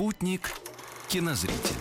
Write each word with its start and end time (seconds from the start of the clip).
Спутник 0.00 0.52
кинозрителя. 1.08 1.76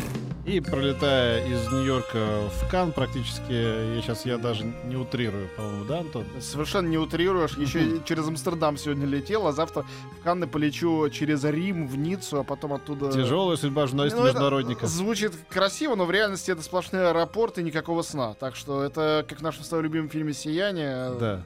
И 0.45 0.59
пролетая 0.59 1.47
из 1.47 1.71
Нью-Йорка 1.71 2.49
в 2.49 2.69
Кан, 2.69 2.91
практически, 2.91 3.53
я 3.95 4.01
сейчас 4.01 4.25
я 4.25 4.37
даже 4.37 4.65
не 4.83 4.97
утрирую, 4.97 5.47
по-моему, 5.55 5.85
да, 5.85 5.99
Антон? 5.99 6.25
Совершенно 6.41 6.89
не 6.89 6.97
утрируешь. 6.97 7.57
Еще 7.57 8.01
через 8.03 8.27
Амстердам 8.27 8.75
сегодня 8.75 9.05
летел, 9.05 9.47
а 9.47 9.53
завтра 9.53 9.85
в 10.19 10.23
Канны 10.25 10.47
полечу 10.47 11.09
через 11.11 11.45
Рим, 11.45 11.87
в 11.87 11.97
Ниццу, 11.97 12.41
а 12.41 12.43
потом 12.43 12.73
оттуда... 12.73 13.09
Тяжелая 13.09 13.55
судьба 13.55 13.87
журналиста-международника. 13.87 14.81
Ну, 14.81 14.87
звучит 14.89 15.31
красиво, 15.47 15.95
но 15.95 16.03
в 16.03 16.11
реальности 16.11 16.51
это 16.51 16.61
сплошной 16.61 17.07
аэропорт 17.11 17.57
и 17.57 17.63
никакого 17.63 18.01
сна. 18.01 18.33
Так 18.33 18.57
что 18.57 18.83
это 18.83 19.25
как 19.29 19.39
в 19.39 19.43
нашем 19.43 19.63
с 19.63 19.69
тобой 19.69 19.83
любимом 19.83 20.09
фильме 20.09 20.33
«Сияние». 20.33 21.13
Да. 21.17 21.43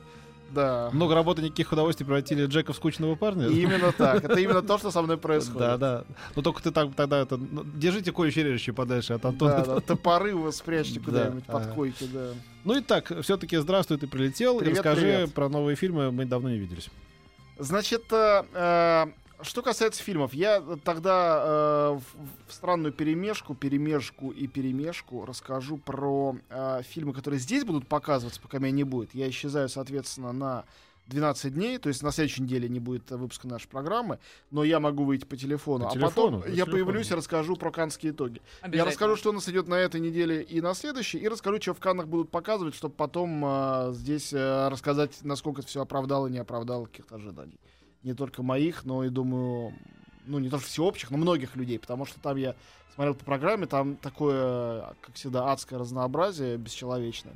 Да. 0.54 0.90
Много 0.94 1.16
работы, 1.16 1.42
никаких 1.42 1.72
удовольствий 1.72 2.06
превратили 2.06 2.46
Джека 2.46 2.74
в 2.74 2.76
скучного 2.76 3.16
парня. 3.16 3.48
Именно 3.48 3.92
так. 3.92 4.24
Это 4.24 4.40
именно 4.40 4.62
то, 4.68 4.78
что 4.78 4.92
со 4.92 5.02
мной 5.02 5.18
происходит. 5.18 5.60
Да, 5.60 5.78
да. 5.78 6.04
Но 6.36 6.42
только 6.42 6.62
ты 6.62 6.72
так 6.72 6.94
тогда 6.96 7.20
это. 7.20 7.38
ну, 7.38 7.64
Держите 7.64 8.12
колющее 8.12 8.46
режущее 8.46 8.74
подальше 8.74 9.14
от 9.14 9.26
Антона. 9.26 9.64
Да, 9.66 9.76
да. 9.76 9.80
Топоры 9.82 10.36
вы 10.36 10.52
спрячьте 10.52 11.00
Да, 11.00 11.06
куда-нибудь 11.06 11.46
под 11.46 11.64
ага. 11.64 11.74
койки, 11.74 12.04
да. 12.14 12.30
Ну 12.64 12.78
и 12.78 12.82
так, 12.82 13.12
все-таки 13.24 13.58
здравствуй, 13.58 13.98
ты 13.98 14.08
прилетел. 14.08 14.60
и 14.60 14.70
расскажи 14.70 15.02
привет. 15.02 15.34
про 15.34 15.50
новые 15.50 15.76
фильмы. 15.76 16.12
Мы 16.12 16.26
давно 16.26 16.50
не 16.50 16.58
виделись. 16.60 16.90
Значит, 17.60 18.04
э, 18.12 18.44
э, 18.54 19.06
что 19.44 19.62
касается 19.62 20.04
фильмов, 20.04 20.34
я 20.34 20.62
тогда 20.84 21.44
э, 21.46 22.00
в, 22.00 22.50
в 22.50 22.54
странную 22.54 22.94
перемешку, 22.94 23.56
перемешку 23.56 24.32
и 24.32 24.48
перемешку 24.48 25.26
расскажу 25.26 25.78
про 25.78 26.36
э, 26.50 26.82
фильмы, 26.84 27.14
которые 27.14 27.40
здесь 27.40 27.64
будут 27.64 27.88
показываться, 27.88 28.42
пока 28.42 28.60
меня 28.60 28.72
не 28.72 28.84
будет. 28.84 29.14
Я 29.14 29.30
исчезаю, 29.30 29.70
соответственно, 29.70 30.32
на 30.32 30.66
12 31.08 31.54
дней, 31.54 31.78
то 31.80 31.90
есть 31.90 32.02
на 32.02 32.12
следующей 32.12 32.44
неделе 32.44 32.70
не 32.70 32.80
будет 32.80 33.12
выпуска 33.12 33.48
нашей 33.48 33.68
программы, 33.68 34.20
но 34.52 34.64
я 34.64 34.80
могу 34.80 35.04
выйти 35.04 35.26
по 35.26 35.36
телефону, 35.36 35.86
По 35.86 35.90
а 35.90 35.94
телефону, 35.94 36.12
потом 36.16 36.42
по 36.42 36.46
я 36.48 36.54
телефону. 36.54 36.72
появлюсь 36.72 37.12
и 37.12 37.14
расскажу 37.14 37.56
про 37.58 37.72
канские 37.72 38.14
итоги. 38.14 38.42
Я 38.72 38.86
расскажу, 38.86 39.16
что 39.18 39.32
у 39.32 39.34
нас 39.34 39.48
идет 39.50 39.68
на 39.68 39.76
этой 39.76 40.00
неделе 40.00 40.42
и 40.42 40.62
на 40.62 40.74
следующей, 40.74 41.18
и 41.18 41.28
расскажу, 41.28 41.62
что 41.62 41.74
в 41.74 41.80
Каннах 41.80 42.08
будут 42.08 42.30
показывать, 42.32 42.76
чтобы 42.76 42.96
потом 42.96 43.44
э, 43.46 43.92
здесь 43.94 44.32
э, 44.34 44.70
рассказать, 44.70 45.20
насколько 45.24 45.62
это 45.62 45.68
все 45.68 45.82
оправдало 45.82 46.28
и 46.28 46.32
не 46.32 46.38
оправдало 46.38 46.86
каких-то 46.86 47.16
ожиданий. 47.16 47.60
Не 48.04 48.14
только 48.14 48.44
моих, 48.44 48.84
но 48.84 49.04
и, 49.04 49.10
думаю, 49.10 49.74
ну, 50.26 50.40
не 50.40 50.50
то 50.50 50.58
что 50.60 50.68
всеобщих, 50.68 51.10
но 51.12 51.18
многих 51.18 51.56
людей, 51.56 51.80
потому 51.80 52.06
что 52.06 52.20
там 52.20 52.36
я 52.38 52.56
смотрел 52.96 53.16
по 53.16 53.24
программе, 53.24 53.66
там 53.66 53.96
такое, 53.96 54.94
как 55.02 55.16
всегда, 55.16 55.52
адское 55.52 55.80
разнообразие, 55.80 56.58
бесчеловечное. 56.58 57.36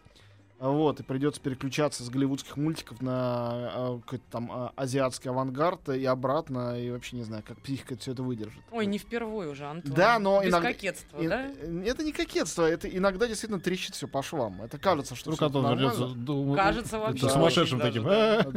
А 0.60 0.70
Вот, 0.70 1.00
и 1.00 1.04
придется 1.04 1.40
переключаться 1.40 2.04
с 2.04 2.10
голливудских 2.10 2.58
мультиков 2.58 3.00
на 3.00 3.70
э, 3.76 4.00
какой-то 4.04 4.24
там 4.32 4.52
э, 4.52 4.70
азиатский 4.76 5.30
авангард 5.30 5.90
и 5.90 6.04
обратно, 6.06 6.82
и 6.82 6.90
вообще 6.90 7.16
не 7.18 7.24
знаю, 7.24 7.44
как 7.48 7.62
психика 7.62 7.96
все 7.96 8.14
это 8.14 8.24
выдержит. 8.24 8.60
Ой, 8.72 8.88
не 8.88 8.98
впервые 8.98 9.52
уже, 9.52 9.66
Антон. 9.66 9.94
Да, 9.94 10.18
но 10.18 10.42
Без 10.42 10.50
иногда- 10.50 10.70
кокетства, 10.74 11.20
И- 11.22 11.28
да? 11.28 11.46
Это 11.86 12.04
не 12.04 12.12
кокетство, 12.12 12.64
это 12.64 12.90
иногда 12.90 13.28
действительно 13.28 13.60
трещит 13.62 13.94
все 13.94 14.08
по 14.08 14.24
швам. 14.24 14.64
Это 14.64 14.80
кажется, 14.80 15.14
что 15.16 15.30
Вдруг 15.30 15.38
всё 15.38 15.46
Антон 15.46 15.64
нормально. 15.64 16.56
Кажется, 16.56 16.98
это 16.98 17.06
вообще 17.06 17.30
сумасшедшим 17.30 17.80
очень 17.80 17.88
таким. 17.88 18.04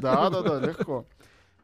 Да, 0.01 0.31
да, 0.31 0.41
да, 0.41 0.61
легко. 0.67 1.05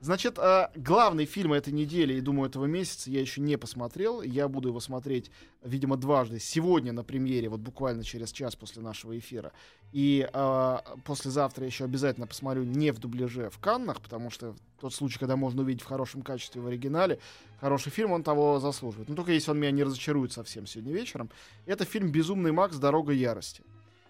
Значит, 0.00 0.38
э, 0.38 0.68
главный 0.74 1.24
фильм 1.24 1.52
этой 1.52 1.72
недели 1.72 2.14
и, 2.14 2.20
думаю, 2.20 2.48
этого 2.50 2.66
месяца 2.66 3.10
я 3.10 3.20
еще 3.20 3.40
не 3.40 3.56
посмотрел. 3.56 4.20
Я 4.22 4.46
буду 4.48 4.68
его 4.68 4.80
смотреть, 4.80 5.30
видимо, 5.62 5.96
дважды. 5.96 6.38
Сегодня 6.38 6.92
на 6.92 7.02
премьере, 7.02 7.48
вот 7.48 7.60
буквально 7.60 8.04
через 8.04 8.30
час 8.30 8.54
после 8.56 8.82
нашего 8.82 9.18
эфира. 9.18 9.52
И 9.92 10.28
э, 10.30 10.78
послезавтра 11.04 11.64
я 11.64 11.68
еще 11.68 11.84
обязательно 11.84 12.26
посмотрю 12.26 12.64
не 12.64 12.90
в 12.90 12.98
дубляже, 12.98 13.48
в 13.48 13.58
Каннах, 13.58 14.02
потому 14.02 14.30
что 14.30 14.54
тот 14.80 14.92
случай, 14.92 15.18
когда 15.18 15.36
можно 15.36 15.62
увидеть 15.62 15.82
в 15.82 15.86
хорошем 15.86 16.22
качестве 16.22 16.60
в 16.60 16.66
оригинале, 16.66 17.18
хороший 17.60 17.90
фильм, 17.90 18.12
он 18.12 18.22
того 18.22 18.60
заслуживает. 18.60 19.08
Но 19.08 19.14
только 19.14 19.32
если 19.32 19.50
он 19.50 19.58
меня 19.58 19.70
не 19.70 19.82
разочарует 19.82 20.32
совсем 20.32 20.66
сегодня 20.66 20.92
вечером. 20.92 21.30
Это 21.64 21.84
фильм 21.86 22.10
«Безумный 22.10 22.52
Макс. 22.52 22.76
Дорога 22.76 23.12
ярости». 23.12 23.62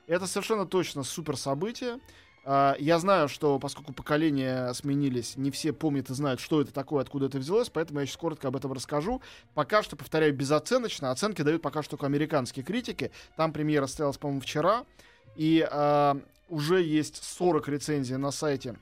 Это 0.07 0.27
совершенно 0.27 0.67
точно 0.67 1.03
супер 1.03 1.37
событие. 1.37 1.99
А, 2.49 2.77
Я 2.79 3.01
знаю, 3.01 3.29
что 3.29 3.59
поскольку 3.59 3.93
поколения 3.93 4.73
сменились, 4.73 5.37
не 5.37 5.51
все 5.51 5.73
помнят 5.73 6.09
и 6.11 6.15
знают, 6.15 6.39
что 6.39 6.61
это 6.61 6.73
такое, 6.73 7.03
откуда 7.03 7.27
это 7.27 7.39
взялось, 7.39 7.71
поэтому 7.71 7.99
я 7.99 8.07
сейчас 8.07 8.17
коротко 8.19 8.47
об 8.49 8.57
этом 8.57 8.73
расскажу. 8.73 9.21
Пока 9.55 9.83
что, 9.83 9.97
повторяю, 9.97 10.33
безоценочно. 10.33 11.11
Оценки 11.11 11.43
дают 11.43 11.61
пока 11.61 11.83
что 11.83 11.91
только 11.91 12.07
американские 12.07 12.65
критики. 12.65 13.11
Там 13.37 13.53
премьера 13.53 13.87
состоялась, 13.87 14.17
по-моему, 14.17 14.41
вчера. 14.41 14.85
И 15.35 15.67
а, 15.69 16.19
уже 16.49 16.81
есть 16.85 17.21
40 17.21 17.67
рецензий 17.69 18.17
на 18.17 18.31
сайте 18.31 18.79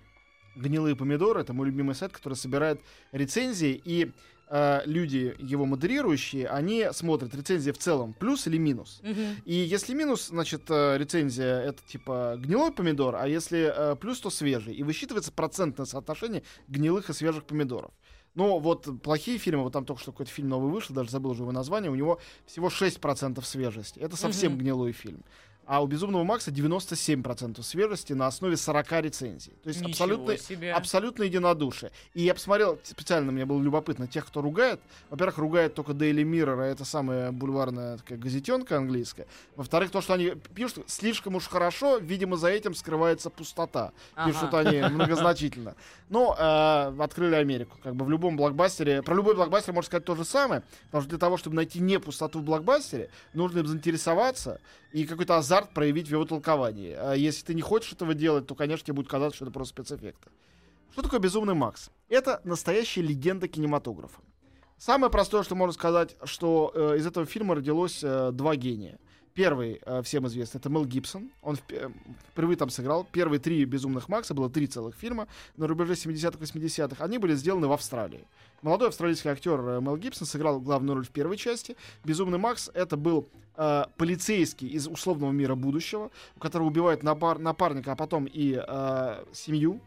«Гнилые 0.56 0.94
помидоры». 0.94 1.40
Это 1.40 1.54
мой 1.54 1.66
любимый 1.66 1.94
сайт, 1.94 2.12
который 2.12 2.34
собирает 2.34 2.82
рецензии. 3.12 3.80
И 3.82 4.12
а, 4.56 4.82
люди, 4.86 5.34
его 5.40 5.66
модерирующие, 5.66 6.46
они 6.46 6.86
смотрят 6.92 7.34
рецензии 7.34 7.72
в 7.72 7.78
целом, 7.78 8.14
плюс 8.14 8.46
или 8.46 8.56
минус. 8.56 9.00
Мгм. 9.02 9.42
И 9.44 9.52
если 9.52 9.94
минус, 9.94 10.28
значит, 10.28 10.62
э, 10.68 10.96
рецензия 10.96 11.58
это 11.60 11.82
типа 11.88 12.36
гнилой 12.38 12.70
помидор, 12.70 13.16
а 13.16 13.26
если 13.26 13.72
э, 13.74 13.96
плюс, 13.96 14.20
то 14.20 14.30
свежий. 14.30 14.72
И 14.72 14.84
высчитывается 14.84 15.32
процентное 15.32 15.86
соотношение 15.86 16.44
гнилых 16.68 17.10
и 17.10 17.12
свежих 17.12 17.46
помидоров. 17.46 17.90
Но 18.36 18.60
вот 18.60 19.02
плохие 19.02 19.38
фильмы, 19.38 19.64
вот 19.64 19.72
там 19.72 19.84
только 19.84 20.00
что 20.00 20.12
какой-то 20.12 20.30
фильм 20.30 20.50
новый 20.50 20.70
вышел, 20.70 20.94
даже 20.94 21.10
забыл 21.10 21.32
уже 21.32 21.42
его 21.42 21.50
название, 21.50 21.90
у 21.90 21.96
него 21.96 22.20
всего 22.46 22.68
6% 22.68 23.44
свежести. 23.44 23.98
Это 23.98 24.16
совсем 24.16 24.52
Мгм. 24.52 24.60
гнилой 24.60 24.92
фильм. 24.92 25.24
А 25.66 25.82
у 25.82 25.86
Безумного 25.86 26.24
Макса 26.24 26.50
97% 26.50 27.62
свежести 27.62 28.12
на 28.12 28.26
основе 28.26 28.56
40 28.56 28.92
рецензий. 29.02 29.52
То 29.62 29.68
есть 29.68 29.82
абсолютно, 29.82 30.34
абсолютно 30.74 31.22
единодушие. 31.22 31.90
И 32.12 32.22
я 32.22 32.34
посмотрел, 32.34 32.78
специально 32.82 33.32
мне 33.32 33.46
было 33.46 33.62
любопытно, 33.62 34.06
тех, 34.06 34.26
кто 34.26 34.42
ругает. 34.42 34.80
Во-первых, 35.10 35.38
ругает 35.38 35.74
только 35.74 35.92
Daily 35.92 36.22
Mirror, 36.22 36.62
а 36.62 36.66
это 36.66 36.84
самая 36.84 37.32
бульварная 37.32 37.98
такая 37.98 38.18
газетенка 38.18 38.76
английская. 38.76 39.26
Во-вторых, 39.56 39.90
то, 39.90 40.00
что 40.00 40.14
они 40.14 40.34
пишут 40.54 40.84
слишком 40.88 41.34
уж 41.36 41.48
хорошо, 41.48 41.96
видимо, 41.98 42.36
за 42.36 42.48
этим 42.48 42.74
скрывается 42.74 43.30
пустота. 43.30 43.92
Ага. 44.14 44.30
Пишут 44.30 44.54
они 44.54 44.80
многозначительно. 44.80 45.76
Но 46.10 46.36
э, 46.38 47.02
открыли 47.02 47.36
Америку. 47.36 47.78
Как 47.82 47.94
бы 47.94 48.04
в 48.04 48.10
любом 48.10 48.36
блокбастере, 48.36 49.02
про 49.02 49.14
любой 49.14 49.34
блокбастер 49.34 49.72
можно 49.72 49.86
сказать 49.86 50.04
то 50.04 50.14
же 50.14 50.24
самое. 50.24 50.62
Потому 50.86 51.02
что 51.02 51.10
для 51.10 51.18
того, 51.18 51.36
чтобы 51.36 51.56
найти 51.56 51.80
не 51.80 51.98
пустоту 51.98 52.40
в 52.40 52.42
блокбастере, 52.42 53.10
нужно 53.32 53.60
им 53.60 53.66
заинтересоваться 53.66 54.60
и 54.92 55.06
какой-то 55.06 55.36
азарт 55.36 55.53
проявить 55.62 56.08
в 56.08 56.10
его 56.10 56.24
толковании. 56.24 56.92
А 56.92 57.14
если 57.14 57.44
ты 57.46 57.54
не 57.54 57.62
хочешь 57.62 57.92
этого 57.92 58.14
делать, 58.14 58.46
то, 58.46 58.54
конечно, 58.54 58.84
тебе 58.86 58.94
будет 58.94 59.08
казаться, 59.08 59.36
что 59.36 59.44
это 59.46 59.52
просто 59.52 59.74
спецэффекты. 59.74 60.30
Что 60.92 61.02
такое 61.02 61.20
«Безумный 61.20 61.54
Макс»? 61.54 61.90
Это 62.08 62.40
настоящая 62.44 63.02
легенда 63.02 63.48
кинематографа. 63.48 64.20
Самое 64.78 65.10
простое, 65.10 65.42
что 65.42 65.54
можно 65.54 65.72
сказать, 65.72 66.16
что 66.24 66.72
э, 66.74 66.98
из 66.98 67.06
этого 67.06 67.26
фильма 67.26 67.54
родилось 67.54 68.00
э, 68.02 68.30
два 68.32 68.54
гения. 68.56 68.98
Первый, 69.34 69.80
э, 69.84 70.02
всем 70.02 70.28
известный, 70.28 70.58
это 70.58 70.68
Мел 70.70 70.84
Гибсон. 70.84 71.28
Он 71.42 71.58
э, 71.70 71.90
впервые 72.30 72.56
там 72.56 72.70
сыграл. 72.70 73.04
Первые 73.10 73.40
три 73.40 73.64
«Безумных 73.64 74.08
Макса», 74.08 74.32
было 74.32 74.48
три 74.48 74.68
целых 74.68 74.94
фильма 74.94 75.26
на 75.56 75.66
рубеже 75.66 75.94
70-х, 75.94 76.38
80-х. 76.38 77.04
Они 77.04 77.18
были 77.18 77.34
сделаны 77.34 77.66
в 77.66 77.72
Австралии. 77.72 78.24
Молодой 78.62 78.88
австралийский 78.88 79.28
актер 79.30 79.60
э, 79.60 79.80
Мел 79.80 79.96
Гибсон 79.96 80.28
сыграл 80.28 80.60
главную 80.60 80.94
роль 80.94 81.04
в 81.04 81.10
первой 81.10 81.36
части. 81.36 81.76
«Безумный 82.04 82.38
Макс»— 82.38 82.70
это 82.74 82.96
был 82.96 83.28
э, 83.56 83.86
полицейский 83.96 84.68
из 84.68 84.86
условного 84.86 85.32
мира 85.32 85.56
будущего, 85.56 86.12
у 86.36 86.38
которого 86.38 86.68
убивают 86.68 87.02
напар- 87.02 87.38
напарника, 87.38 87.90
а 87.90 87.96
потом 87.96 88.26
и 88.26 88.62
э, 88.64 89.24
семью. 89.32 89.80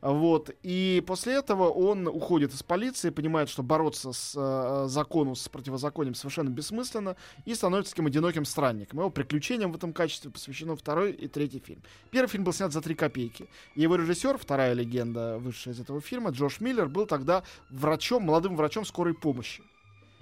Вот. 0.00 0.50
И 0.62 1.02
после 1.06 1.34
этого 1.34 1.68
он 1.68 2.06
уходит 2.06 2.54
из 2.54 2.62
полиции, 2.62 3.10
понимает, 3.10 3.48
что 3.48 3.62
бороться 3.62 4.12
с 4.12 4.34
э, 4.36 4.88
законом, 4.88 5.34
с 5.34 5.48
противозаконием 5.48 6.14
совершенно 6.14 6.48
бессмысленно, 6.48 7.16
и 7.44 7.54
становится 7.54 7.92
таким 7.92 8.06
одиноким 8.06 8.44
странником. 8.44 9.00
Его 9.00 9.10
приключениям 9.10 9.72
в 9.72 9.76
этом 9.76 9.92
качестве 9.92 10.30
посвящено 10.30 10.76
второй 10.76 11.12
и 11.12 11.28
третий 11.28 11.60
фильм. 11.60 11.82
Первый 12.10 12.28
фильм 12.28 12.44
был 12.44 12.52
снят 12.52 12.72
за 12.72 12.80
три 12.80 12.94
копейки. 12.94 13.48
Его 13.74 13.96
режиссер, 13.96 14.38
вторая 14.38 14.72
легенда, 14.72 15.38
вышедшая 15.38 15.74
из 15.74 15.80
этого 15.80 16.00
фильма, 16.00 16.30
Джош 16.30 16.60
Миллер, 16.60 16.88
был 16.88 17.06
тогда 17.06 17.42
врачом, 17.70 18.24
молодым 18.24 18.56
врачом 18.56 18.84
скорой 18.84 19.14
помощи. 19.14 19.62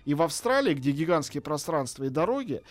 И 0.08 0.14
в 0.14 0.22
Австралии, 0.22 0.72
где 0.72 0.92
гигантские 0.92 1.42
пространства 1.42 2.04
и 2.04 2.08
дороги, 2.08 2.62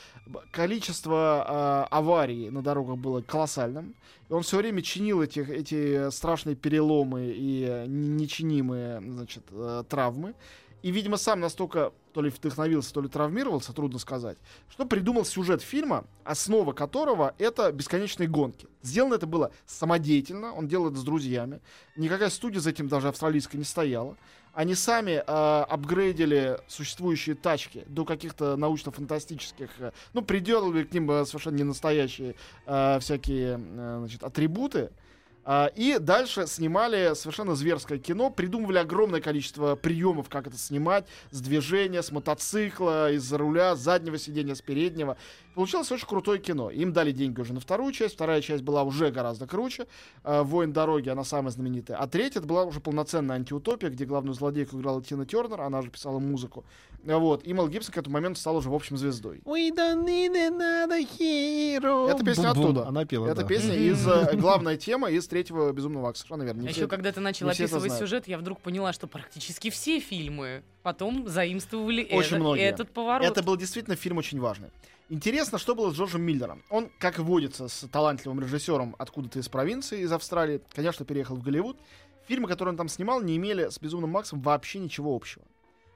количество 0.50 1.86
э, 1.92 1.94
аварий 1.94 2.50
на 2.50 2.63
дорогах 2.63 2.98
было 2.98 3.22
колоссальным. 3.22 3.94
И 4.28 4.34
он 4.34 4.42
все 4.42 4.57
время 4.57 4.81
чинил 4.81 5.22
эти, 5.22 5.42
эти 5.42 6.10
страшные 6.10 6.56
переломы 6.56 7.28
и 7.28 7.63
э, 7.63 7.86
нечинимые 7.86 9.01
значит, 9.01 9.44
э, 9.51 9.84
травмы. 9.88 10.34
И, 10.81 10.89
видимо, 10.89 11.18
сам 11.18 11.39
настолько 11.39 11.94
то 12.12 12.24
ли 12.24 12.31
вдохновился, 12.31 12.92
то 12.92 13.01
ли 13.01 13.07
травмировался, 13.07 13.72
трудно 13.72 14.00
сказать, 14.00 14.39
что 14.69 14.88
придумал 14.88 15.24
сюжет 15.24 15.62
фильма, 15.62 16.06
основа 16.24 16.74
которого 16.74 17.36
это 17.38 17.72
бесконечные 17.72 18.28
гонки. 18.28 18.68
Сделано 18.81 19.13
это 19.13 19.28
было 19.28 19.51
самодеятельно, 19.68 20.54
он 20.54 20.68
делал 20.68 20.89
это 20.89 20.98
с 20.98 21.04
друзьями. 21.04 21.62
Никакая 21.95 22.31
студия 22.31 22.60
за 22.60 22.72
этим 22.72 22.88
даже 22.88 23.10
австралийская 23.10 23.60
не 23.60 23.66
стояла. 23.66 24.18
Они 24.57 24.74
сами 24.74 25.12
э, 25.12 25.21
апгрейдили 25.21 26.57
существующие 26.68 27.36
тачки 27.36 27.83
до 27.86 28.06
каких-то 28.06 28.56
научно-фантастических, 28.56 29.69
э, 29.77 29.92
ну, 30.13 30.24
приделали 30.24 30.83
к 30.83 30.92
ним 30.92 31.12
э, 31.12 31.25
совершенно 31.27 31.57
не 31.57 31.63
настоящие 31.63 32.33
э, 32.65 32.98
всякие 33.00 33.59
э, 33.59 33.98
значит, 34.00 34.24
атрибуты. 34.24 34.89
А, 35.50 35.71
И 35.75 36.00
дальше 36.00 36.48
снимали 36.48 37.13
совершенно 37.13 37.56
зверское 37.56 38.00
кино, 38.00 38.31
придумывали 38.31 38.80
огромное 38.80 39.21
количество 39.21 39.75
приемов, 39.75 40.27
как 40.27 40.48
это 40.48 40.57
снимать, 40.57 41.06
с 41.30 41.39
движения, 41.39 42.01
с 42.01 42.12
мотоцикла, 42.12 43.12
из-за 43.12 43.38
руля, 43.38 43.75
с 43.75 43.80
заднего 43.80 44.18
сиденья, 44.18 44.56
с 44.56 44.62
переднего. 44.63 45.18
Получилось 45.57 45.92
очень 45.92 46.06
крутое 46.06 46.38
кино. 46.38 46.69
Им 46.69 46.94
дали 46.94 47.12
деньги 47.12 47.42
уже 47.42 47.51
на 47.51 47.59
вторую 47.59 47.92
часть, 47.92 48.13
вторая 48.13 48.42
часть 48.42 48.62
была 48.62 48.83
уже 48.83 49.09
гораздо 49.09 49.48
круче. 49.48 49.88
А, 50.24 50.44
«Воин 50.44 50.71
дороги», 50.71 51.09
она 51.09 51.24
самая 51.24 51.50
знаменитая. 51.50 51.98
А 51.98 52.06
третья, 52.06 52.42
это 52.42 52.48
была 52.48 52.63
уже 52.63 52.80
полноценная 52.80 53.38
антиутопия, 53.38 53.89
где 53.89 54.06
главную 54.06 54.36
злодейку 54.36 54.77
играла 54.77 55.01
Тина 55.01 55.25
Тернер, 55.25 55.62
она 55.62 55.81
же 55.81 55.89
писала 55.89 56.19
музыку. 56.19 56.63
Вот. 57.04 57.44
И 57.44 57.54
Мел 57.54 57.68
Гибсон 57.69 57.92
к 57.92 57.98
этому 57.98 58.13
моменту 58.13 58.39
стал 58.39 58.57
уже, 58.57 58.69
в 58.69 58.75
общем, 58.75 58.98
звездой. 58.98 59.42
We 59.45 59.75
don't 59.75 60.06
need 60.06 60.36
another 60.36 61.04
hero. 61.19 62.07
Это 62.07 62.24
песня 62.24 62.53
Бум-бум. 62.53 62.63
оттуда. 62.65 62.88
Она 62.88 63.06
пела, 63.06 63.25
Это 63.25 63.42
да. 63.42 63.48
песня 63.48 63.74
из 63.74 64.07
э, 64.07 64.36
главная 64.36 64.77
тема 64.77 65.10
из 65.10 65.27
третьего 65.27 65.71
безумного 65.71 66.03
Макса. 66.03 66.21
Совершенно 66.21 66.44
верно. 66.44 66.62
Не 66.62 66.68
А 66.68 66.71
все 66.71 66.81
еще 66.81 66.88
когда 66.88 67.12
ты 67.12 67.19
начал 67.19 67.48
это 67.48 67.63
описывать 67.63 67.94
сюжет, 67.94 68.27
я 68.27 68.38
вдруг 68.38 68.62
поняла, 68.62 68.94
что 68.94 69.07
практически 69.07 69.71
все 69.71 70.00
фильмы 70.01 70.62
потом 70.83 71.27
заимствовали 71.27 72.03
Очень 72.03 72.18
этот, 72.19 72.39
многие. 72.39 72.62
этот 72.62 72.92
поворот. 72.92 73.27
Это 73.27 73.42
был 73.42 73.57
действительно 73.57 73.95
фильм 73.95 74.19
очень 74.19 74.39
важный. 74.39 74.69
Интересно, 75.09 75.57
что 75.57 75.74
было 75.74 75.92
с 75.92 75.95
Джорджем 75.95 76.21
Миллером. 76.21 76.63
Он, 76.69 76.89
как 77.00 77.19
водится, 77.19 77.69
с 77.69 77.88
талантливым 77.88 78.42
режиссером 78.42 78.94
откуда-то 79.00 79.39
из 79.39 79.48
провинции, 79.48 80.01
из 80.01 80.12
Австралии, 80.12 80.62
конечно, 80.74 81.06
переехал 81.06 81.38
в 81.38 81.44
Голливуд. 81.44 81.77
Фильмы, 82.27 82.50
которые 82.50 82.74
он 82.74 82.77
там 82.77 82.89
снимал, 82.89 83.21
не 83.21 83.38
имели 83.38 83.69
с 83.69 83.80
«Безумным 83.80 84.09
Максом» 84.09 84.42
вообще 84.42 84.80
ничего 84.80 85.15
общего. 85.15 85.45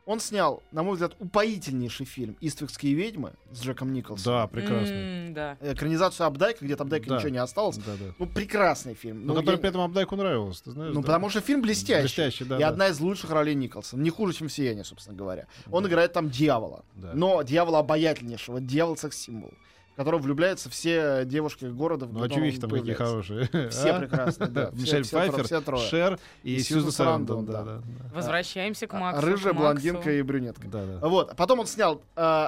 Он 0.08 0.20
снял, 0.20 0.64
на 0.72 0.82
мой 0.82 0.94
взгляд, 0.94 1.16
упоительнейший 1.20 2.06
фильм 2.08 2.36
«Иствикские 2.42 2.96
ведьмы» 2.96 3.34
с 3.52 3.62
Джеком 3.64 3.94
Николсом. 3.94 4.34
Да, 4.34 4.48
прекрасно. 4.48 4.94
М, 4.94 5.34
да. 5.34 5.58
Экранизацию 5.62 6.26
Абдайка, 6.26 6.66
где 6.66 6.74
от 6.74 6.82
Абдайка 6.82 7.08
Да. 7.10 7.16
ничего 7.18 7.30
не 7.30 7.38
осталось. 7.38 7.78
Да, 7.78 7.94
да. 8.00 8.14
Ну, 8.18 8.26
прекрасный 8.26 8.96
фильм. 8.96 9.26
Но 9.26 9.34
Ну, 9.34 9.40
который 9.40 9.56
я- 9.56 9.60
при 9.60 9.70
этом 9.70 9.82
Абдайку 9.82 10.16
нравился, 10.16 10.64
ты 10.64 10.72
знаешь? 10.72 10.94
ну, 10.94 11.02
да? 11.02 11.06
потому 11.06 11.30
что 11.30 11.40
фильм 11.42 11.62
блестящий. 11.62 12.02
Блестящий, 12.02 12.46
да, 12.46 12.58
и 12.58 12.60
да. 12.62 12.68
одна 12.70 12.88
из 12.88 13.00
лучших 13.00 13.30
ролей 13.30 13.54
Николсона. 13.54 14.02
Не 14.02 14.10
хуже, 14.10 14.34
чем 14.34 14.50
«Сияние», 14.50 14.84
собственно 14.84 15.16
говоря. 15.16 15.46
Он 15.70 15.86
играет 15.88 16.14
там 16.14 16.30
дьявола. 16.32 16.84
Да. 16.96 17.12
Но 17.14 17.42
дьявола 17.44 17.80
обаятельнейшего. 17.80 18.60
Дьявол 18.60 18.98
секс-символ. 18.98 19.52
В 19.94 19.96
которого 19.98 20.22
влюбляются 20.22 20.70
все 20.70 21.24
девушки 21.26 21.66
города. 21.66 22.06
в 22.06 22.14
Ну, 22.14 22.24
а 22.24 22.30
чувихи 22.30 22.56
он 22.56 22.62
там 22.62 22.70
появляется. 22.70 23.06
хорошие. 23.06 23.50
Все 23.70 23.90
А? 23.92 24.00
прекрасные, 24.00 24.50
да. 24.50 24.70
Мишель 24.74 25.04
Пфайфер, 25.04 25.44
все 25.44 25.60
трое. 25.62 25.86
Шер 25.88 26.20
и, 26.44 26.60
Сьюзен 26.60 26.92
Сарандон. 26.92 27.46
Сарандон, 27.46 27.46
Да, 27.46 27.64
да. 27.64 27.82
да, 28.10 28.16
Возвращаемся 28.16 28.88
к 28.88 28.94
Максу. 28.94 29.26
Рыжая 29.26 29.54
к 29.54 29.58
блондинка 29.58 30.12
и 30.12 30.22
брюнетка. 30.22 30.68
да. 30.68 30.86
Да, 30.86 31.00
да. 31.02 31.08
Вот. 31.08 31.36
Потом 31.36 31.60
он 31.60 31.68
снял 31.68 32.02
э, 32.16 32.46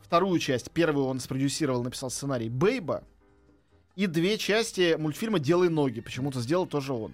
вторую 0.00 0.38
часть. 0.38 0.70
Первую 0.70 1.06
он 1.06 1.18
спродюсировал, 1.18 1.82
написал 1.82 2.10
сценарий 2.10 2.50
«Бейба». 2.50 3.02
И 3.94 4.06
две 4.06 4.36
части 4.36 4.96
мультфильма 4.98 5.38
«Делай 5.38 5.70
ноги». 5.70 6.00
Почему-то 6.00 6.40
сделал 6.40 6.66
тоже 6.66 6.92
он. 6.92 7.12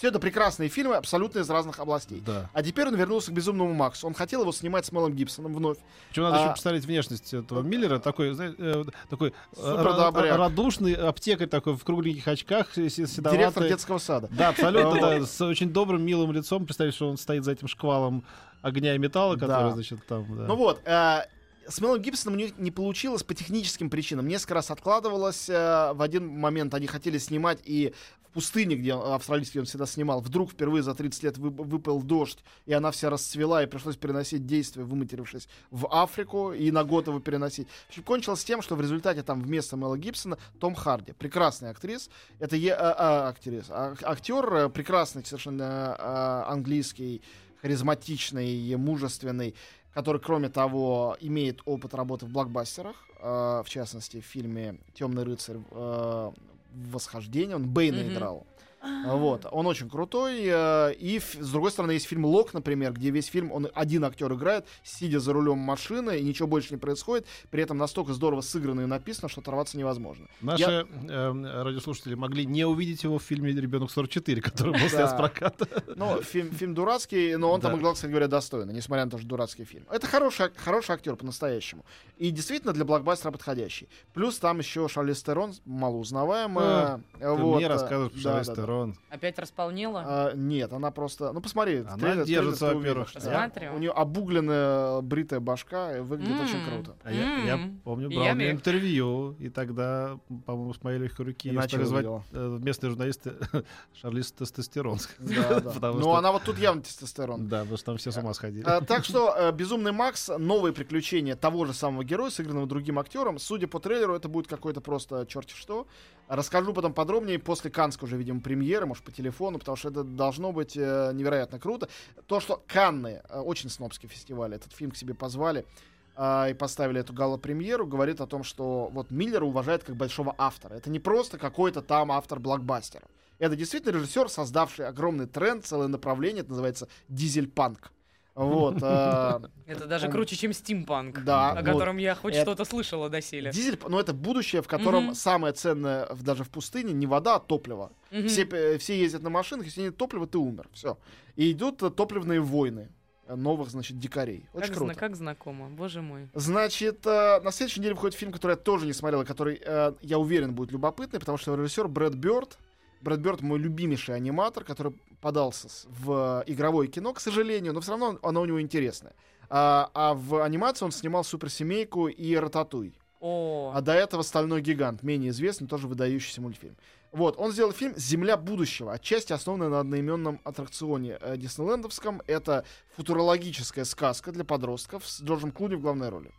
Все 0.00 0.08
это 0.08 0.18
прекрасные 0.18 0.70
фильмы, 0.70 0.94
абсолютно 0.96 1.40
из 1.40 1.50
разных 1.50 1.78
областей. 1.78 2.22
Да. 2.24 2.48
А 2.54 2.62
теперь 2.62 2.86
он 2.88 2.96
вернулся 2.96 3.30
к 3.32 3.34
«Безумному 3.34 3.74
Максу». 3.74 4.06
Он 4.06 4.14
хотел 4.14 4.40
его 4.40 4.50
снимать 4.50 4.86
с 4.86 4.92
Мелом 4.92 5.12
Гибсоном 5.12 5.52
вновь. 5.54 5.76
Причем 6.08 6.22
надо 6.22 6.38
А- 6.38 6.40
еще 6.44 6.50
посмотреть 6.54 6.86
внешность 6.86 7.34
этого 7.34 7.60
Миллера. 7.60 7.98
Такой, 7.98 8.32
знаете, 8.32 8.56
э, 8.58 8.84
такой 9.10 9.34
ра- 9.58 10.36
радушный 10.38 10.94
аптекарь 10.94 11.48
такой 11.48 11.76
в 11.76 11.84
кругленьких 11.84 12.26
очках, 12.26 12.78
э, 12.78 12.88
седоватый. 12.88 13.38
Директор 13.38 13.68
детского 13.68 13.98
сада. 13.98 14.28
Да, 14.32 14.48
абсолютно, 14.48 14.98
да, 15.02 15.26
с 15.26 15.38
очень 15.42 15.68
добрым, 15.70 16.02
милым 16.02 16.32
лицом. 16.32 16.64
Представить, 16.64 16.94
что 16.94 17.10
он 17.10 17.18
стоит 17.18 17.44
за 17.44 17.52
этим 17.52 17.68
шквалом 17.68 18.24
огня 18.62 18.94
и 18.94 18.98
металла, 18.98 19.34
который, 19.34 19.68
Да. 19.68 19.70
значит, 19.72 19.98
там... 20.06 20.24
да. 20.34 20.46
Ну 20.46 20.56
вот, 20.56 20.80
э, 20.86 21.26
с 21.68 21.78
Мелом 21.78 22.00
Гибсоном 22.00 22.38
у 22.38 22.40
них 22.40 22.56
не 22.58 22.70
получилось 22.70 23.22
по 23.22 23.34
техническим 23.34 23.90
причинам. 23.90 24.26
Несколько 24.26 24.54
раз 24.54 24.70
откладывалось. 24.70 25.50
э, 25.50 25.92
в 25.92 26.00
один 26.00 26.26
момент 26.26 26.72
они 26.72 26.86
хотели 26.86 27.18
снимать 27.18 27.58
и 27.64 27.92
пустыне, 28.32 28.76
где 28.76 28.94
австралийский 28.94 29.58
он 29.60 29.66
всегда 29.66 29.86
снимал, 29.86 30.20
вдруг 30.20 30.50
впервые 30.52 30.82
за 30.82 30.94
30 30.94 31.22
лет 31.22 31.38
вы- 31.38 31.50
выпал 31.50 32.02
дождь, 32.02 32.38
и 32.66 32.72
она 32.72 32.90
вся 32.90 33.10
расцвела, 33.10 33.62
и 33.62 33.66
пришлось 33.66 33.96
переносить 33.96 34.46
действие, 34.46 34.84
выматерившись 34.84 35.48
в 35.70 35.86
Африку, 35.90 36.52
и 36.52 36.70
на 36.70 36.84
год 36.84 37.08
его 37.08 37.20
переносить. 37.20 37.68
В 37.86 37.88
общем, 37.90 38.02
кончилось 38.04 38.44
тем, 38.44 38.62
что 38.62 38.76
в 38.76 38.80
результате 38.80 39.22
там 39.22 39.42
вместо 39.42 39.76
Мела 39.76 39.96
Гибсона 39.98 40.38
Том 40.58 40.74
Харди, 40.74 41.12
прекрасный 41.12 41.70
актрис, 41.70 42.10
это 42.38 42.56
е, 42.56 42.72
а, 42.74 42.94
а, 42.96 43.28
актрис, 43.28 43.66
а- 43.68 43.94
актер, 44.02 44.54
э, 44.54 44.68
прекрасный 44.68 45.24
совершенно 45.24 45.96
э, 45.98 46.52
английский, 46.52 47.22
харизматичный, 47.62 48.76
мужественный, 48.76 49.54
который, 49.94 50.20
кроме 50.20 50.48
того, 50.48 51.16
имеет 51.20 51.60
опыт 51.64 51.94
работы 51.94 52.26
в 52.26 52.30
блокбастерах, 52.30 52.96
э, 53.18 53.62
в 53.64 53.66
частности, 53.68 54.20
в 54.20 54.24
фильме 54.24 54.78
Темный 54.94 55.24
рыцарь 55.24 55.58
э, 55.70 56.30
Восхождение, 56.72 57.56
он 57.56 57.68
Бейна 57.68 58.02
Мгм. 58.02 58.12
играл. 58.12 58.46
Вот, 58.82 59.46
он 59.50 59.66
очень 59.66 59.88
крутой. 59.90 60.40
э, 60.44 60.94
И 60.94 61.20
с 61.20 61.50
другой 61.50 61.70
стороны, 61.70 61.92
есть 61.92 62.06
фильм 62.06 62.24
Лок, 62.24 62.54
например, 62.54 62.92
где 62.92 63.10
весь 63.10 63.26
фильм 63.26 63.52
он 63.52 63.68
один 63.74 64.04
актер 64.04 64.32
играет, 64.32 64.66
сидя 64.82 65.20
за 65.20 65.32
рулем 65.32 65.58
машины, 65.58 66.18
и 66.18 66.22
ничего 66.22 66.48
больше 66.48 66.72
не 66.72 66.78
происходит. 66.78 67.26
При 67.50 67.62
этом 67.62 67.76
настолько 67.78 68.12
здорово 68.14 68.40
сыграно 68.40 68.82
и 68.82 68.86
написано, 68.86 69.28
что 69.28 69.40
оторваться 69.42 69.76
невозможно. 69.76 70.26
Наши 70.40 70.62
Я- 70.62 70.86
э, 71.08 71.62
радиослушатели 71.62 72.14
могли 72.14 72.46
не 72.46 72.64
увидеть 72.64 73.04
его 73.04 73.18
в 73.18 73.22
фильме 73.22 73.52
«Ребенок 73.52 73.90
44», 73.90 74.40
который 74.40 74.72
был 74.72 74.88
снят 74.88 75.10
с 75.10 75.14
проката. 75.14 75.66
Ну, 75.96 76.22
фильм, 76.22 76.50
фильм 76.52 76.74
дурацкий, 76.74 77.36
но 77.36 77.50
он 77.50 77.60
там 77.60 77.78
играл, 77.78 77.94
кстати 77.94 78.10
говоря, 78.10 78.28
достойно, 78.28 78.70
несмотря 78.70 79.04
на 79.04 79.10
то, 79.10 79.18
что 79.18 79.26
дурацкий 79.26 79.64
фильм. 79.64 79.84
Это 79.90 80.06
хороший, 80.06 80.50
хороший 80.56 80.92
актер 80.92 81.16
по-настоящему. 81.16 81.84
И 82.16 82.30
действительно 82.30 82.72
для 82.72 82.84
блокбастера 82.84 83.30
подходящий. 83.30 83.88
Плюс 84.14 84.38
там 84.38 84.58
еще 84.58 84.88
Шарлиз 84.88 85.22
Терон, 85.22 85.52
малоузнаваемая. 85.64 87.00
Ты 87.18 87.28
вот, 87.28 87.56
мне 87.56 87.66
э, 87.66 87.68
рассказываешь 87.68 88.12
про 88.12 88.20
Шарлиз 88.20 88.46
да, 88.48 88.54
да. 88.70 88.74
Терон. 88.84 88.94
Опять 89.10 89.38
располнела? 89.38 90.02
А, 90.06 90.32
нет, 90.34 90.72
она 90.72 90.90
просто... 90.90 91.32
Ну, 91.32 91.40
посмотри. 91.40 91.78
Она 91.78 91.96
трейлер- 91.96 92.24
держится, 92.24 92.66
трейлер 92.66 92.78
во-первых. 92.78 93.12
Посмотрю. 93.12 93.74
У 93.74 93.78
нее 93.78 93.90
обугленная 93.90 95.00
бритая 95.00 95.40
башка, 95.40 95.96
и 95.96 96.00
выглядит 96.00 96.40
очень 96.40 96.58
М. 96.58 96.70
круто. 96.70 96.96
А 97.02 97.12
я, 97.12 97.44
я 97.44 97.70
помню, 97.84 98.08
брал 98.10 98.24
я 98.24 98.32
мег. 98.32 98.52
интервью, 98.54 99.32
и 99.38 99.48
тогда, 99.48 100.18
по-моему, 100.46 100.74
с 100.74 100.82
моей 100.82 100.98
легкой 100.98 101.26
руки 101.26 101.50
Иначе 101.50 101.68
стали 101.68 101.84
звать 101.84 102.06
э, 102.32 102.58
местные 102.62 102.90
журналисты 102.90 103.34
Шарлиз 104.00 104.32
Тестостерон. 104.32 104.98
Да, 105.18 105.60
да. 105.60 105.92
Ну, 106.00 106.12
она 106.14 106.32
вот 106.32 106.42
тут 106.44 106.58
явно 106.58 106.82
тестостерон. 106.82 107.48
Да, 107.48 107.60
потому 107.60 107.76
что 107.76 107.86
там 107.86 107.96
все 107.98 108.10
с 108.12 108.16
ума 108.16 108.32
сходили. 108.34 108.62
А, 108.64 108.80
так 108.80 109.04
что 109.04 109.34
э, 109.36 109.52
Безумный 109.52 109.92
Макс, 109.92 110.28
новые 110.38 110.72
приключения 110.72 111.36
того 111.36 111.64
же 111.66 111.74
самого 111.74 112.04
героя, 112.04 112.30
сыгранного 112.30 112.66
другим 112.66 112.98
актером. 112.98 113.38
Судя 113.38 113.66
по 113.66 113.80
трейлеру, 113.80 114.14
это 114.14 114.28
будет 114.28 114.46
какой-то 114.46 114.80
просто 114.80 115.26
черти 115.26 115.54
что. 115.54 115.86
Расскажу 116.30 116.72
потом 116.72 116.94
подробнее 116.94 117.40
после 117.40 117.72
Канской 117.72 118.06
уже, 118.06 118.16
видимо, 118.16 118.40
премьеры, 118.40 118.86
может, 118.86 119.02
по 119.02 119.10
телефону, 119.10 119.58
потому 119.58 119.74
что 119.74 119.88
это 119.88 120.04
должно 120.04 120.52
быть 120.52 120.76
э, 120.76 121.10
невероятно 121.12 121.58
круто. 121.58 121.88
То, 122.26 122.38
что 122.38 122.62
Канны, 122.68 123.20
э, 123.28 123.40
очень 123.40 123.68
снобский 123.68 124.08
фестиваль, 124.08 124.54
этот 124.54 124.72
фильм 124.72 124.92
к 124.92 124.96
себе 124.96 125.12
позвали 125.12 125.66
а, 126.14 126.46
и 126.48 126.54
поставили 126.54 127.00
эту 127.00 127.12
гала-премьеру, 127.12 127.84
говорит 127.84 128.20
о 128.20 128.28
том, 128.28 128.44
что 128.44 128.90
вот 128.92 129.10
Миллера 129.10 129.44
уважает 129.44 129.82
как 129.82 129.96
большого 129.96 130.32
автора. 130.38 130.74
Это 130.74 130.88
не 130.88 131.00
просто 131.00 131.36
какой-то 131.36 131.82
там 131.82 132.12
автор 132.12 132.38
блокбастера. 132.38 133.08
Это 133.40 133.56
действительно 133.56 133.90
режиссер, 133.90 134.28
создавший 134.28 134.86
огромный 134.86 135.26
тренд, 135.26 135.66
целое 135.66 135.88
направление, 135.88 136.42
это 136.42 136.50
называется 136.50 136.86
дизель-панк. 137.08 137.90
Вот. 138.34 138.76
э, 138.82 139.40
Это 139.66 139.86
даже 139.86 140.06
он- 140.06 140.12
круче, 140.12 140.36
чем 140.36 140.52
стимпанк, 140.52 141.22
Да, 141.24 141.50
о 141.50 141.54
вот. 141.56 141.64
котором 141.64 141.96
я 141.98 142.14
хоть 142.14 142.34
Это- 142.34 142.42
что-то 142.42 142.64
слышала 142.64 143.08
доселе. 143.10 143.50
Дизель, 143.50 143.78
ну 143.88 143.98
это 143.98 144.12
будущее, 144.14 144.62
в 144.62 144.68
котором 144.68 145.14
самое 145.14 145.52
ценное 145.52 146.08
даже 146.22 146.44
в 146.44 146.48
пустыне 146.50 146.92
не 146.92 147.06
вода, 147.06 147.36
а 147.36 147.40
топливо. 147.40 147.92
Все, 148.26 148.78
все 148.78 148.98
ездят 148.98 149.22
на 149.22 149.30
машинах, 149.30 149.66
если 149.66 149.82
нет 149.82 149.96
топлива, 149.96 150.26
ты 150.26 150.38
умер. 150.38 150.68
Все. 150.72 150.96
И 151.36 151.52
идут 151.52 151.82
э, 151.82 151.90
топливные 151.90 152.40
войны 152.40 152.88
новых, 153.28 153.70
значит, 153.70 153.98
дикарей. 153.98 154.48
Очень 154.52 154.68
Как, 154.68 154.76
круто. 154.76 154.92
зна- 154.94 155.00
как 155.00 155.16
знакомо, 155.16 155.68
боже 155.68 156.02
мой. 156.02 156.28
Значит, 156.34 157.06
э, 157.06 157.40
на 157.40 157.52
следующей 157.52 157.78
неделе 157.80 157.94
выходит 157.94 158.16
фильм, 158.18 158.32
который 158.32 158.52
я 158.52 158.56
тоже 158.56 158.86
не 158.86 158.92
смотрел, 158.92 159.22
и 159.22 159.24
который, 159.24 159.60
э, 159.64 159.92
я 160.00 160.18
уверен, 160.18 160.52
будет 160.54 160.72
любопытный, 160.72 161.20
потому 161.20 161.38
что 161.38 161.54
режиссер 161.54 161.86
Брэд 161.88 162.14
Бёрд. 162.14 162.58
Брэд 163.00 163.20
Бёрд 163.20 163.40
мой 163.42 163.58
любимейший 163.58 164.14
аниматор, 164.14 164.64
который 164.64 164.92
подался 165.20 165.68
в 165.88 166.44
игровое 166.46 166.88
кино, 166.88 167.12
к 167.12 167.20
сожалению, 167.20 167.72
но 167.72 167.80
все 167.80 167.92
равно 167.92 168.18
оно 168.22 168.40
у 168.40 168.44
него 168.44 168.60
интересное. 168.60 169.14
А, 169.48 169.90
а 169.94 170.14
в 170.14 170.42
анимации 170.42 170.84
он 170.84 170.92
снимал 170.92 171.24
«Суперсемейку» 171.24 172.08
и 172.08 172.36
«Рататуй». 172.36 172.94
О, 173.20 173.72
А 173.74 173.80
до 173.80 173.92
этого 173.92 174.22
«Стальной 174.22 174.62
гигант», 174.62 175.02
менее 175.02 175.30
известный, 175.30 175.66
тоже 175.66 175.88
выдающийся 175.88 176.40
мультфильм. 176.40 176.76
Вот, 177.12 177.34
он 177.38 177.52
сделал 177.52 177.72
фильм 177.72 177.94
«Земля 177.96 178.36
будущего», 178.36 178.92
отчасти 178.92 179.32
основанный 179.32 179.68
на 179.68 179.80
одноименном 179.80 180.40
аттракционе 180.44 181.18
э, 181.20 181.36
диснейлендовском. 181.36 182.22
Это 182.26 182.64
футурологическая 182.96 183.84
сказка 183.84 184.30
для 184.30 184.44
подростков 184.44 185.06
с 185.06 185.20
Джорджем 185.20 185.50
Клуни 185.50 185.74
в 185.74 185.80
главной 185.80 186.08
роли. 186.08 186.30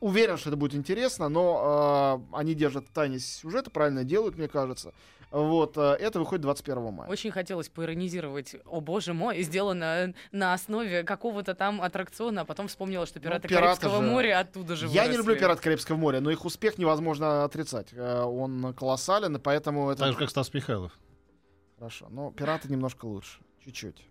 Уверен, 0.00 0.36
что 0.36 0.50
это 0.50 0.56
будет 0.56 0.74
интересно, 0.74 1.28
но 1.28 2.20
э, 2.32 2.36
они 2.36 2.54
держат 2.54 2.86
в 2.88 2.92
тайне 2.92 3.18
сюжета, 3.18 3.70
правильно 3.70 4.04
делают, 4.04 4.36
мне 4.36 4.48
кажется. 4.48 4.92
Вот, 5.30 5.76
э, 5.78 5.80
это 6.00 6.18
выходит 6.18 6.42
21 6.42 6.92
мая. 6.92 7.08
очень 7.08 7.30
хотелось 7.30 7.68
поиронизировать. 7.68 8.56
О 8.64 8.80
боже 8.80 9.14
мой, 9.14 9.42
сделано 9.42 10.12
на 10.32 10.54
основе 10.54 11.04
какого-то 11.04 11.54
там 11.54 11.80
аттракциона, 11.80 12.40
а 12.40 12.44
потом 12.44 12.66
вспомнила, 12.66 13.06
что 13.06 13.20
пираты 13.20 13.42
Ну, 13.44 13.48
пираты 13.50 13.80
Карибского 13.82 14.02
же- 14.04 14.10
моря 14.10 14.40
оттуда 14.40 14.74
же 14.74 14.86
Я 14.88 15.02
не 15.04 15.10
выросли. 15.12 15.16
люблю 15.18 15.36
«Пират 15.36 15.60
Карибского 15.60 15.96
моря», 15.96 16.20
но 16.20 16.30
их 16.32 16.44
успех 16.44 16.78
невозможно 16.78 17.44
отрицать. 17.44 17.88
Э, 17.92 18.22
Он 18.24 18.74
колоссален, 18.74 19.36
и 19.36 19.38
поэтому 19.38 19.90
это... 19.90 20.00
Так 20.00 20.12
же, 20.14 20.18
как 20.18 20.30
Стас 20.30 20.52
Михайлов. 20.52 20.98
Хорошо, 21.78 22.08
но 22.10 22.32
«Пираты» 22.32 22.68
немножко 22.68 23.06
лучше. 23.06 23.38
Чуть-чуть. 23.64 24.04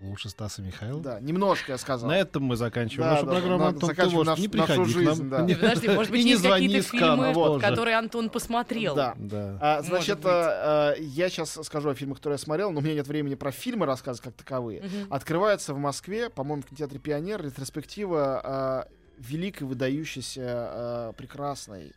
Лучше 0.00 0.28
Стаса 0.28 0.60
Михайлова. 0.60 1.02
Да, 1.02 1.20
немножко 1.20 1.72
я 1.72 1.78
сказал. 1.78 2.10
На 2.10 2.18
этом 2.18 2.42
мы 2.42 2.56
заканчиваем 2.56 3.08
Да, 3.08 3.14
нашу 3.14 3.26
да, 3.26 3.32
программу. 3.32 3.64
Антон, 3.64 3.80
ты 3.80 3.86
заканчивать 3.86 4.14
можешь 4.14 4.26
наш- 4.26 4.38
не 4.38 4.46
нашу 4.48 4.66
приходи 4.66 4.82
к 4.82 4.94
жизнь, 4.94 5.22
нам. 5.22 5.30
да. 5.30 5.40
Не, 5.40 5.54
подожди, 5.54 5.88
может 5.88 6.12
быть, 6.12 6.24
есть 6.24 6.42
звони 6.42 6.66
какие-то 6.66 6.88
фильмы, 6.88 7.32
тоже. 7.34 7.64
которые 7.66 7.96
Антон 7.96 8.28
посмотрел. 8.28 8.94
Да. 8.94 9.14
Да. 9.16 9.58
А, 9.62 9.82
значит, 9.82 10.18
а, 10.24 10.92
а, 10.92 10.94
я 10.98 11.30
сейчас 11.30 11.58
скажу 11.62 11.88
о 11.88 11.94
фильмах, 11.94 12.18
которые 12.18 12.34
я 12.34 12.38
смотрел, 12.44 12.72
но 12.72 12.80
у 12.80 12.82
меня 12.82 12.92
нет 12.94 13.06
времени 13.08 13.36
про 13.36 13.50
фильмы 13.50 13.86
рассказывать 13.86 14.22
как 14.22 14.34
таковые. 14.34 14.82
Мгм. 14.82 15.06
Открывается 15.08 15.72
в 15.72 15.78
Москве, 15.78 16.28
по-моему, 16.28 16.60
в 16.62 16.66
кинотеатре 16.66 16.98
«Пионер» 16.98 17.42
ретроспектива 17.42 18.40
а, 18.44 18.88
великой, 19.18 19.62
выдающейся, 19.62 20.42
а, 20.46 21.12
прекрасной 21.14 21.94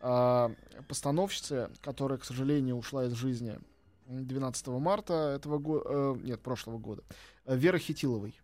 а, 0.00 0.52
постановщицы, 0.86 1.68
которая, 1.82 2.18
к 2.18 2.24
сожалению, 2.24 2.76
ушла 2.76 3.06
из 3.06 3.12
жизни 3.14 3.58
12 4.06 4.66
марта 4.80 5.34
этого 5.36 5.58
года, 5.58 6.18
нет, 6.22 6.40
прошлого 6.40 6.78
года, 6.78 7.02
э, 7.39 7.39
Вера 7.56 7.78
Хитиловой. 7.78 8.38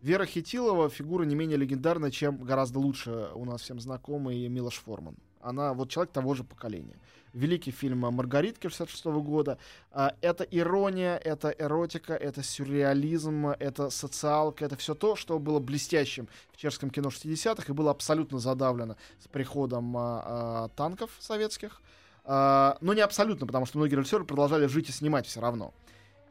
Вера 0.00 0.24
Хитилова 0.24 0.88
фигура 0.88 1.24
не 1.24 1.34
менее 1.34 1.58
легендарная, 1.58 2.10
чем 2.10 2.38
гораздо 2.38 2.78
лучше 2.78 3.28
у 3.34 3.44
нас 3.44 3.60
всем 3.60 3.78
знакомый 3.78 4.48
Милош 4.48 4.80
Форман. 4.80 5.16
Она 5.40 5.74
вот 5.74 5.90
человек 5.90 6.12
того 6.14 6.34
же 6.34 6.42
поколения. 6.42 6.96
Великий 7.34 7.72
фильм 7.72 7.98
«Маргаритка» 7.98 8.70
66 8.70 9.04
года. 9.04 9.58
А, 9.90 10.14
Это 10.22 10.44
ирония, 10.44 11.16
это 11.16 11.50
эротика, 11.50 12.14
это 12.14 12.42
сюрреализм, 12.42 13.48
это 13.48 13.90
социалка, 13.90 14.64
это 14.64 14.76
все 14.76 14.94
то, 14.94 15.14
что 15.14 15.38
было 15.38 15.58
блестящим 15.58 16.26
в 16.52 16.56
чешском 16.56 16.88
кино 16.88 17.10
60-х 17.10 17.64
и 17.68 17.72
было 17.72 17.90
абсолютно 17.90 18.38
задавлено 18.38 18.96
с 19.22 19.28
приходом 19.28 19.94
а, 19.96 20.22
а, 20.24 20.68
танков 20.68 21.10
советских. 21.18 21.82
Но 22.24 22.94
не 22.94 23.00
абсолютно, 23.00 23.48
потому 23.48 23.66
что 23.66 23.78
многие 23.78 23.96
режиссеры 23.96 24.24
продолжали 24.24 24.66
жить 24.66 24.88
и 24.88 24.92
снимать 24.92 25.26
все 25.26 25.40
равно. 25.40 25.74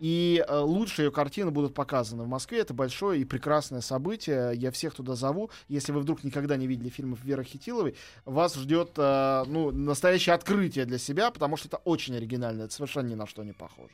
И 0.02 0.44
э, 0.48 0.58
лучшие 0.58 1.06
ее 1.06 1.12
картины 1.12 1.52
будут 1.52 1.76
показаны 1.76 2.24
в 2.24 2.28
Москве. 2.28 2.58
Это 2.58 2.74
большое 2.74 3.22
и 3.22 3.24
прекрасное 3.24 3.82
событие. 3.82 4.52
Я 4.56 4.72
всех 4.72 4.96
туда 4.96 5.14
зову. 5.14 5.52
Если 5.68 5.92
вы 5.92 6.00
вдруг 6.00 6.24
никогда 6.24 6.58
не 6.58 6.66
видели 6.66 6.90
фильмов 6.90 7.24
Веры 7.24 7.44
Хитиловой, 7.44 7.96
вас 8.26 8.56
ждет 8.56 8.94
э, 8.98 9.44
ну, 9.46 9.70
настоящее 9.70 10.34
открытие 10.34 10.86
для 10.86 10.98
себя, 10.98 11.30
потому 11.30 11.56
что 11.56 11.68
это 11.68 11.78
очень 11.78 12.16
оригинально. 12.16 12.64
Это 12.64 12.74
совершенно 12.74 13.10
ни 13.10 13.16
на 13.16 13.28
что 13.28 13.44
не 13.44 13.54
похоже. 13.54 13.94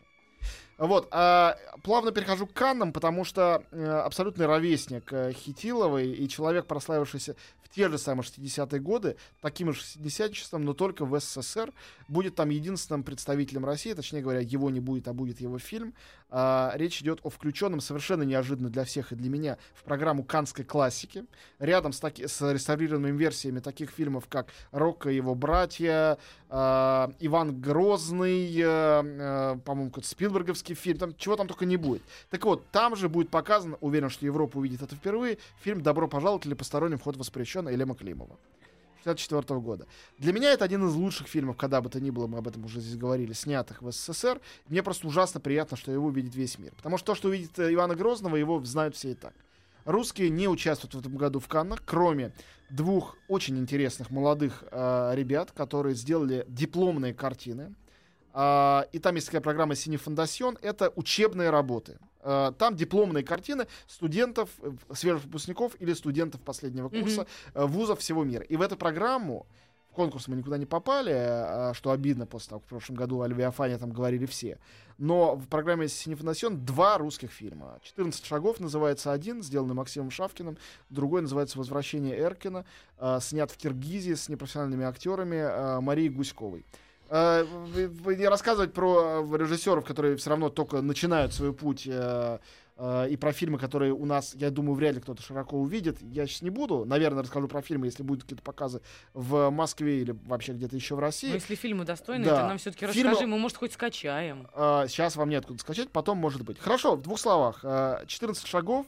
Вот, 0.77 1.09
а, 1.11 1.57
плавно 1.83 2.11
перехожу 2.11 2.47
к 2.47 2.53
Каннам, 2.53 2.93
потому 2.93 3.25
что 3.25 3.63
э, 3.71 3.85
абсолютный 3.85 4.45
ровесник 4.45 5.11
э, 5.11 5.33
Хитиловой 5.33 6.11
и 6.11 6.29
человек, 6.29 6.67
прославившийся 6.67 7.35
те 7.77 7.89
же 7.89 7.99
самые 7.99 8.23
60-е 8.23 8.79
годы, 8.79 9.17
таким 9.39 9.71
же 9.71 9.79
шестидесятничеством, 9.79 10.65
но 10.65 10.73
только 10.73 11.05
в 11.05 11.19
СССР, 11.19 11.71
будет 12.07 12.33
там 12.33 12.49
единственным 12.49 13.03
представителем 13.03 13.65
России, 13.65 13.93
точнее 13.93 14.23
говоря, 14.23 14.39
его 14.39 14.71
не 14.71 14.79
будет, 14.79 15.07
а 15.07 15.13
будет 15.13 15.39
его 15.41 15.59
фильм. 15.59 15.93
А, 16.29 16.73
речь 16.75 17.01
идет 17.01 17.19
о 17.21 17.29
включенном, 17.29 17.79
совершенно 17.79 18.23
неожиданно 18.23 18.69
для 18.69 18.83
всех 18.83 19.11
и 19.11 19.15
для 19.15 19.29
меня, 19.29 19.57
в 19.75 19.83
программу 19.83 20.23
канской 20.23 20.65
классики, 20.65 21.25
рядом 21.59 21.93
с, 21.93 21.99
таки, 21.99 22.27
с 22.27 22.51
реставрированными 22.51 23.15
версиями 23.15 23.59
таких 23.59 23.91
фильмов, 23.91 24.25
как 24.27 24.47
«Рокко 24.71 25.09
и 25.09 25.15
его 25.15 25.35
братья», 25.35 26.17
а, 26.49 27.11
«Иван 27.19 27.61
Грозный», 27.61 28.59
э, 28.59 29.57
по-моему, 29.63 29.91
какой-то 29.91 30.09
Спилберговский 30.09 30.75
фильм, 30.75 30.97
там 30.97 31.15
чего 31.15 31.35
там 31.35 31.47
только 31.47 31.65
не 31.65 31.77
будет. 31.77 32.01
Так 32.29 32.43
вот, 32.43 32.65
там 32.71 32.95
же 32.95 33.07
будет 33.07 33.29
показан, 33.29 33.77
уверен, 33.81 34.09
что 34.09 34.25
Европа 34.25 34.57
увидит 34.57 34.81
это 34.81 34.95
впервые, 34.95 35.37
фильм 35.61 35.81
«Добро 35.81 36.07
пожаловать» 36.07 36.45
или 36.45 36.55
«Посторонним 36.55 36.97
вход 36.97 37.15
воспрещен» 37.17 37.66
Элема 37.73 37.95
Климова. 37.95 38.37
64 39.03 39.59
года. 39.59 39.87
Для 40.17 40.33
меня 40.33 40.51
это 40.51 40.65
один 40.65 40.85
из 40.87 40.93
лучших 40.95 41.27
фильмов, 41.27 41.55
когда 41.55 41.81
бы 41.81 41.89
то 41.89 42.01
ни 42.01 42.09
было, 42.09 42.27
мы 42.27 42.39
об 42.39 42.47
этом 42.47 42.65
уже 42.65 42.81
здесь 42.81 42.97
говорили, 42.97 43.33
снятых 43.33 43.81
в 43.81 43.91
СССР. 43.91 44.41
Мне 44.67 44.83
просто 44.83 45.07
ужасно 45.07 45.39
приятно, 45.39 45.77
что 45.77 45.91
его 45.91 46.07
увидит 46.07 46.35
весь 46.35 46.59
мир. 46.59 46.73
Потому 46.75 46.97
что 46.97 47.07
то, 47.07 47.15
что 47.15 47.29
увидит 47.29 47.57
э, 47.59 47.73
Ивана 47.73 47.95
Грозного, 47.95 48.35
его 48.35 48.63
знают 48.63 48.95
все 48.95 49.11
и 49.11 49.15
так. 49.15 49.33
Русские 49.85 50.29
не 50.29 50.49
участвуют 50.49 50.95
в 50.95 50.99
этом 50.99 51.15
году 51.15 51.39
в 51.39 51.47
Каннах, 51.47 51.81
кроме 51.85 52.33
двух 52.69 53.15
очень 53.29 53.57
интересных 53.57 54.09
молодых 54.09 54.65
э, 54.69 55.11
ребят, 55.15 55.51
которые 55.51 55.95
сделали 55.95 56.45
дипломные 56.49 57.13
картины. 57.13 57.73
А, 58.33 58.87
и 58.91 58.99
там 58.99 59.15
есть 59.15 59.27
такая 59.27 59.41
программа 59.41 59.75
«Синефондасьон». 59.75 60.57
Это 60.61 60.91
учебные 60.95 61.49
работы. 61.49 61.97
А, 62.29 62.51
там 62.51 62.75
дипломные 62.75 63.23
картины 63.23 63.67
студентов, 63.87 64.49
э, 64.61 64.71
свежих 64.93 65.23
выпускников 65.23 65.79
или 65.79 65.93
студентов 65.93 66.41
последнего 66.41 66.89
курса 66.89 67.25
э, 67.53 67.65
вузов 67.65 67.99
всего 67.99 68.25
мира. 68.25 68.43
И 68.43 68.57
в 68.57 68.61
эту 68.61 68.75
программу 68.75 69.47
в 69.89 69.93
конкурс 69.93 70.27
мы 70.27 70.35
никуда 70.35 70.57
не 70.57 70.65
попали, 70.65 71.13
а, 71.15 71.71
что 71.73 71.91
обидно 71.91 72.25
после 72.25 72.49
того, 72.49 72.59
как 72.59 72.67
в 72.67 72.69
прошлом 72.69 72.97
году 72.97 73.21
о 73.21 73.27
Левиафане 73.29 73.77
там 73.77 73.91
говорили 73.91 74.25
все. 74.25 74.59
Но 74.97 75.35
в 75.35 75.47
программе 75.47 75.87
«Синефонасьон» 75.87 76.65
два 76.65 76.97
русских 76.97 77.31
фильма. 77.31 77.79
«14 77.83 78.25
шагов» 78.25 78.59
называется 78.59 79.13
один, 79.13 79.41
сделанный 79.41 79.75
Максимом 79.75 80.11
Шавкиным. 80.11 80.57
Другой 80.89 81.21
называется 81.21 81.57
«Возвращение 81.59 82.19
Эркина», 82.19 82.65
снят 83.21 83.49
в 83.51 83.57
Киргизии 83.57 84.15
с 84.15 84.27
непрофессиональными 84.27 84.85
актерами 84.85 85.79
Марией 85.81 86.09
Гуськовой. 86.09 86.65
Э, 87.09 87.45
Не 87.45 88.27
рассказывать 88.27 88.73
про 88.73 89.23
э, 89.25 89.37
режиссеров, 89.37 89.85
которые 89.85 90.15
все 90.17 90.29
равно 90.29 90.49
только 90.49 90.81
начинают 90.81 91.33
свой 91.33 91.53
путь, 91.53 91.87
э, 91.89 92.39
и 93.09 93.17
про 93.17 93.31
фильмы, 93.31 93.57
которые 93.57 93.91
у 93.91 94.05
нас, 94.05 94.35
я 94.35 94.51
думаю, 94.51 94.75
вряд 94.75 94.93
ли 94.93 95.01
кто-то 95.01 95.23
широко 95.23 95.57
увидит. 95.57 95.97
Я 96.01 96.27
сейчас 96.27 96.43
не 96.43 96.51
буду. 96.51 96.85
Наверное, 96.85 97.23
расскажу 97.23 97.47
про 97.47 97.63
фильмы, 97.63 97.87
если 97.87 98.03
будут 98.03 98.23
какие-то 98.23 98.43
показы 98.43 98.81
в 99.15 99.49
Москве 99.49 100.01
или 100.01 100.15
вообще 100.27 100.53
где-то 100.53 100.75
еще 100.75 100.93
в 100.93 100.99
России. 100.99 101.33
если 101.33 101.55
фильмы 101.55 101.85
достойны, 101.85 102.25
Да. 102.25 102.41
то 102.41 102.47
нам 102.49 102.57
все-таки 102.59 102.85
Фильмы- 102.85 103.09
расскажи, 103.11 103.27
мы, 103.27 103.39
может, 103.39 103.57
хоть 103.57 103.73
скачаем. 103.73 104.47
сейчас 104.87 105.15
вам 105.15 105.29
неоткуда 105.29 105.57
скачать, 105.59 105.89
потом 105.89 106.19
может 106.19 106.43
быть. 106.43 106.59
Хорошо, 106.59 106.95
в 106.95 107.01
двух 107.01 107.19
словах. 107.19 107.61
Э, 107.63 108.03
14 108.05 108.45
шагов. 108.45 108.85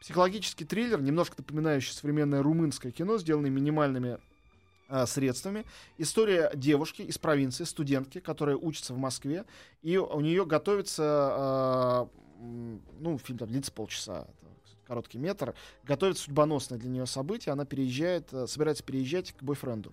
Психологический 0.00 0.64
триллер, 0.64 1.00
немножко 1.00 1.34
напоминающий 1.38 1.92
современное 1.94 2.42
румынское 2.42 2.90
кино, 2.92 3.16
сделанный 3.18 3.50
минимальными 3.50 4.18
э, 4.90 5.06
средствами. 5.06 5.64
История 5.96 6.50
девушки 6.54 7.02
из 7.02 7.16
провинции, 7.16 7.64
студентки, 7.64 8.20
которая 8.20 8.56
учится 8.56 8.92
в 8.92 8.98
Москве, 8.98 9.44
и 9.82 9.96
у 9.96 10.20
нее 10.20 10.44
готовится, 10.44 12.08
э, 12.10 12.44
ну, 13.00 13.18
фильм 13.18 13.38
там 13.38 13.48
длится 13.48 13.72
полчаса, 13.72 14.26
короткий 14.86 15.18
метр, 15.18 15.54
готовится 15.84 16.24
судьбоносное 16.24 16.78
для 16.78 16.90
нее 16.90 17.06
событие, 17.06 17.52
она 17.52 17.64
переезжает, 17.64 18.32
э, 18.32 18.46
собирается 18.46 18.82
переезжать 18.82 19.32
к 19.32 19.42
бойфренду. 19.42 19.92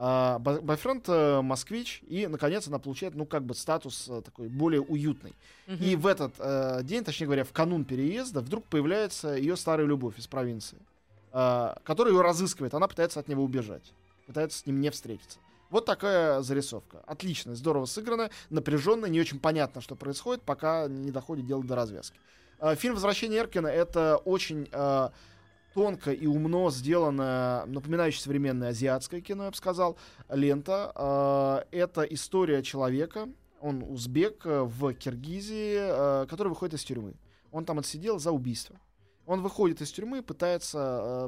А, 0.00 0.38
бо- 0.38 0.60
бойфренд 0.60 1.08
э, 1.08 1.40
москвич, 1.40 2.02
и, 2.06 2.28
наконец, 2.28 2.68
она 2.68 2.78
получает, 2.78 3.16
ну, 3.16 3.26
как 3.26 3.42
бы 3.42 3.52
статус 3.56 4.08
такой 4.24 4.48
более 4.48 4.80
уютный. 4.80 5.34
Мгм. 5.66 5.82
И 5.82 5.96
в 5.96 6.06
этот 6.06 6.34
э, 6.38 6.84
день, 6.84 7.02
точнее 7.02 7.26
говоря, 7.26 7.42
в 7.42 7.50
канун 7.52 7.84
переезда, 7.84 8.40
вдруг 8.40 8.64
появляется 8.66 9.34
ее 9.34 9.56
старая 9.56 9.88
любовь 9.88 10.16
из 10.16 10.28
провинции, 10.28 10.78
э, 11.32 11.74
которая 11.82 12.14
ее 12.14 12.20
разыскивает. 12.20 12.74
Она 12.74 12.86
пытается 12.86 13.18
от 13.18 13.26
него 13.26 13.42
убежать, 13.42 13.92
пытается 14.28 14.60
с 14.60 14.66
ним 14.66 14.80
не 14.80 14.90
встретиться. 14.90 15.40
Вот 15.70 15.86
такая 15.86 16.40
зарисовка. 16.42 17.00
Отлично, 17.06 17.54
здорово 17.54 17.86
сыграно, 17.86 18.30
напряженно, 18.50 19.06
не 19.06 19.20
очень 19.20 19.40
понятно, 19.40 19.80
что 19.80 19.96
происходит, 19.96 20.42
пока 20.42 20.86
не 20.86 21.10
доходит 21.10 21.46
дело 21.46 21.64
до 21.64 21.74
развязки. 21.74 22.20
Э, 22.60 22.76
фильм 22.76 22.94
«Возвращение 22.94 23.40
Эркина»— 23.40 23.66
это 23.68 24.18
очень 24.18 24.68
э, 24.70 25.08
тонко 25.74 26.12
и 26.12 26.26
умно 26.26 26.70
сделано, 26.70 27.64
напоминающее 27.66 28.22
современное 28.22 28.70
азиатское 28.70 29.20
кино, 29.20 29.44
я 29.44 29.50
бы 29.50 29.56
сказал, 29.56 29.98
лента. 30.28 30.92
Э, 30.94 31.76
это 31.76 32.02
история 32.02 32.62
человека, 32.62 33.28
он 33.60 33.82
узбек 33.82 34.46
э, 34.46 34.62
в 34.62 34.94
Киргизии, 34.94 35.76
э, 36.22 36.26
который 36.26 36.48
выходит 36.48 36.74
из 36.74 36.84
тюрьмы. 36.84 37.14
Он 37.50 37.64
там 37.64 37.78
отсидел 37.78 38.18
за 38.18 38.30
убийство. 38.30 38.76
Он 39.26 39.42
выходит 39.42 39.80
из 39.80 39.90
тюрьмы 39.90 40.18
и 40.18 40.22
пытается 40.22 40.78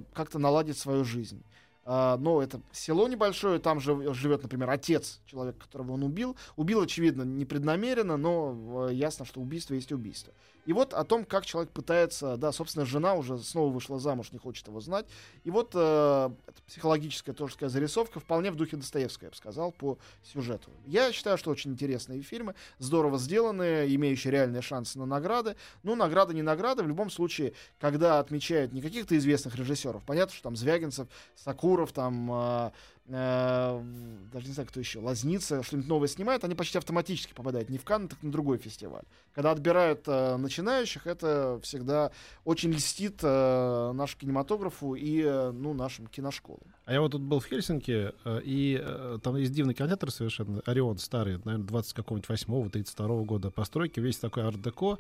э, 0.01 0.15
как-то 0.15 0.39
наладить 0.39 0.79
свою 0.79 1.05
жизнь. 1.05 1.45
А, 1.85 2.19
но 2.19 2.43
это 2.43 2.61
село 2.73 3.09
небольшое, 3.09 3.59
там 3.59 3.81
же 3.81 4.13
живет, 4.15 4.43
например, 4.43 4.69
отец 4.71 5.21
человека, 5.27 5.61
которого 5.61 5.93
он 5.93 6.03
убил. 6.03 6.37
Убил, 6.57 6.83
очевидно, 6.83 7.23
непреднамеренно, 7.23 8.17
но 8.17 8.89
э, 8.89 8.95
ясно, 8.95 9.25
что 9.25 9.41
убийство 9.41 9.75
есть 9.75 9.91
убийство. 9.91 10.33
И 10.67 10.73
вот 10.73 10.95
о 10.95 11.05
том, 11.05 11.25
как 11.25 11.47
человек 11.47 11.71
пытается, 11.73 12.37
да, 12.37 12.53
собственно, 12.53 12.85
жена 12.85 13.15
уже 13.15 13.39
снова 13.39 13.73
вышла 13.73 13.99
замуж, 13.99 14.33
не 14.33 14.39
хочет 14.39 14.67
его 14.69 14.81
знать. 14.81 15.07
И 15.45 15.51
вот 15.51 15.73
э, 15.75 16.31
психологическая 16.67 17.35
тоже 17.35 17.55
такая 17.55 17.71
зарисовка 17.71 18.21
вполне 18.21 18.51
в 18.51 18.57
духе 18.57 18.77
Достоевского, 18.77 19.27
я 19.27 19.31
бы 19.31 19.37
сказал, 19.37 19.73
по 19.73 19.99
сюжету. 20.23 20.71
Я 20.87 21.13
считаю, 21.13 21.39
что 21.39 21.51
очень 21.51 21.73
интересные 21.73 22.23
фильмы, 22.23 22.55
здорово 22.79 23.19
сделанные, 23.19 23.95
имеющие 23.95 24.33
реальные 24.33 24.63
шансы 24.63 24.99
на 24.99 25.07
награды. 25.07 25.57
Ну, 25.83 25.95
награды 25.95 26.35
не 26.35 26.43
награды, 26.43 26.83
в 26.83 26.89
любом 26.89 27.11
случае, 27.11 27.55
когда 27.79 28.19
отмечают 28.19 28.73
не 28.73 28.83
каких-то 28.83 29.17
известных 29.17 29.57
режиссеров, 29.57 30.05
понятно, 30.05 30.35
что 30.35 30.43
там 30.45 30.57
Звягинцев, 30.57 31.09
Сакуров, 31.35 31.93
там 31.93 32.31
э, 32.33 32.71
даже 33.11 34.47
не 34.47 34.53
знаю, 34.53 34.69
кто 34.69 34.79
еще, 34.79 35.01
Лазница, 35.01 35.63
что-нибудь 35.63 35.89
новое 35.89 36.09
снимает, 36.09 36.45
они 36.45 36.55
почти 36.55 36.79
автоматически 36.79 37.35
попадают 37.35 37.69
не 37.69 37.79
в 37.79 37.85
Канн, 37.85 38.09
так 38.09 38.23
на 38.23 38.31
другой 38.31 38.59
фестиваль. 38.59 39.03
Когда 39.35 39.51
отбирают 39.51 40.03
э, 40.07 40.37
начинающих, 40.37 41.07
это 41.07 41.59
всегда 41.63 42.13
очень 42.45 42.71
льстит 42.71 43.21
э, 43.23 43.93
нашему 43.93 44.21
кинематографу 44.21 44.95
и 44.95 45.23
э, 45.23 45.51
ну, 45.51 45.75
нашим 45.75 46.07
киношколам. 46.07 46.63
А 46.85 46.93
я 46.93 47.01
вот 47.01 47.13
тут 47.13 47.23
был 47.23 47.41
в 47.41 47.47
Хельсинки, 47.47 48.13
э, 48.25 48.41
и 48.45 48.81
э, 48.81 49.19
там 49.23 49.37
есть 49.37 49.53
дивный 49.53 49.75
кинотеатр 49.75 50.11
совершенно, 50.11 50.61
Орион 50.65 50.99
старый, 50.99 51.39
наверное, 51.45 51.67
20 51.67 51.95
какого-нибудь 51.95 52.29
8 52.29 52.71
32 52.71 53.23
года 53.25 53.51
постройки, 53.51 53.99
весь 53.99 54.19
такой 54.19 54.45
арт-деко, 54.45 54.99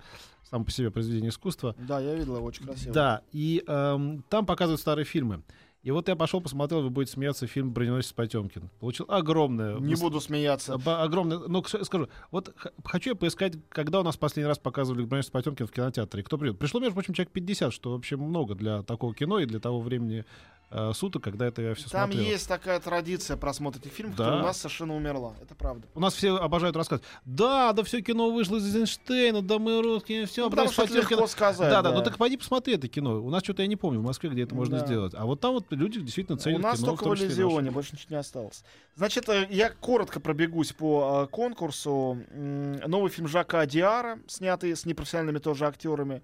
сам 0.50 0.64
по 0.64 0.71
себе 0.71 0.90
произведение 0.90 1.31
искусства. 1.31 1.76
Да, 1.79 2.00
я 2.00 2.14
видел 2.14 2.37
его, 2.37 2.47
очень 2.47 2.64
красиво. 2.64 2.93
Да, 2.93 3.23
и 3.33 3.62
эм, 3.67 4.25
там 4.29 4.47
показывают 4.47 4.81
старые 4.81 5.05
фильмы. 5.05 5.43
И 5.83 5.91
вот 5.91 6.09
я 6.09 6.17
пошел, 6.17 6.43
посмотрел, 6.43 6.83
вы 6.83 6.91
будете 6.91 7.13
смеяться, 7.13 7.47
фильм 7.47 7.73
«Броненосец 7.73 8.13
Потемкин». 8.13 8.69
Получил 8.81 9.07
огромное... 9.09 9.79
Не 9.79 9.95
буду 9.95 10.21
смеяться. 10.21 10.75
Огромное... 10.75 11.39
Ну, 11.39 11.65
скажу, 11.65 12.09
вот 12.31 12.55
хочу 12.85 13.11
я 13.11 13.17
поискать, 13.17 13.55
когда 13.71 14.01
у 14.01 14.03
нас 14.03 14.19
последний 14.19 14.49
раз 14.49 14.59
показывали 14.59 15.05
«Броненосец 15.07 15.31
Потемкин» 15.31 15.67
в 15.67 15.73
кинотеатре. 15.73 16.23
Кто 16.23 16.37
придет? 16.37 16.59
Пришло, 16.59 16.81
между 16.81 16.95
прочим, 16.95 17.15
человек 17.15 17.33
50, 17.33 17.73
что 17.73 17.93
вообще 17.93 18.17
много 18.17 18.55
для 18.55 18.83
такого 18.83 19.15
кино 19.15 19.39
и 19.39 19.47
для 19.47 19.59
того 19.59 19.81
времени 19.81 20.27
э, 20.71 20.93
суток, 20.95 21.23
когда 21.25 21.47
это 21.47 21.62
я 21.62 21.75
все 21.75 21.89
Там 21.89 22.11
смотрел. 22.12 22.31
есть 22.31 22.49
такая 22.49 22.79
традиция 22.81 23.37
просмотра 23.37 23.81
этих 23.81 23.93
фильмов, 23.93 24.17
Да. 24.17 24.25
которая 24.25 24.43
у 24.43 24.47
нас 24.47 24.57
совершенно 24.59 24.97
умерла. 24.97 25.35
Это 25.43 25.55
правда. 25.55 25.87
У 25.95 26.00
нас 26.00 26.15
все 26.15 26.37
обожают 26.37 26.77
рассказывать. 26.77 27.09
Да, 27.25 27.73
да 27.73 27.83
все 27.83 28.00
кино 28.03 28.31
вышло 28.31 28.57
из 28.57 28.65
Эйзенштейна, 28.67 29.43
да 29.43 29.59
мы 29.59 29.83
русские, 29.83 30.27
все, 30.27 30.45
Ну, 30.45 30.50
потому 30.50 30.71
что 30.71 30.85
это 30.85 30.95
легко 30.95 31.27
сказать. 31.27 31.71
Да, 31.71 31.83
да, 31.83 31.93
ну 31.93 32.03
так 32.03 32.17
пойди 32.17 32.37
посмотри 32.37 32.75
это 32.75 32.89
кино. 32.89 33.23
У 33.23 33.31
нас 33.31 33.43
что-то 33.43 33.62
я 33.62 33.69
не 33.69 33.77
помню, 33.77 34.00
в 34.00 34.05
Москве 34.05 34.31
где 34.31 34.43
это 34.43 34.55
можно 34.55 34.79
Да. 34.79 34.87
сделать. 34.87 35.15
А 35.15 35.25
вот 35.27 35.41
там 35.41 35.53
вот 35.55 35.67
люди 35.71 36.00
действительно 36.00 36.39
ценят 36.39 36.61
У 36.61 36.62
нас 36.62 36.79
кино. 36.79 36.89
только 36.97 37.05
в 37.05 37.07
в 37.09 37.11
наше. 37.11 37.71
больше 37.71 37.93
ничего 37.95 38.07
не 38.11 38.17
осталось. 38.17 38.62
Значит, 38.97 39.29
э, 39.29 39.47
я 39.50 39.71
коротко 39.71 40.21
пробегусь 40.21 40.73
по 40.73 41.25
э, 41.25 41.31
конкурсу. 41.31 42.19
Новый 42.31 43.11
фильм 43.11 43.29
Жака 43.29 43.65
Диара, 43.67 44.19
снятый 44.27 44.75
с 44.77 44.85
непрофессиональными 44.85 45.39
тоже 45.39 45.67
актерами. 45.67 46.23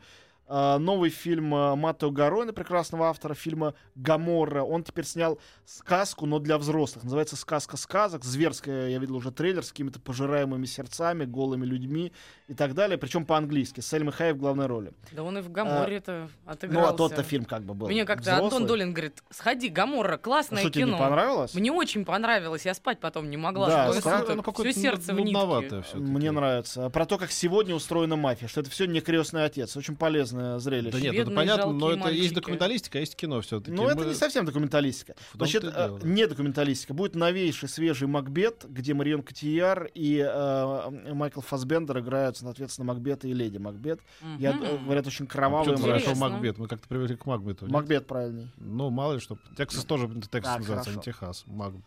Э, 0.49 0.79
Новый 0.79 1.11
фильм 1.11 1.55
э, 1.55 1.75
Маттео 1.75 2.11
Гаройна, 2.11 2.53
прекрасного 2.53 3.09
автора 3.09 3.35
фильма 3.35 3.75
«Гаморра». 3.97 4.63
Он 4.63 4.85
теперь 4.85 5.05
снял 5.05 5.41
сказку, 5.65 6.27
но 6.27 6.39
для 6.39 6.57
взрослых. 6.59 7.05
Называется 7.05 7.37
«Сказка 7.37 7.77
сказок». 7.77 8.25
Зверская, 8.25 8.89
я 8.89 8.99
видел 8.99 9.17
уже 9.17 9.33
трейлер 9.33 9.65
с 9.65 9.71
какими-то 9.71 9.99
пожираемыми 9.99 10.67
сердцами, 10.67 11.25
голыми 11.25 11.67
людьми 11.67 12.13
и 12.47 12.55
так 12.55 12.75
далее. 12.75 12.97
Причем 12.97 13.27
по-английски, 13.27 13.81
с 13.81 13.89
Сельмой 13.89 14.13
Хайек 14.13 14.37
в 14.37 14.39
главной 14.39 14.67
роли. 14.67 14.93
Да 15.13 15.25
он 15.25 15.39
и 15.39 15.41
в 15.41 15.51
Гаморе-то 15.51 16.29
отыгрался. 16.45 16.89
Ну, 16.89 16.95
а 16.95 16.97
тот-то 16.97 17.23
фильм 17.25 17.45
как 17.45 17.63
бы 17.65 17.75
был 17.75 17.89
Мне 17.89 18.05
как-то 18.05 18.23
взрослый. 18.23 18.45
Антон 18.45 18.67
Долин 18.67 18.93
говорит, 18.93 19.23
сходи, 19.31 19.69
Гаморра, 19.69 20.17
классное 20.17 20.61
Что, 20.61 20.71
тебе 20.71 20.85
кино. 20.85 20.93
не 20.93 20.99
понравилось? 20.99 21.55
Мне 21.55 21.73
очень 21.73 22.05
понравилось, 22.05 22.65
я 22.65 22.75
спать 22.75 23.01
потом 23.01 23.31
не 23.31 23.37
могла. 23.37 23.67
Да, 23.67 23.93
суток. 23.93 24.37
ну, 24.37 24.53
Всё 24.53 24.73
сердце 24.73 25.13
в 25.13 25.21
нитке. 25.21 25.83
Мне 25.95 26.31
нравится. 26.31 26.89
Про 26.91 27.07
то, 27.07 27.19
как 27.19 27.33
сегодня 27.33 27.75
устроена 27.75 28.17
мафия, 28.17 28.47
что 28.49 28.61
это 28.61 28.71
все 28.71 28.87
не 28.87 29.01
крестный 29.01 29.45
отец. 29.45 29.77
Очень 29.77 29.97
полезное 30.37 30.59
зрелище. 30.59 30.91
Да 30.93 30.99
нет, 31.01 31.15
это 31.15 31.19
Бедные, 31.31 31.37
понятно, 31.37 31.73
но 31.73 31.91
это 31.91 32.09
есть 32.09 32.19
мальчики. 32.19 32.35
документалистика, 32.35 32.99
а 32.99 33.01
есть 33.01 33.17
кино 33.17 33.41
все-таки. 33.41 33.73
Но 33.73 33.91
это 33.91 34.05
не 34.05 34.15
совсем 34.15 34.45
документалистика. 34.45 35.15
Значит, 35.35 35.65
э, 35.65 35.73
дело, 35.73 35.99
да. 35.99 36.09
не 36.09 36.27
документалистика. 36.27 36.95
Будет 36.95 37.15
новейший, 37.15 37.69
свежий 37.69 38.09
Макбет, 38.09 38.65
где 38.69 38.95
Марион 38.95 39.23
Котияр 39.23 39.89
и 39.95 40.19
э, 40.19 41.13
Майкл 41.13 41.41
Фасбендер 41.41 41.99
играют, 41.99 42.37
соответственно, 42.37 42.87
Макбета 42.87 43.29
и 43.29 43.33
Леди 43.33 43.59
Макбет. 43.59 44.01
Я, 44.39 44.53
Мгм. 44.53 44.65
э, 44.65 44.79
говорят, 44.85 45.07
очень 45.07 45.27
А 45.27 45.29
почему 45.29 45.65
ты 45.77 45.83
мрачные. 45.83 46.15
хорошо. 46.15 46.21
Макбет? 46.21 46.59
Мы 46.59 46.69
как-то 46.69 46.89
привыкли 46.89 47.17
к 47.17 47.27
Макбету. 47.27 47.67
Макбет 47.69 48.07
правильней. 48.07 48.51
Ну, 48.59 48.91
мало 48.91 49.15
ли 49.15 49.21
что. 49.21 49.39
Тексас 49.57 49.85
тоже 49.85 50.09
Тексас 50.31 50.59
называется, 50.59 50.91
а 50.91 50.95
не. 50.95 51.03
Техас. 51.03 51.45
Макбет. 51.47 51.83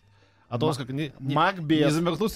А 0.50 0.58
то 0.58 0.66
у 0.66 0.70
нас 0.70 0.78
как 0.78 0.90
не, 0.90 1.14
не, 1.20 1.36
Макбет. 1.36 1.80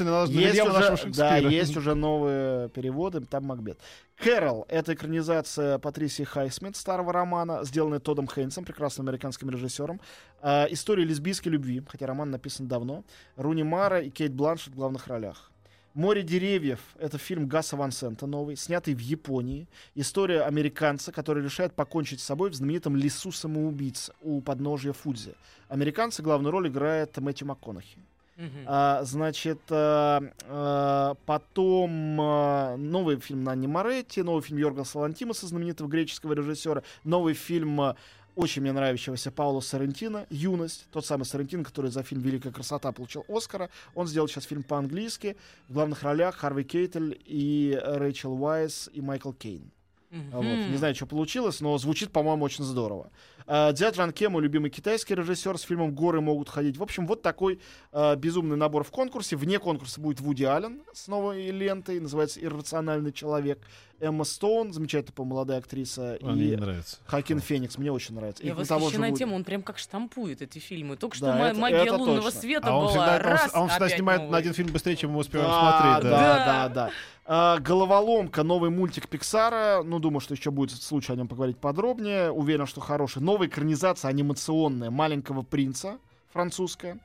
не 0.04 0.12
надо 0.12 0.32
на 0.32 0.40
Есть 0.40 0.62
уже, 0.62 0.72
нашего 0.72 1.14
да, 1.14 1.38
есть 1.38 1.76
уже 1.76 1.96
новые 1.96 2.70
переводы, 2.70 3.22
там 3.22 3.46
Макбет. 3.46 3.80
Кэрол— 4.18 4.66
это 4.70 4.94
экранизация 4.94 5.80
Патрисии 5.80 6.24
Хайсмит, 6.24 6.76
старого 6.76 7.12
романа, 7.12 7.64
сделанная 7.64 8.00
Тодом 8.00 8.28
Хейнсом, 8.28 8.66
прекрасным 8.66 9.08
американским 9.08 9.50
режиссером. 9.50 10.00
А, 10.42 10.68
история 10.70 11.06
лесбийской 11.06 11.52
любви, 11.52 11.82
хотя 11.88 12.06
роман 12.06 12.30
написан 12.30 12.68
давно. 12.68 13.04
Руни 13.36 13.64
Мара 13.64 14.00
и 14.00 14.12
Кейт 14.12 14.34
Бланшет 14.34 14.74
в 14.74 14.76
главных 14.76 15.08
ролях. 15.08 15.52
«Море 15.94 16.24
деревьев»— 16.24 16.80
это 17.00 17.20
фильм 17.20 17.48
Гаса 17.48 17.78
Ван 17.78 17.92
Сента 17.92 18.26
новый, 18.26 18.56
снятый 18.56 18.96
в 18.96 19.00
Японии. 19.00 19.68
История 19.94 20.42
американца, 20.42 21.12
который 21.12 21.44
решает 21.44 21.74
покончить 21.74 22.20
с 22.20 22.24
собой 22.24 22.50
в 22.50 22.56
знаменитом 22.56 22.96
лесу 22.96 23.32
самоубийц 23.32 24.10
у 24.22 24.42
подножия 24.42 24.94
Фудзи. 24.94 25.36
Американца 25.70 26.24
главную 26.24 26.52
роль 26.52 26.68
играет 26.68 27.16
Мэтью 27.18 27.48
МакКонахи. 27.48 28.00
Мгм. 28.38 28.66
А, 28.66 29.04
значит, 29.04 29.60
а, 29.70 30.24
а, 30.48 31.16
потом 31.28 32.20
а, 32.20 32.76
новый 32.78 33.20
фильм 33.20 33.44
Нанни 33.44 33.68
Моретти, 33.68 34.22
новый 34.22 34.42
фильм 34.42 34.58
Йорга 34.58 34.86
Салантимаса, 34.86 35.46
знаменитого 35.46 35.88
греческого 35.88 36.34
режиссера, 36.34 36.82
новый 37.04 37.36
фильм 37.36 37.80
а, 37.80 37.96
очень 38.36 38.62
мне 38.62 38.72
нравящегося 38.72 39.32
Паула 39.32 39.60
Соррентино 39.62 40.26
«Юность», 40.30 40.88
тот 40.92 41.06
самый 41.06 41.24
Соррентино, 41.24 41.64
который 41.64 41.92
за 41.92 42.04
фильм 42.04 42.22
«Великая 42.22 42.52
красота» 42.52 42.92
получил 42.92 43.26
Оскара. 43.28 43.70
Он 43.96 44.08
сделал 44.08 44.28
сейчас 44.28 44.46
фильм 44.46 44.64
по-английски. 44.64 45.38
В 45.68 45.74
главных 45.74 46.04
ролях 46.04 46.36
Харви 46.36 46.64
Кейтель 46.64 47.22
и 47.26 47.80
Рэйчел 47.84 48.34
Уайс 48.34 48.90
и 48.94 49.02
Майкл 49.02 49.32
Кейн. 49.32 49.72
Мгм. 50.14 50.30
Вот. 50.32 50.44
Не 50.44 50.78
знаю, 50.78 50.94
что 50.94 51.08
получилось, 51.08 51.60
но 51.60 51.76
звучит, 51.78 52.12
по-моему, 52.12 52.46
очень 52.46 52.64
здорово. 52.64 53.10
А, 53.46 53.72
Дзя 53.74 53.90
Джан 53.90 54.12
Ке, 54.14 54.30
мой 54.30 54.42
любимый 54.42 54.70
китайский 54.70 55.16
режиссер 55.16 55.58
с 55.58 55.62
фильмом 55.62 55.94
«Горы 55.94 56.22
могут 56.22 56.50
ходить». 56.50 56.78
В 56.78 56.84
общем, 56.84 57.08
вот 57.08 57.22
такой 57.22 57.60
а, 57.92 58.16
безумный 58.16 58.56
набор 58.58 58.84
в 58.84 58.92
конкурсе. 58.92 59.36
Вне 59.36 59.60
конкурса 59.60 60.00
будет 60.00 60.20
Вуди 60.22 60.44
Аллен 60.44 60.82
с 60.94 61.08
новой 61.08 61.52
лентой, 61.52 62.00
называется 62.00 62.40
«Иррациональный 62.44 63.12
человек». 63.12 63.60
Эмма 64.00 64.26
Стоун, 64.26 64.74
замечательная, 64.74 65.14
по 65.14 65.24
молодая 65.24 65.60
актриса, 65.60 66.18
А, 66.22 66.34
и 66.34 66.56
нравится. 66.58 66.98
Хакин 67.06 67.40
Феникс, 67.40 67.78
мне 67.78 67.90
очень 67.90 68.16
нравится. 68.16 68.44
И 68.44 68.48
Я 68.48 68.54
же 68.56 68.60
восхищена 68.66 69.12
тем, 69.16 69.32
он 69.32 69.46
прям 69.46 69.62
как 69.62 69.78
штампует 69.78 70.42
эти 70.42 70.60
фильмы. 70.60 70.98
Только 70.98 71.16
что 71.16 71.28
Да, 71.28 71.50
это- 71.52 71.60
магия 71.60 71.84
это 71.84 71.96
лунного 71.96 72.24
точно. 72.24 72.40
света 72.42 72.68
А 72.68 72.76
он 72.76 72.82
была. 72.82 72.90
всегда, 72.90 73.16
он, 73.16 73.22
Раз, 73.22 73.52
он 73.56 73.70
всегда 73.70 73.86
опять 73.86 73.98
снимает 73.98 74.20
новый. 74.22 74.32
на 74.32 74.38
один 74.40 74.54
фильм 74.54 74.74
быстрее, 74.74 74.96
чем 74.98 75.12
мы 75.12 75.20
успеваем 75.20 75.50
Да, 75.50 75.60
смотреть. 76.00 76.12
да, 76.12 76.18
Да. 76.18 76.46
да, 76.46 76.70
да. 76.70 76.90
А, 77.26 77.60
Головоломка, 77.60 78.44
новый 78.44 78.70
мультик 78.72 79.08
Пиксара. 79.08 79.84
Ну, 79.84 80.00
думаю, 80.00 80.20
что 80.20 80.34
еще 80.34 80.52
будет 80.52 80.82
случай 80.82 81.14
о 81.14 81.16
нем 81.16 81.30
поговорить 81.30 81.58
подробнее. 81.58 82.30
Уверен, 82.32 82.66
что 82.66 82.82
хороший. 82.82 83.22
Новая 83.34 83.48
экранизация 83.48 84.10
анимационная 84.10 84.92
маленького 84.92 85.42
принца, 85.42 85.98
французская. 86.32 87.00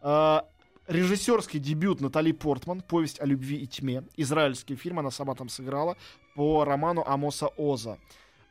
А, 0.00 0.46
режиссерский 0.86 1.58
дебют 1.58 2.00
Натали 2.00 2.30
Портман, 2.30 2.82
повесть 2.82 3.20
о 3.20 3.26
любви 3.26 3.56
и 3.56 3.66
тьме. 3.66 4.04
Израильский 4.16 4.76
фильм, 4.76 5.00
она 5.00 5.10
сама 5.10 5.34
там 5.34 5.48
сыграла 5.48 5.96
по 6.36 6.64
роману 6.64 7.02
Амоса 7.04 7.48
Оза. 7.56 7.98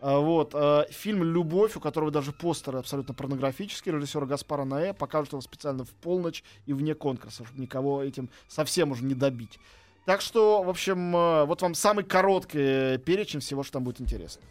А, 0.02 0.20
Вот, 0.20 0.52
а, 0.54 0.86
фильм 0.92 1.24
«Любовь», 1.24 1.78
у 1.78 1.80
которого 1.80 2.12
даже 2.12 2.34
постеры 2.34 2.80
абсолютно 2.80 3.14
порнографические, 3.14 3.96
режиссера 3.96 4.26
Гаспара 4.26 4.66
Наэ, 4.66 4.94
покажут 4.94 5.32
его 5.32 5.42
специально 5.42 5.86
в 5.86 5.92
полночь 5.92 6.44
и 6.66 6.74
вне 6.74 6.96
конкурса, 6.96 7.46
чтобы 7.46 7.62
никого 7.62 8.04
этим 8.04 8.30
совсем 8.50 8.92
уже 8.92 9.06
не 9.06 9.16
добить. 9.16 9.58
Так 10.06 10.20
что, 10.20 10.64
в 10.64 10.70
общем, 10.70 11.16
э, 11.16 11.46
вот 11.46 11.62
вам 11.62 11.76
самый 11.76 12.04
короткий 12.04 12.60
э, 12.60 12.98
перечень 12.98 13.40
всего, 13.40 13.64
что 13.64 13.74
там 13.74 13.86
будет 13.86 14.02
интересно. 14.02 14.42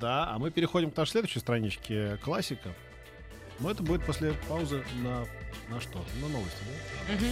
Да, 0.00 0.30
а 0.30 0.38
мы 0.38 0.50
переходим 0.50 0.90
к 0.90 0.96
нашей 0.96 1.10
следующей 1.10 1.40
страничке 1.40 2.16
классика. 2.24 2.70
Но 3.58 3.70
это 3.70 3.82
будет 3.82 4.02
после 4.06 4.32
паузы 4.48 4.82
на, 5.02 5.26
на 5.68 5.78
что? 5.78 6.02
На 6.22 6.28
новости, 6.28 6.56
да? 7.06 7.14
Мгм. 7.14 7.26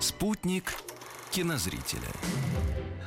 Спутник 0.00 0.72
кинозрителя. 1.36 2.08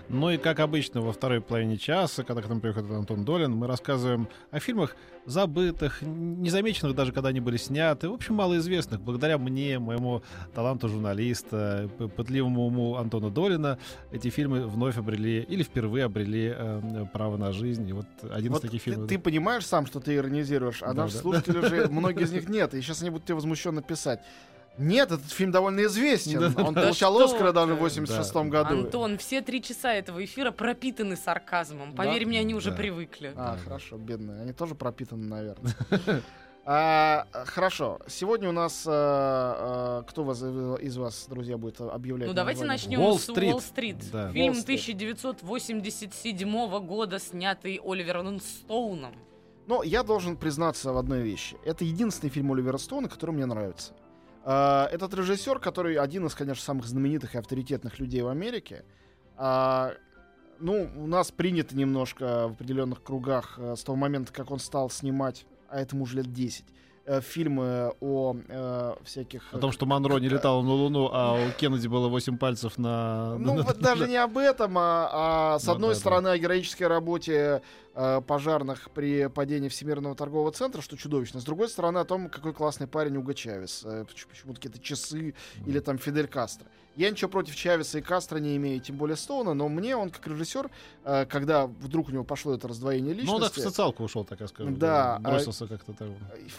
Ну 0.08 0.30
и 0.30 0.38
как 0.38 0.60
обычно 0.60 1.02
во 1.02 1.12
второй 1.14 1.42
половине 1.42 1.78
часа, 1.78 2.24
когда 2.24 2.44
к 2.44 2.50
нам 2.50 2.62
приходит 2.62 2.92
Антон 2.92 3.26
Долин, 3.26 3.52
мы 3.56 3.66
рассказываем 3.66 4.28
о 4.52 4.60
фильмах 4.60 4.96
забытых, 5.26 6.02
незамеченных 6.04 6.96
даже, 6.96 7.12
когда 7.12 7.30
они 7.30 7.40
были 7.40 7.58
сняты, 7.58 8.08
в 8.08 8.14
общем, 8.14 8.36
малоизвестных. 8.36 9.02
Благодаря 9.02 9.38
мне, 9.40 9.80
моему 9.80 10.22
таланту 10.54 10.90
журналиста, 10.90 11.90
пытливому 12.16 12.68
уму 12.68 12.96
Антона 12.98 13.32
Долина, 13.32 13.80
эти 14.12 14.30
фильмы 14.30 14.68
вновь 14.68 14.98
обрели 14.98 15.42
или 15.42 15.64
впервые 15.64 16.06
обрели 16.06 16.54
э, 16.56 17.06
право 17.14 17.38
на 17.38 17.52
жизнь. 17.52 17.88
И 17.88 17.94
вот 17.94 18.08
один 18.32 18.52
Вот 18.52 18.64
из 18.64 18.70
таких 18.70 18.84
ты, 18.84 18.92
фильмов. 18.92 19.10
ты 19.10 19.20
понимаешь 19.20 19.66
сам, 19.66 19.86
что 19.88 20.00
ты 20.00 20.16
иронизируешь, 20.16 20.82
а 20.84 20.94
Да, 20.94 21.04
наши 21.04 21.16
да. 21.16 21.22
слушатели 21.22 21.68
же, 21.68 21.88
многие 21.92 22.24
из 22.24 22.32
них 22.32 22.48
нет, 22.48 22.74
и 22.76 22.82
сейчас 22.82 23.02
они 23.02 23.10
будут 23.12 23.26
тебе 23.26 23.36
возмущенно 23.36 23.82
писать. 23.84 24.22
Нет, 24.78 25.12
этот 25.12 25.30
фильм 25.32 25.52
довольно 25.52 25.84
известен. 25.86 26.44
Он 26.60 26.74
получал 26.74 27.20
Оскара 27.20 27.52
даже 27.52 27.74
в 27.74 27.78
ты. 27.78 27.82
86 27.82 28.34
Да. 28.34 28.44
году. 28.44 28.80
Антон, 28.86 29.18
все 29.18 29.42
три 29.42 29.62
часа 29.62 29.94
этого 29.94 30.24
эфира 30.24 30.52
пропитаны 30.52 31.18
сарказмом. 31.18 31.94
Поверь 31.94 32.26
мне, 32.26 32.40
они 32.40 32.56
уже 32.56 32.72
Да. 32.72 32.78
привыкли. 32.78 33.34
А, 33.36 33.58
хорошо, 33.64 33.98
бедные. 33.98 34.42
Они 34.42 34.54
тоже 34.54 34.76
пропитаны, 34.76 35.26
наверное. 35.26 35.74
А, 36.72 37.26
хорошо. 37.46 38.00
Сегодня 38.08 38.48
у 38.50 38.52
нас 38.52 38.84
а, 38.86 38.92
а, 38.92 40.04
кто 40.04 40.24
вас, 40.24 40.40
из 40.44 40.98
вас, 40.98 41.26
друзья, 41.28 41.58
будет 41.58 41.82
объявлять? 41.82 42.28
Ну 42.28 42.34
давайте 42.36 42.64
название? 42.64 43.00
начнем 43.00 43.18
с 43.18 43.28
Уолл-стрит. 43.30 44.12
Да. 44.12 44.32
Фильм 44.32 44.54
Уолл-стрит. 44.54 44.80
1987 44.80 46.80
года, 46.86 47.18
снятый 47.18 47.80
Оливером 47.84 48.40
Стоуном. 48.40 49.16
Но 49.66 49.82
я 49.82 50.04
должен 50.04 50.38
признаться 50.38 50.94
в 50.94 50.98
одной 50.98 51.22
вещи. 51.22 51.58
Это 51.66 51.86
единственный 51.86 52.30
фильм 52.30 52.52
Оливера 52.52 52.78
Стоуна, 52.78 53.10
который 53.10 53.32
мне 53.32 53.48
нравится. 53.48 53.94
А, 54.44 54.88
Этот 54.92 55.14
режиссер, 55.14 55.60
который 55.60 55.96
один 55.96 56.26
из, 56.26 56.36
конечно, 56.36 56.64
самых 56.64 56.86
знаменитых 56.86 57.36
и 57.36 57.38
авторитетных 57.38 58.00
людей 58.00 58.22
в 58.22 58.28
Америке. 58.28 58.84
А, 59.38 59.94
Ну, 60.60 60.90
у 60.98 61.08
нас 61.08 61.32
принято 61.32 61.76
немножко 61.76 62.50
в 62.50 62.52
определенных 62.52 63.02
кругах 63.02 63.56
э, 63.58 63.76
с 63.78 63.84
того 63.84 63.96
момента, 63.96 64.34
как 64.34 64.52
он 64.52 64.60
стал 64.60 64.90
снимать, 64.90 65.46
а 65.70 65.80
этому 65.80 66.04
уже 66.04 66.18
лет 66.18 66.34
10, 66.34 66.66
э, 67.10 67.22
фильмы 67.22 67.92
о 68.00 68.36
э, 68.48 68.94
всяких... 69.04 69.42
О 69.54 69.58
том, 69.58 69.72
что 69.72 69.86
Монро 69.86 70.18
не 70.20 70.30
летал 70.30 70.62
на 70.62 70.72
Луну, 70.74 71.10
а 71.12 71.34
у 71.34 71.52
Кеннеди 71.60 71.88
было 71.88 72.08
8 72.08 72.38
пальцев 72.38 72.78
на... 72.78 73.36
Ну, 73.38 73.56
на- 73.56 73.64
вот 73.64 73.80
даже 73.80 74.08
не 74.08 74.18
об 74.18 74.38
этом, 74.38 74.78
а, 74.78 75.10
а 75.56 75.60
с 75.60 75.66
Ну 75.66 75.74
одной 75.74 75.90
да, 75.90 75.94
да. 75.96 76.00
стороны 76.00 76.28
о 76.30 76.38
героической 76.38 76.88
работе 76.88 77.62
э, 77.96 78.22
пожарных 78.22 78.92
при 78.92 79.28
падении 79.28 79.70
Всемирного 79.70 80.16
торгового 80.16 80.52
центра, 80.52 80.82
что 80.82 80.98
чудовищно. 80.98 81.42
С 81.42 81.44
другой 81.44 81.70
стороны 81.70 81.98
о 81.98 82.06
том, 82.06 82.30
какой 82.30 82.54
классный 82.54 82.88
парень 82.88 83.18
Уго 83.18 83.34
Чавес. 83.34 83.84
Э, 83.86 84.06
поч- 84.06 84.28
почему-то 84.28 84.62
какие-то 84.62 84.80
часы 84.80 85.34
или 85.66 85.80
там 85.80 85.98
Фидель 85.98 86.28
Кастро. 86.28 86.68
Я 86.96 87.10
ничего 87.12 87.30
против 87.30 87.56
Чавеса 87.56 88.00
и 88.00 88.02
Кастро 88.02 88.40
не 88.40 88.58
имею, 88.58 88.82
тем 88.82 88.98
более 88.98 89.16
Стоуна, 89.16 89.54
но 89.54 89.70
мне 89.70 89.96
он 89.96 90.10
как 90.10 90.28
режиссер, 90.28 90.70
э, 91.06 91.26
когда 91.28 91.66
вдруг 91.68 92.10
у 92.10 92.12
него 92.12 92.26
пошло 92.26 92.54
это 92.56 92.68
раздвоение 92.68 93.16
Ну, 93.24 93.34
он 93.36 93.42
так 93.42 93.52
в 93.52 93.56
личности, 93.56 93.62
социалку 93.70 94.04
ушел, 94.04 94.26
так 94.26 94.42
я 94.42 94.48
скажу. 94.48 94.72
Да, 94.72 95.16
а- 95.16 95.20
Бросился 95.20 95.66
как-то 95.68 95.94
там. 95.94 96.10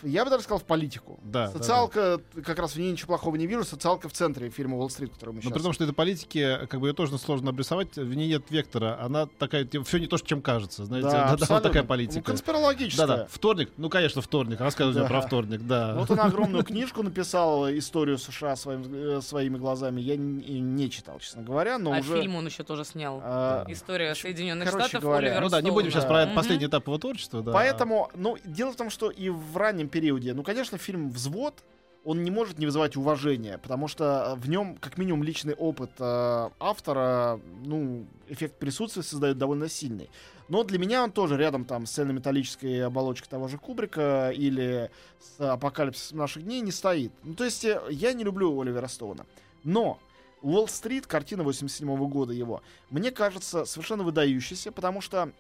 я 0.03 0.25
бы 0.25 0.31
даже 0.31 0.45
сказал 0.45 0.61
в 0.61 0.65
политику. 0.65 1.21
Да, 1.25 1.47
да, 1.49 1.53
Социалка, 1.53 2.21
как 2.43 2.59
раз 2.59 2.73
в 2.73 2.77
ней 2.79 2.91
ничего 2.91 3.09
плохого 3.09 3.37
не 3.37 3.47
вижу, 3.47 3.65
социалка 3.65 4.09
в 4.09 4.13
центре 4.13 4.49
фильма 4.49 4.77
«Уолл-стрит», 4.79 5.13
который 5.13 5.31
мы 5.31 5.35
Но 5.37 5.41
сейчас... 5.43 5.53
при 5.53 5.63
том, 5.63 5.73
что 5.75 5.85
это 5.85 5.93
политики, 5.93 6.59
как 6.71 6.81
бы 6.81 6.89
ее 6.89 6.95
тоже 6.95 7.19
сложно 7.19 7.51
обрисовать, 7.51 7.97
в 7.97 8.15
ней 8.15 8.29
нет 8.29 8.45
вектора. 8.51 8.99
Она 9.03 9.27
такая, 9.27 9.69
все 9.85 9.99
не 9.99 10.07
то, 10.07 10.17
чем 10.17 10.41
кажется, 10.41 10.87
знаете. 10.87 11.09
Да, 11.11 11.37
Да, 11.37 11.47
да, 11.47 11.55
вот 11.55 11.63
такая 11.63 11.83
Ну, 11.83 11.89
политика. 11.89 12.23
конспирологическая. 12.25 13.07
Да, 13.07 13.17
да. 13.19 13.27
Вторник, 13.31 13.71
ну, 13.77 13.91
конечно, 13.91 14.23
вторник. 14.23 14.59
Рассказывайте 14.61 15.03
Да. 15.03 15.07
про 15.09 15.21
вторник, 15.21 15.61
да. 15.67 15.95
Вот 15.97 16.11
он 16.11 16.19
огромную 16.21 16.65
книжку 16.65 17.03
написал, 17.03 17.69
историю 17.71 18.17
США 18.17 18.57
своим, 18.57 18.85
э, 18.91 19.21
своими 19.21 19.59
глазами. 19.59 20.01
Я 20.01 20.15
н- 20.15 20.30
и 20.30 20.30
не 20.39 20.91
читал, 20.91 21.19
честно 21.19 21.43
говоря, 21.43 21.79
но 21.79 21.93
а 21.93 21.99
уже... 21.99 22.21
фильм 22.21 22.37
он 22.37 22.47
еще 22.47 22.63
тоже 22.63 22.85
снял. 22.85 23.21
а, 23.23 23.65
История 23.69 24.15
Соединенных 24.15 24.71
короче 24.71 24.89
Штатов 24.89 25.05
говоря, 25.05 25.29
Оливера 25.29 25.41
ну 25.43 25.49
да, 25.51 25.61
не 25.61 25.71
будем 25.71 25.91
сейчас 25.91 26.05
про 26.05 26.27
Мгм. 26.27 26.35
последний 26.35 26.67
этап 26.67 26.87
его 26.87 26.99
творчества, 26.99 27.43
да. 27.43 27.53
Поэтому, 27.53 28.11
ну, 28.15 28.37
дело 28.45 28.73
в 28.73 28.77
том, 28.77 28.91
что 28.91 29.11
и 29.11 29.29
в 29.29 29.57
раннем 29.57 29.89
периоде, 29.89 30.35
ну, 30.35 30.43
конечно, 30.43 30.79
фильм 30.79 31.11
«Взвод», 31.11 31.63
он 32.05 32.23
не 32.23 32.31
может 32.31 32.59
не 32.59 32.65
вызывать 32.65 32.97
уважения, 32.97 33.59
потому 33.59 33.87
что 33.87 34.35
в 34.39 34.49
нем, 34.49 34.77
как 34.77 34.97
минимум, 34.97 35.23
личный 35.23 35.55
опыт 35.55 35.91
э, 35.99 36.49
автора, 36.59 37.39
ну, 37.65 38.07
эффект 38.29 38.59
присутствия 38.59 39.03
создает 39.03 39.37
довольно 39.37 39.69
сильный. 39.69 40.09
Но 40.49 40.65
для 40.65 40.79
меня 40.79 41.05
он 41.05 41.13
тоже 41.13 41.37
рядом 41.37 41.65
там 41.65 41.87
с 41.87 41.93
цельнометаллической 41.93 42.85
оболочкой 42.85 43.29
того 43.29 43.49
же 43.49 43.59
Кубрика 43.59 44.31
или 44.35 44.91
с 45.21 45.41
апокалипсисом 45.53 46.19
наших 46.19 46.43
дней 46.43 46.61
не 46.61 46.73
стоит. 46.73 47.13
Ну, 47.23 47.35
то 47.35 47.45
есть 47.45 47.65
э, 47.65 47.81
я 47.91 48.13
не 48.15 48.25
люблю 48.25 48.59
Оливера 48.61 48.89
Стоуна. 48.89 49.27
Но 49.63 49.99
Уолл-стрит, 50.43 51.07
картина 51.07 51.43
87 51.43 52.09
года 52.09 52.33
его, 52.33 52.63
мне 52.91 53.11
кажется 53.11 53.65
совершенно 53.65 54.03
выдающейся, 54.03 54.73
потому 54.73 55.01
что 55.01 55.33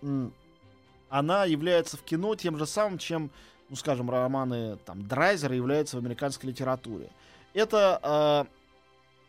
она 1.09 1.45
является 1.45 1.97
в 1.97 2.03
кино 2.03 2.35
тем 2.35 2.57
же 2.57 2.67
самым, 2.67 2.99
чем, 2.99 3.31
ну, 3.69 3.77
скажем, 3.77 4.11
романы 4.11 4.77
там, 4.85 5.07
Драйзера 5.07 5.55
являются 5.55 5.97
в 5.97 6.01
американской 6.01 6.51
литературе. 6.51 7.11
Это 7.53 8.47
э, 8.49 8.55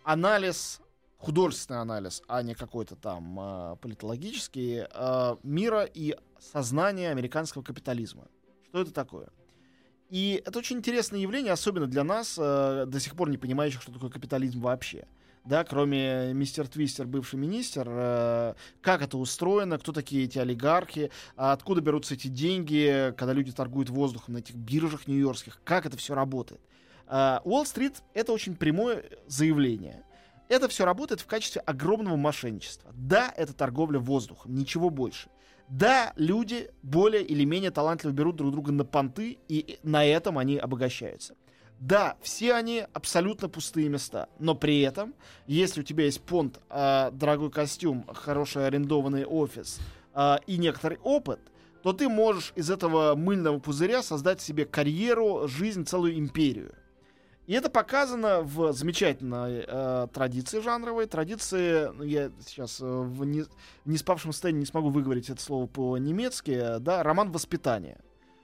анализ, 0.04 0.80
художественный 1.18 1.82
анализ, 1.82 2.22
а 2.28 2.44
не 2.44 2.54
какой-то 2.54 2.96
там 2.96 3.40
э, 3.40 3.76
политологический, 3.82 4.86
э, 4.90 5.36
мира 5.44 5.84
и 5.86 6.16
сознания 6.40 7.10
американского 7.10 7.64
капитализма. 7.64 8.28
Что 8.70 8.82
это 8.82 8.92
такое? 8.92 9.30
И 10.10 10.44
это 10.46 10.60
очень 10.60 10.78
интересное 10.78 11.20
явление, 11.20 11.54
особенно 11.54 11.88
для 11.88 12.04
нас, 12.04 12.36
э, 12.38 12.86
до 12.86 13.00
сих 13.00 13.16
пор 13.16 13.30
не 13.30 13.38
понимающих, 13.38 13.82
что 13.82 13.94
такое 13.94 14.10
капитализм 14.10 14.60
вообще. 14.60 15.08
Да, 15.44 15.64
кроме 15.64 16.34
мистер 16.34 16.68
Твистер, 16.68 17.08
бывший 17.08 17.40
министр, 17.40 17.88
э, 17.90 18.54
как 18.82 19.02
это 19.02 19.18
устроено, 19.18 19.80
кто 19.80 19.92
такие 19.92 20.26
эти 20.26 20.38
олигархи, 20.38 21.10
а 21.36 21.52
откуда 21.52 21.82
берутся 21.82 22.14
эти 22.14 22.28
деньги, 22.28 23.14
когда 23.18 23.34
люди 23.34 23.52
торгуют 23.52 23.90
воздухом 23.90 24.36
на 24.36 24.38
этих 24.40 24.56
биржах 24.56 25.08
нью-йоркских, 25.08 25.62
как 25.64 25.86
это 25.86 25.98
все 25.98 26.14
работает. 26.14 26.62
Уолл-стрит— 27.44 28.04
это 28.14 28.32
очень 28.32 28.56
прямое 28.56 29.04
заявление. 29.28 30.06
Это 30.48 30.68
все 30.70 30.86
работает 30.86 31.20
в 31.22 31.26
качестве 31.26 31.62
огромного 31.62 32.16
мошенничества. 32.16 32.92
Да, 32.94 33.34
это 33.36 33.54
торговля 33.54 34.00
воздухом, 34.00 34.56
ничего 34.56 34.90
больше. 34.90 35.30
Да, 35.68 36.14
люди 36.16 36.70
более 36.84 37.24
или 37.24 37.46
менее 37.46 37.72
талантливо 37.72 38.12
берут 38.12 38.36
друг 38.36 38.52
друга 38.52 38.72
на 38.72 38.86
понты, 38.86 39.40
и 39.48 39.80
на 39.84 40.06
этом 40.06 40.38
они 40.38 40.58
обогащаются. 40.58 41.36
Да, 41.82 42.16
все 42.22 42.54
они 42.54 42.86
абсолютно 42.94 43.50
пустые 43.50 43.90
места, 43.90 44.30
но 44.38 44.54
при 44.54 44.82
этом, 44.82 45.16
если 45.48 45.82
у 45.82 45.84
тебя 45.84 46.06
есть 46.06 46.22
понт, 46.22 46.60
а, 46.70 47.10
дорогой 47.10 47.50
костюм, 47.50 48.06
хороший 48.14 48.68
арендованный 48.68 49.26
офис 49.26 49.80
а, 50.14 50.40
и 50.46 50.58
некоторый 50.58 51.00
опыт, 51.00 51.40
то 51.82 51.92
ты 51.92 52.08
можешь 52.08 52.54
из 52.56 52.70
этого 52.70 53.16
мыльного 53.16 53.58
пузыря 53.58 54.04
создать 54.04 54.42
себе 54.42 54.66
карьеру, 54.66 55.48
жизнь, 55.48 55.84
целую 55.84 56.20
империю. 56.20 56.72
И 57.48 57.54
это 57.54 57.72
показано 57.72 58.44
в 58.44 58.74
замечательной 58.74 59.66
э, 59.68 60.08
традиции 60.14 60.62
жанровой, 60.62 61.08
традиции, 61.08 61.92
ну, 61.96 62.04
я 62.04 62.30
сейчас 62.46 62.80
э, 62.80 62.86
в 62.86 63.26
не, 63.26 63.42
в 63.42 63.50
неспавшем 63.86 64.32
состоянии 64.32 64.60
не 64.60 64.66
смогу 64.68 64.90
выговорить 64.90 65.32
это 65.32 65.42
слово 65.42 65.66
по-немецки, 65.66 66.52
э, 66.52 66.80
да, 66.80 67.02
роман 67.02 67.32
воспитания. 67.32 67.98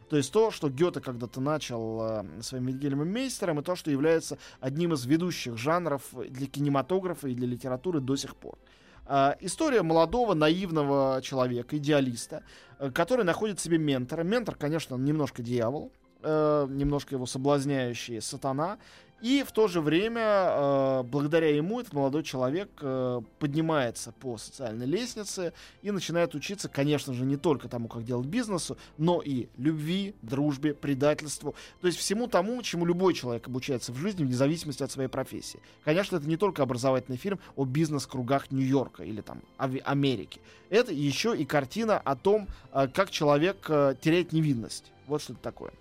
То 0.10 0.18
есть 0.18 0.32
то, 0.32 0.52
что 0.52 0.70
Гёте 0.70 1.02
когда-то 1.02 1.42
начал 1.42 2.02
э, 2.02 2.42
своим 2.42 2.68
Вильгельмом 2.68 3.10
Мейстером, 3.10 3.60
и 3.60 3.64
то, 3.64 3.76
что 3.76 3.92
является 3.92 4.38
одним 4.60 4.94
из 4.94 5.06
ведущих 5.06 5.58
жанров 5.58 6.04
для 6.14 6.48
кинематографа 6.48 7.28
и 7.28 7.36
для 7.36 7.48
литературы 7.48 8.00
до 8.00 8.16
сих 8.16 8.36
пор. 8.36 8.58
А, 9.06 9.38
история 9.40 9.84
молодого, 9.84 10.34
наивного 10.34 11.22
человека, 11.22 11.78
идеалиста, 11.78 12.44
э, 12.80 12.92
который 12.92 13.26
находит 13.26 13.60
себе 13.60 13.78
ментора. 13.78 14.24
Ментор, 14.24 14.56
конечно, 14.56 14.96
немножко 14.96 15.42
дьявол, 15.42 15.92
э, 16.24 16.68
немножко 16.70 17.16
его 17.16 17.26
соблазняющий 17.26 18.22
сатана. 18.22 18.78
И 19.22 19.44
в 19.44 19.52
то 19.52 19.68
же 19.68 19.82
время, 19.82 20.22
э, 20.22 21.04
благодаря 21.04 21.50
ему, 21.56 21.80
этот 21.80 21.94
молодой 21.94 22.24
человек 22.24 22.70
э, 22.82 23.22
поднимается 23.40 24.12
по 24.12 24.38
социальной 24.38 24.86
лестнице 24.86 25.54
и 25.82 25.90
начинает 25.90 26.36
учиться, 26.36 26.70
конечно 26.70 27.14
же, 27.14 27.26
не 27.26 27.36
только 27.36 27.68
тому, 27.68 27.88
как 27.88 28.04
делать 28.04 28.28
бизнесу, 28.28 28.78
но 29.00 29.22
и 29.22 29.48
любви, 29.58 30.14
дружбе, 30.22 30.76
предательству. 30.76 31.56
То 31.82 31.88
есть 31.88 31.98
всему 31.98 32.28
тому, 32.28 32.62
чему 32.62 32.86
любой 32.86 33.16
человек 33.16 33.48
обучается 33.48 33.92
в 33.92 33.98
жизни, 33.98 34.24
вне 34.24 34.36
зависимости 34.36 34.84
от 34.84 34.92
своей 34.92 35.10
профессии. 35.10 35.60
Конечно, 35.84 36.18
это 36.18 36.30
не 36.30 36.38
только 36.38 36.62
образовательный 36.62 37.18
фильм 37.18 37.40
о 37.56 37.66
бизнес-кругах 37.66 38.52
Нью-Йорка 38.52 39.04
или 39.04 39.22
там 39.22 39.42
Америки. 39.58 40.42
Это 40.70 40.94
еще 40.94 41.36
и 41.36 41.44
картина 41.44 41.98
о 41.98 42.16
том, 42.16 42.48
э, 42.72 42.88
как 42.94 43.10
человек 43.10 43.66
э, 43.68 43.96
теряет 44.00 44.32
невинность. 44.32 44.92
Вот 45.08 45.24
что 45.24 45.34
это 45.34 45.42
такое. 45.42 45.72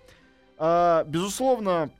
А, 0.57 1.03
Безусловно, 1.03 1.91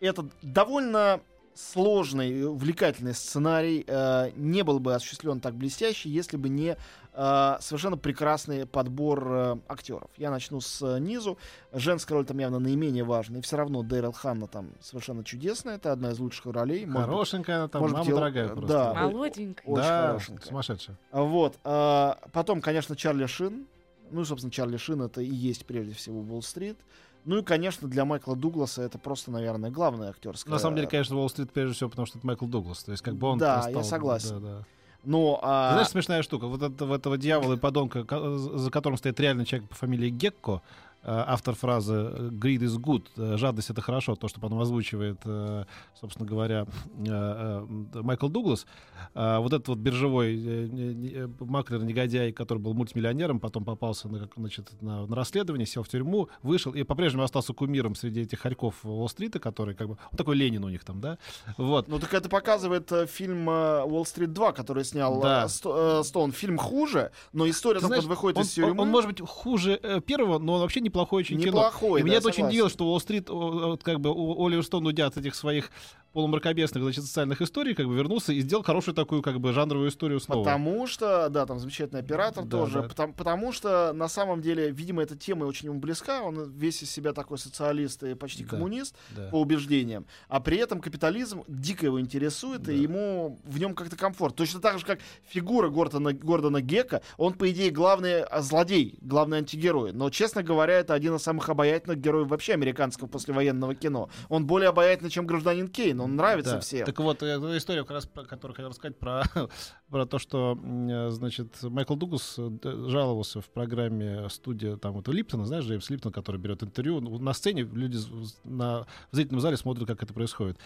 это 0.00 0.26
довольно 0.42 1.20
сложный, 1.54 2.46
увлекательный 2.46 3.14
сценарий 3.14 3.84
э, 3.86 4.30
не 4.36 4.62
был 4.62 4.78
бы 4.78 4.94
осуществлен 4.94 5.40
так 5.40 5.54
блестяще, 5.54 6.08
если 6.08 6.36
бы 6.36 6.48
не 6.48 6.76
э, 7.12 7.56
совершенно 7.60 7.96
прекрасный 7.96 8.64
подбор 8.64 9.28
э, 9.28 9.56
актеров. 9.66 10.08
Я 10.16 10.30
начну 10.30 10.60
с 10.60 10.80
э, 10.82 11.00
низу. 11.00 11.36
Женская 11.72 12.14
роль 12.14 12.24
там 12.26 12.38
явно 12.38 12.60
наименее 12.60 13.02
важная. 13.02 13.40
И 13.40 13.42
все 13.42 13.56
равно 13.56 13.82
Дэрил 13.82 14.12
Ханна 14.12 14.46
там 14.46 14.70
совершенно 14.80 15.24
чудесная. 15.24 15.74
Это 15.76 15.90
одна 15.90 16.12
из 16.12 16.20
лучших 16.20 16.46
ролей. 16.46 16.86
Хорошенькая 16.86 17.56
она 17.56 17.68
там, 17.68 17.82
может 17.82 17.96
мама 17.96 18.08
и- 18.08 18.14
дорогая 18.14 18.48
просто. 18.50 18.68
да. 18.68 18.94
Молоденькая. 18.94 19.66
очень 19.66 19.82
да, 19.82 20.06
хорошенькая. 20.06 20.46
сумасшедшая. 20.48 20.96
Вот. 21.10 21.58
а, 21.64 22.18
потом, 22.32 22.60
конечно, 22.60 22.94
Чарли 22.94 23.26
Шин. 23.26 23.66
Ну, 24.12 24.20
и, 24.22 24.24
собственно, 24.24 24.52
Чарли 24.52 24.76
Шин 24.76 25.02
это 25.02 25.20
и 25.22 25.26
есть 25.34 25.66
прежде 25.66 25.92
всего 25.92 26.20
Уолл-стрит. 26.20 26.78
Ну 27.24 27.38
и, 27.38 27.42
конечно, 27.42 27.88
для 27.88 28.04
Майкла 28.04 28.36
Дугласа 28.36 28.82
это 28.82 28.98
просто, 28.98 29.30
наверное, 29.30 29.70
главная 29.70 30.10
актерская. 30.10 30.52
На 30.52 30.58
самом 30.58 30.76
деле, 30.76 30.88
конечно, 30.88 31.16
Уолл-стрит 31.16 31.52
прежде 31.52 31.74
всего, 31.74 31.90
потому 31.90 32.06
что 32.06 32.18
это 32.18 32.26
Майкл 32.26 32.46
Дуглас. 32.46 32.84
То 32.84 32.92
есть, 32.92 33.02
как 33.02 33.16
бы 33.16 33.28
он 33.28 33.38
Да, 33.38 33.62
стал- 33.62 33.74
я 33.74 33.84
согласен. 33.84 34.40
Да, 34.40 34.50
да. 34.58 34.64
Но, 35.04 35.36
Ты 35.36 35.40
а, 35.42 35.72
Знаешь, 35.72 35.88
смешная 35.88 36.22
штука. 36.22 36.46
Вот 36.46 36.62
этого, 36.62 36.96
этого 36.96 37.16
дьявола 37.16 37.54
и 37.54 37.56
подонка, 37.56 38.04
за 38.38 38.70
которым 38.70 38.98
стоит 38.98 39.18
реальный 39.20 39.44
человек 39.44 39.68
по 39.68 39.76
фамилии 39.76 40.10
Гекко, 40.10 40.60
автор 41.04 41.54
фразы 41.54 41.92
«greed 42.32 42.58
is 42.60 42.76
good», 42.76 43.04
э, 43.16 43.36
«жадность— 43.36 43.70
это 43.70 43.80
хорошо», 43.80 44.14
то, 44.16 44.28
что 44.28 44.40
потом 44.40 44.60
озвучивает, 44.60 45.18
э, 45.24 45.64
собственно 45.98 46.28
говоря, 46.28 46.66
э, 46.98 47.04
э, 47.06 48.00
Майкл 48.02 48.28
Дуглас. 48.28 48.66
А 49.14 49.40
Вот 49.40 49.52
этот 49.52 49.68
вот 49.68 49.78
биржевой 49.78 50.34
э, 50.34 50.66
не- 50.66 50.94
не- 50.94 51.12
э, 51.14 51.28
маклер-негодяй, 51.40 52.32
который 52.32 52.58
был 52.58 52.74
мультимиллионером, 52.74 53.40
потом 53.40 53.64
попался 53.64 54.08
на, 54.08 54.28
значит, 54.36 54.70
на, 54.82 55.06
на 55.06 55.16
расследование, 55.16 55.66
сел 55.66 55.82
в 55.82 55.88
тюрьму, 55.88 56.28
вышел 56.42 56.72
и 56.74 56.82
по-прежнему 56.82 57.22
остался 57.24 57.52
кумиром 57.52 57.94
среди 57.94 58.22
этих 58.22 58.40
хорьков 58.40 58.84
Уолл-стрита, 58.84 59.38
который 59.38 59.74
как 59.74 59.88
бы... 59.88 59.98
Он 60.10 60.16
такой 60.18 60.36
Ленин 60.36 60.64
у 60.64 60.68
них 60.68 60.84
там, 60.84 61.00
да? 61.00 61.18
Вот. 61.56 61.88
ну 61.88 61.98
так 62.00 62.12
это 62.14 62.28
показывает 62.28 62.90
э, 62.92 63.06
фильм 63.06 63.48
э, 63.48 63.82
«Уолл-стрит 63.84 64.30
2», 64.30 64.52
который 64.52 64.84
снял 64.84 65.20
Да. 65.20 65.44
э, 65.44 65.48
Сто- 65.48 66.00
э, 66.00 66.04
Стоун. 66.04 66.32
Фильм 66.32 66.58
хуже, 66.58 67.12
но 67.32 67.48
история 67.48 67.76
Ты 67.78 67.82
как 67.82 67.88
знаешь, 67.88 68.04
он 68.04 68.10
выходит 68.10 68.36
он, 68.38 68.42
из 68.44 68.50
тюрьмы... 68.52 68.72
он- 68.72 68.80
он 68.80 68.88
может 68.90 69.10
быть 69.10 69.20
хуже 69.26 69.78
э, 69.82 70.00
первого, 70.00 70.38
но 70.38 70.54
он 70.54 70.60
вообще 70.60 70.80
неплохое 70.88 71.20
очень 71.20 71.38
кино. 71.38 71.46
Неплохой, 71.48 72.00
И 72.00 72.02
меня 72.02 72.14
да, 72.14 72.18
это 72.18 72.28
очень 72.28 72.46
удивило, 72.46 72.68
что 72.68 72.86
Уолл-стрит, 72.86 73.26
как 73.26 74.00
бы 74.00 74.10
Оливер 74.10 74.64
Стоун, 74.64 74.86
уйдя 74.86 75.06
от 75.06 75.16
этих 75.16 75.34
своих 75.34 75.70
полумракобесных, 76.12 76.82
значит, 76.82 77.04
социальных 77.04 77.42
историй, 77.42 77.74
как 77.74 77.86
бы 77.86 77.94
вернулся 77.94 78.32
и 78.32 78.40
сделал 78.40 78.62
хорошую 78.62 78.94
такую, 78.94 79.22
как 79.22 79.40
бы, 79.40 79.52
жанровую 79.52 79.90
историю 79.90 80.20
снова. 80.20 80.42
Потому 80.44 80.86
что, 80.86 81.28
да, 81.28 81.46
там 81.46 81.58
замечательный 81.58 82.00
оператор 82.00 82.44
Да, 82.44 82.50
тоже. 82.58 82.82
да. 82.82 82.88
Потому, 82.88 83.12
потому 83.12 83.52
что, 83.52 83.92
на 83.92 84.08
самом 84.08 84.40
деле, 84.40 84.70
видимо, 84.70 85.02
эта 85.02 85.16
тема 85.16 85.44
очень 85.44 85.68
ему 85.68 85.78
близка. 85.78 86.22
Он 86.22 86.50
весь 86.50 86.82
из 86.82 86.90
себя 86.90 87.12
такой 87.12 87.38
социалист 87.38 88.02
и 88.02 88.14
почти 88.14 88.44
Да. 88.44 88.50
коммунист 88.50 88.96
Да. 89.14 89.28
по 89.28 89.40
убеждениям. 89.40 90.06
А 90.28 90.40
при 90.40 90.56
этом 90.58 90.80
капитализм 90.80 91.44
дико 91.46 91.86
его 91.86 92.00
интересует, 92.00 92.62
Да. 92.62 92.72
и 92.72 92.78
ему 92.78 93.38
в 93.44 93.58
нем 93.58 93.74
как-то 93.74 93.96
комфорт. 93.96 94.34
Точно 94.36 94.60
так 94.60 94.78
же, 94.78 94.86
как 94.86 95.00
фигура 95.28 95.68
Гордона, 95.68 96.12
Гордона 96.12 96.60
Гека. 96.60 97.02
Он, 97.16 97.34
по 97.34 97.50
идее, 97.50 97.70
главный 97.70 98.22
а, 98.22 98.40
злодей, 98.40 98.98
главный 99.02 99.38
антигерой. 99.38 99.92
Но, 99.92 100.10
честно 100.10 100.42
говоря, 100.42 100.74
это 100.78 100.94
один 100.94 101.14
из 101.16 101.22
самых 101.22 101.48
обаятельных 101.48 101.98
героев 102.00 102.28
вообще 102.28 102.54
американского 102.54 103.08
послевоенного 103.08 103.74
кино. 103.74 104.08
Он 104.28 104.46
более 104.46 104.70
обаятельный, 104.70 105.10
чем 105.10 105.26
гражданин 105.26 105.68
Кейн. 105.68 105.97
Он 106.04 106.16
нравится 106.16 106.54
Да. 106.54 106.60
всем. 106.60 106.86
Так 106.86 106.98
вот, 107.00 107.22
э, 107.22 107.36
история, 107.56 107.82
как 107.82 107.90
раз, 107.92 108.06
про 108.06 108.24
которую 108.24 108.54
хотел 108.54 108.70
рассказать, 108.70 108.98
про, 108.98 109.22
про 109.90 110.06
то, 110.06 110.18
что, 110.18 110.58
э, 110.62 111.10
значит, 111.10 111.62
Майкл 111.62 111.94
Дуглас 111.96 112.36
э, 112.38 112.50
жаловался 112.88 113.40
в 113.40 113.48
программе 113.50 114.28
студия 114.28 114.76
там 114.76 114.92
вот 114.94 115.08
Липтона, 115.08 115.44
знаешь, 115.46 115.64
Джеймс 115.64 115.90
Липтон, 115.90 116.12
который 116.12 116.40
берет 116.40 116.62
интервью. 116.62 117.00
Ну, 117.00 117.18
На 117.18 117.32
сцене 117.34 117.62
люди 117.62 117.98
на, 118.44 118.86
в 119.10 119.16
зрительном 119.16 119.40
зале 119.40 119.56
смотрят, 119.56 119.86
как 119.86 120.02
это 120.02 120.12
происходит. 120.14 120.58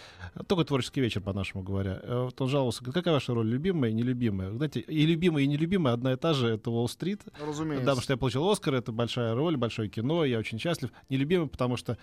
Только 0.47 0.65
творческий 0.65 1.01
вечер, 1.01 1.21
по-нашему 1.21 1.63
говоря. 1.63 2.01
Э, 2.03 2.25
Вот 2.25 2.41
он 2.41 2.49
жаловался, 2.49 2.81
говорит, 2.81 2.95
какая 2.95 3.15
ваша 3.15 3.35
роль, 3.35 3.49
любимая 3.49 3.91
и 3.91 3.95
нелюбимая? 3.95 4.51
Знаете, 4.53 4.81
и 4.81 5.07
любимая, 5.07 5.45
и 5.45 5.47
нелюбимая 5.47 5.95
одна 5.95 6.13
и 6.13 6.17
та 6.17 6.35
же, 6.35 6.49
это 6.49 6.71
Уолл-стрит. 6.71 7.23
Разумеется. 7.41 7.85
Да, 7.85 7.93
потому 7.93 8.03
что 8.03 8.13
я 8.13 8.17
получил 8.17 8.49
Оскар, 8.49 8.75
это 8.75 8.93
большая 8.93 9.35
роль, 9.35 9.57
большое 9.57 9.89
кино, 9.89 10.25
я 10.25 10.39
очень 10.39 10.59
счастлив. 10.59 10.91
Нелюбимый, 11.09 11.49
потому 11.49 11.77
что 11.77 11.97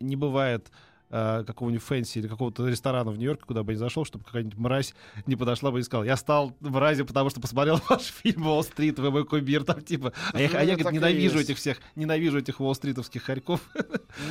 не 0.00 0.16
бывает 0.16 0.70
э, 1.12 1.44
какого-нибудь 1.46 1.84
fancy 1.84 2.18
или 2.18 2.26
какого-то 2.26 2.66
ресторана 2.66 3.12
в 3.12 3.16
Нью-Йорке, 3.16 3.44
куда 3.46 3.62
бы 3.62 3.72
я 3.72 3.76
не 3.76 3.78
зашел, 3.78 4.04
чтобы 4.04 4.24
какая-нибудь 4.24 4.58
мразь 4.58 4.94
не 5.26 5.36
подошла 5.36 5.70
бы 5.70 5.78
и 5.78 5.82
сказала, 5.82 6.04
я 6.04 6.16
стал 6.16 6.56
мразью, 6.60 7.06
потому 7.06 7.30
что 7.30 7.40
посмотрел 7.40 7.80
ваш 7.88 8.02
фильм 8.02 8.46
«Уолл-стрит», 8.46 8.98
вы 8.98 9.10
мой 9.10 9.24
кумир, 9.24 9.62
там 9.62 9.80
типа. 9.80 10.12
А 10.32 10.40
я, 10.40 10.48
Ну, 10.48 10.58
а 10.58 10.64
я 10.64 10.72
это 10.72 10.82
говорит, 10.82 11.00
ненавижу 11.00 11.38
этих 11.38 11.58
всех, 11.58 11.78
ненавижу 11.94 12.38
этих 12.38 12.60
уолл-стритовских 12.60 13.22
хорьков. 13.22 13.60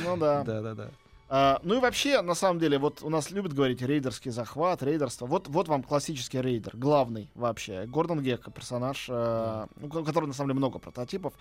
Ну 0.04 0.16
да. 0.16 0.42
Да-да-да. 0.46 0.90
А, 1.34 1.60
ну 1.62 1.76
и 1.76 1.80
вообще, 1.80 2.20
на 2.20 2.34
самом 2.34 2.58
деле, 2.58 2.78
вот 2.78 2.98
у 3.02 3.08
нас 3.08 3.30
любят 3.30 3.54
говорить 3.54 3.80
рейдерский 3.80 4.30
захват, 4.30 4.82
рейдерство. 4.82 5.24
Вот, 5.24 5.48
вот 5.48 5.66
вам 5.66 5.82
классический 5.82 6.42
рейдер, 6.42 6.72
главный 6.76 7.30
вообще. 7.34 7.86
Гордон 7.86 8.20
Гекко, 8.20 8.50
персонаж, 8.50 9.06
э, 9.08 9.66
у 9.80 9.88
ко- 9.88 10.02
которого 10.04 10.26
на 10.28 10.34
самом 10.34 10.48
деле 10.50 10.58
много 10.58 10.78
прототипов. 10.78 11.32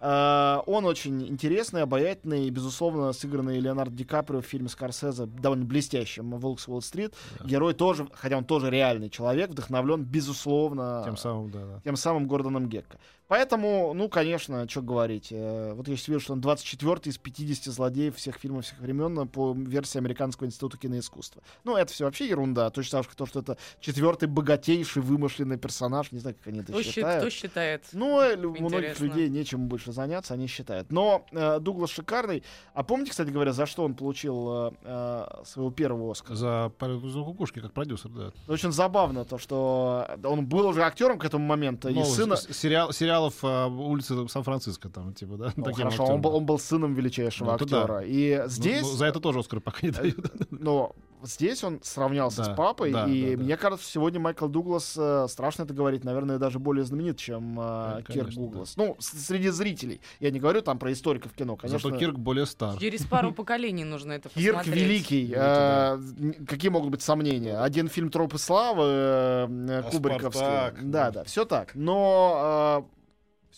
Э, 0.00 0.58
он 0.66 0.84
очень 0.84 1.26
интересный, 1.26 1.80
обаятельный, 1.82 2.44
и, 2.46 2.50
безусловно, 2.50 3.14
сыгранный 3.14 3.58
Леонардо 3.58 3.96
Ди 3.96 4.04
Каприо 4.04 4.42
в 4.42 4.44
фильме 4.44 4.68
Скорсезе 4.68 5.24
довольно 5.24 5.64
блестящим 5.64 6.30
«Волк 6.32 6.60
с 6.60 6.68
Уолл-стрит». 6.68 7.14
Да. 7.40 7.46
Герой 7.46 7.72
тоже, 7.72 8.06
хотя 8.12 8.36
он 8.36 8.44
тоже 8.44 8.68
реальный 8.68 9.08
человек, 9.08 9.48
вдохновлен, 9.48 10.04
безусловно, 10.04 11.00
Тем 11.06 11.16
самым, 11.16 11.50
да-да. 11.50 11.80
тем 11.84 11.96
самым 11.96 12.28
Гордоном 12.28 12.68
Гекко. 12.68 12.98
Поэтому, 13.28 13.92
ну, 13.94 14.08
конечно, 14.08 14.66
что 14.68 14.80
говорить. 14.80 15.28
э, 15.30 15.74
Вот 15.74 15.86
я 15.86 15.96
сейчас 15.96 16.08
вижу, 16.08 16.20
что 16.20 16.32
он 16.32 16.40
24 16.40 17.00
из 17.04 17.18
50 17.18 17.72
злодеев 17.74 18.16
всех 18.16 18.36
фильмов 18.36 18.64
всех 18.64 18.78
времен 18.80 19.28
по 19.28 19.52
версии 19.52 19.98
Американского 19.98 20.46
института 20.46 20.78
киноискусства. 20.78 21.42
Ну, 21.64 21.76
это 21.76 21.92
все 21.92 22.04
вообще 22.06 22.26
ерунда. 22.26 22.70
Точно 22.70 22.98
так 23.02 23.10
же, 23.10 23.16
то, 23.16 23.26
что 23.26 23.40
это 23.40 23.58
четвертый 23.80 24.28
богатейший 24.28 25.02
вымышленный 25.02 25.58
персонаж. 25.58 26.10
Не 26.10 26.20
знаю, 26.20 26.36
как 26.36 26.46
они 26.48 26.60
это 26.60 26.72
Кто, 26.72 26.82
считают. 26.82 27.20
кто 27.20 27.30
считает? 27.30 27.84
Ну, 27.92 28.16
у 28.16 28.62
многих 28.62 28.98
людей 29.00 29.28
нечем 29.28 29.68
больше 29.68 29.92
заняться, 29.92 30.32
они 30.32 30.46
считают. 30.46 30.90
Но 30.90 31.26
э, 31.30 31.60
Дуглас 31.60 31.90
шикарный. 31.90 32.42
А 32.72 32.82
помните, 32.82 33.10
кстати 33.10 33.28
говоря, 33.28 33.52
за 33.52 33.66
что 33.66 33.84
он 33.84 33.94
получил 33.94 34.68
э, 34.68 34.70
э, 34.84 35.44
своего 35.44 35.70
первого 35.70 36.12
Оскара? 36.12 36.34
За, 36.34 36.72
полет- 36.78 37.02
кукушки, 37.24 37.60
как 37.60 37.72
продюсер, 37.74 38.10
да. 38.10 38.32
Очень 38.50 38.72
забавно 38.72 39.26
то, 39.26 39.36
что 39.36 40.08
он 40.24 40.46
был 40.46 40.66
уже 40.66 40.82
актером 40.82 41.18
к 41.18 41.26
этому 41.26 41.44
моменту, 41.44 41.88
и 41.90 41.92
Ну, 41.94 42.04
сына... 42.06 42.36
с- 42.36 42.48
сериал, 42.56 42.90
сериалов 43.18 43.34
а, 43.42 43.66
улицы 43.66 44.28
Сан-Франциско, 44.28 44.88
там, 44.88 45.12
типа, 45.12 45.36
да. 45.36 45.52
Ну, 45.56 45.72
хорошо, 45.72 46.04
он 46.04 46.20
был, 46.20 46.34
он 46.36 46.46
был 46.46 46.58
сыном 46.58 46.94
величайшего 46.94 47.50
Ну, 47.50 47.54
это 47.56 47.66
да. 47.66 47.80
актера. 47.80 48.00
И 48.04 48.38
Ну, 48.42 48.48
здесь, 48.48 48.82
ну, 48.82 48.88
за 48.92 49.06
это 49.06 49.20
тоже 49.20 49.40
Оскар 49.40 49.60
пока 49.60 49.78
не 49.82 49.90
дают. 49.90 50.50
но 50.50 50.94
здесь 51.22 51.64
он 51.64 51.80
сравнялся 51.82 52.38
Да, 52.44 52.44
с 52.44 52.56
папой, 52.56 52.92
да, 52.92 53.06
и 53.06 53.30
да, 53.32 53.36
да. 53.36 53.42
мне 53.44 53.56
кажется, 53.56 53.90
сегодня 53.90 54.20
Майкл 54.20 54.46
Дуглас, 54.46 54.94
э, 54.96 55.26
страшно 55.28 55.64
это 55.64 55.74
говорить, 55.74 56.04
наверное, 56.04 56.38
даже 56.38 56.58
более 56.58 56.84
знаменит, 56.84 57.16
чем 57.18 57.58
э, 57.58 57.62
Да, 57.62 58.02
Кирк 58.06 58.18
конечно, 58.26 58.42
Дуглас. 58.42 58.76
Ну, 58.76 58.96
с- 59.00 59.26
среди 59.26 59.48
зрителей. 59.48 60.00
Я 60.20 60.30
не 60.30 60.38
говорю 60.38 60.62
там 60.62 60.78
про 60.78 60.92
историков 60.92 61.32
кино, 61.32 61.56
конечно. 61.56 61.78
Зато 61.78 61.96
Кирк 61.98 62.16
более 62.18 62.46
стар. 62.46 62.78
Через 62.78 63.04
пару 63.04 63.32
поколений 63.32 63.84
нужно 63.84 64.12
это 64.12 64.28
Кирк 64.28 64.58
посмотреть. 64.58 64.84
великий. 64.84 65.20
Великий, 65.22 65.34
э, 65.36 65.94
н- 65.94 66.46
какие 66.46 66.70
могут 66.70 66.90
быть 66.90 67.02
сомнения? 67.02 67.58
Один 67.58 67.88
фильм 67.88 68.10
«Тропы 68.10 68.38
славы» 68.38 68.82
э, 68.84 69.46
э, 69.48 69.78
А 69.78 69.90
Кубриковский. 69.90 70.40
Да, 70.42 70.72
да. 70.82 71.10
да, 71.10 71.24
все 71.24 71.44
так. 71.44 71.74
Но 71.74 72.86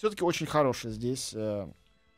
все-таки 0.00 0.24
очень 0.24 0.46
хороший 0.46 0.90
здесь. 0.92 1.32
э, 1.34 1.66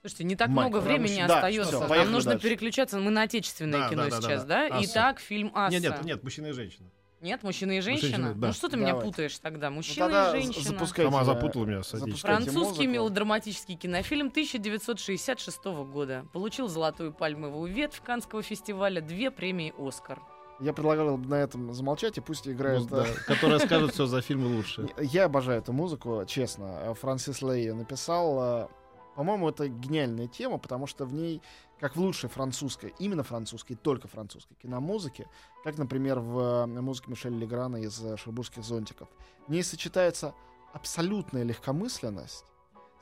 Слушайте, 0.03 0.23
не 0.25 0.37
так 0.37 0.49
Майкл, 0.49 0.71
много 0.71 0.85
времени 0.85 1.19
что- 1.19 1.27
да, 1.27 1.35
остается. 1.37 1.77
всё, 1.85 1.89
Нам 1.89 2.13
нужно 2.13 2.31
дальше. 2.33 2.47
переключаться. 2.49 2.99
Мы 3.01 3.11
на 3.11 3.23
отечественное 3.23 3.81
Да, 3.81 3.89
кино 3.89 4.05
да, 4.05 4.11
да, 4.11 4.21
сейчас, 4.23 4.45
да. 4.45 4.69
да? 4.69 4.79
Итак, 4.83 5.19
фильм 5.19 5.51
Асса. 5.53 5.73
Нет, 5.73 5.83
нет, 5.83 6.05
нет, 6.05 6.23
мужчина 6.23 6.47
и 6.47 6.53
женщина. 6.53 6.89
Нет, 7.21 7.43
мужчина 7.43 7.73
и 7.73 7.81
женщина? 7.81 8.19
Мужчина, 8.19 8.35
да. 8.35 8.47
Ну 8.49 8.53
что 8.53 8.69
ты 8.69 8.77
меня 8.77 8.91
Давай. 8.93 9.05
путаешь 9.05 9.37
тогда? 9.39 9.71
ну, 9.71 9.77
Мужчина 9.77 10.07
тогда 10.07 10.37
и 10.37 10.43
женщина. 10.43 10.65
запускайте, 10.65 11.11
Сама 11.11 11.23
э, 11.23 11.25
запутала 11.25 11.65
меня, 11.65 11.83
садись. 11.83 12.21
Французский 12.21 12.59
музыку. 12.59 12.85
мелодраматический 12.89 13.75
кинофильм 13.77 14.29
1966 14.31 15.85
года. 15.85 16.27
Получил 16.33 16.69
золотую 16.69 17.13
пальмовую 17.13 17.73
ветвь 17.73 18.01
Канского 18.03 18.43
фестиваля, 18.43 19.01
две 19.01 19.31
премии 19.31 19.73
«Оскар». 19.79 20.21
Я 20.63 20.73
предлагал 20.73 21.19
на 21.19 21.35
этом 21.35 21.75
замолчать, 21.75 22.19
и 22.19 22.21
пусть 22.21 22.47
играет... 22.49 22.81
Ну, 22.83 22.87
да, 22.87 23.07
Которая 23.27 23.59
скажет 23.67 23.93
все 23.93 24.07
за 24.07 24.23
фильмы 24.23 24.47
лучше. 24.57 24.89
э, 24.97 25.05
Я 25.05 25.25
обожаю 25.25 25.59
эту 25.61 25.73
музыку, 25.73 26.23
честно. 26.27 26.79
Э, 26.83 26.95
Франсис 26.95 27.43
Лей 27.43 27.73
написал. 27.73 28.39
э, 28.65 28.69
По-моему, 29.17 29.49
это 29.49 29.69
гениальная 29.69 30.29
тема, 30.29 30.59
потому 30.59 30.87
что 30.87 31.05
в 31.05 31.13
ней, 31.13 31.43
как 31.81 31.97
в 31.97 32.01
лучшей 32.01 32.31
французской, 32.31 32.95
именно 33.01 33.25
французской, 33.25 33.75
только 33.75 34.07
французской 34.07 34.55
киномузыке, 34.55 35.27
как, 35.65 35.79
например, 35.79 36.21
в 36.21 36.39
э, 36.39 36.67
музыке 36.81 37.11
Мишеля 37.11 37.37
Леграна 37.37 37.77
из 37.79 38.01
э, 38.05 38.17
«Шербургских 38.17 38.63
зонтиков», 38.65 39.09
в 39.49 39.51
ней 39.51 39.65
сочетается 39.65 40.33
абсолютная 40.73 41.43
легкомысленность 41.43 42.45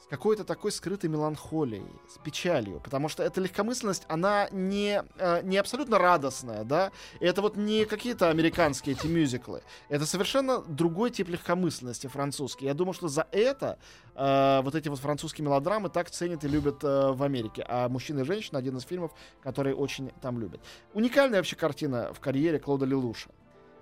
с 0.02 0.06
какой-то 0.06 0.44
такой 0.44 0.72
скрытой 0.72 1.10
меланхолией, 1.10 1.86
с 2.08 2.18
печалью, 2.18 2.80
потому 2.80 3.08
что 3.08 3.22
эта 3.22 3.40
легкомысленность, 3.40 4.04
она 4.08 4.48
не, 4.50 5.02
э, 5.18 5.42
не 5.42 5.58
абсолютно 5.58 5.98
радостная, 5.98 6.64
да, 6.64 6.90
это 7.20 7.42
вот 7.42 7.56
не 7.56 7.84
какие-то 7.84 8.30
американские 8.30 8.96
эти 8.96 9.06
мюзиклы, 9.06 9.62
это 9.88 10.06
совершенно 10.06 10.60
другой 10.62 11.10
тип 11.10 11.28
легкомысленности 11.28 12.06
французский. 12.06 12.66
Я 12.66 12.74
думаю, 12.74 12.94
что 12.94 13.08
за 13.08 13.26
это 13.30 13.78
э, 14.14 14.60
вот 14.62 14.74
эти 14.74 14.88
вот 14.88 14.98
французские 14.98 15.44
мелодрамы 15.44 15.90
так 15.90 16.10
ценят 16.10 16.44
и 16.44 16.48
любят 16.48 16.82
э, 16.82 17.12
в 17.12 17.22
Америке, 17.22 17.64
а 17.68 17.88
«Мужчина 17.88 18.20
и 18.20 18.24
женщина» 18.24 18.58
один 18.58 18.76
из 18.76 18.84
фильмов, 18.84 19.12
который 19.42 19.74
очень 19.74 20.12
там 20.20 20.38
любят. 20.40 20.60
Уникальная 20.94 21.38
вообще 21.38 21.56
картина 21.56 22.12
в 22.14 22.20
карьере 22.20 22.58
Клода 22.58 22.86
Лелуша. 22.86 23.30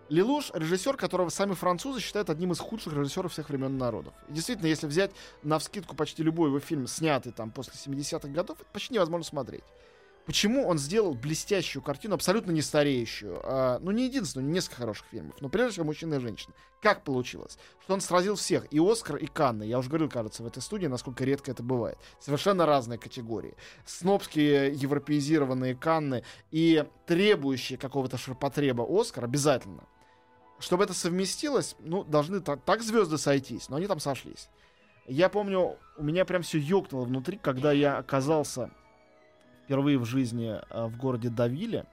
Лелуш— 0.09 0.51
режиссер, 0.55 0.97
которого 0.97 1.29
сами 1.29 1.53
французы 1.53 2.01
считают 2.01 2.31
одним 2.31 2.53
из 2.53 2.59
худших 2.59 2.94
режиссеров 2.94 3.33
всех 3.33 3.51
времен 3.51 3.77
народов. 3.77 4.14
И 4.29 4.33
действительно, 4.33 4.66
если 4.66 4.87
взять 4.87 5.11
на 5.42 5.59
вскидку 5.59 5.94
почти 5.94 6.23
любой 6.23 6.49
его 6.49 6.61
фильм, 6.61 6.87
снятый 6.87 7.33
там 7.33 7.51
после 7.51 7.75
70-х 7.75 8.29
годов, 8.29 8.59
это 8.61 8.71
почти 8.73 8.94
невозможно 8.94 9.25
смотреть. 9.25 9.64
Почему 10.29 10.68
он 10.68 10.77
сделал 10.77 11.14
блестящую 11.14 11.83
картину, 11.83 12.14
абсолютно 12.14 12.51
не 12.51 12.61
стареющую? 12.61 13.40
А, 13.44 13.79
ну, 13.81 13.92
не 13.92 14.05
единственную, 14.05 14.51
несколько 14.51 14.77
хороших 14.77 15.07
фильмов. 15.07 15.37
Но 15.40 15.49
прежде 15.49 15.73
всего 15.73 15.87
«Мужчина 15.87 16.16
и 16.16 16.18
женщина». 16.18 16.55
Как 16.83 17.03
получилось? 17.03 17.59
Что 17.83 17.94
он 17.94 18.03
сразил 18.03 18.35
всех. 18.35 18.71
И 18.71 18.79
«Оскар», 18.79 19.16
и 19.16 19.27
«Канны». 19.27 19.62
Я 19.62 19.79
уже 19.79 19.88
говорил, 19.88 20.11
кажется, 20.11 20.42
в 20.42 20.47
этой 20.47 20.61
студии, 20.61 20.87
насколько 20.87 21.25
редко 21.25 21.51
это 21.51 21.62
бывает. 21.62 21.97
Совершенно 22.21 22.66
разные 22.66 22.99
категории. 22.99 23.57
Снобские, 23.87 24.73
европеизированные 24.75 25.75
«Канны» 25.75 26.25
и 26.51 26.85
требующие 27.07 27.79
какого-то 27.79 28.18
ширпотреба 28.18 28.87
«Оскар» 28.87 29.25
обязательно. 29.25 29.85
Чтобы 30.59 30.85
это 30.85 30.92
совместилось, 30.92 31.77
ну, 31.81 32.05
должны 32.05 32.40
так, 32.40 32.61
так 32.62 32.83
звезды 32.83 33.16
сойтись, 33.16 33.68
но 33.68 33.77
они 33.77 33.87
там 33.87 34.01
сошлись. 34.01 34.49
Я 35.07 35.29
помню, 35.29 35.77
у 35.97 36.03
меня 36.03 36.25
прям 36.25 36.42
все 36.42 36.59
ёкнуло 36.59 37.05
внутри, 37.05 37.38
когда 37.38 37.73
я 37.73 37.99
оказался 37.99 38.71
впервые 39.64 39.99
в 39.99 40.05
жизни 40.05 40.61
э, 40.71 40.87
в 40.87 40.97
городе 40.97 41.31
Давиле. 41.31 41.87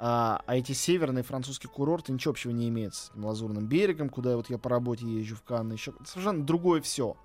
А, 0.00 0.42
а 0.46 0.56
эти 0.56 0.72
северные 0.72 1.24
французские 1.24 1.70
курорты 1.70 2.12
ничего 2.12 2.30
общего 2.30 2.52
не 2.52 2.68
имеют 2.68 2.94
с 2.94 3.10
Лазурным 3.14 3.66
берегом, 3.66 4.08
куда 4.08 4.36
вот 4.36 4.48
я 4.48 4.56
по 4.56 4.70
работе 4.70 5.04
езжу 5.04 5.34
в 5.34 5.42
Канны. 5.42 5.72
Еще 5.74 5.92
совершенно 6.04 6.44
другое 6.44 6.80
все. 6.80 7.16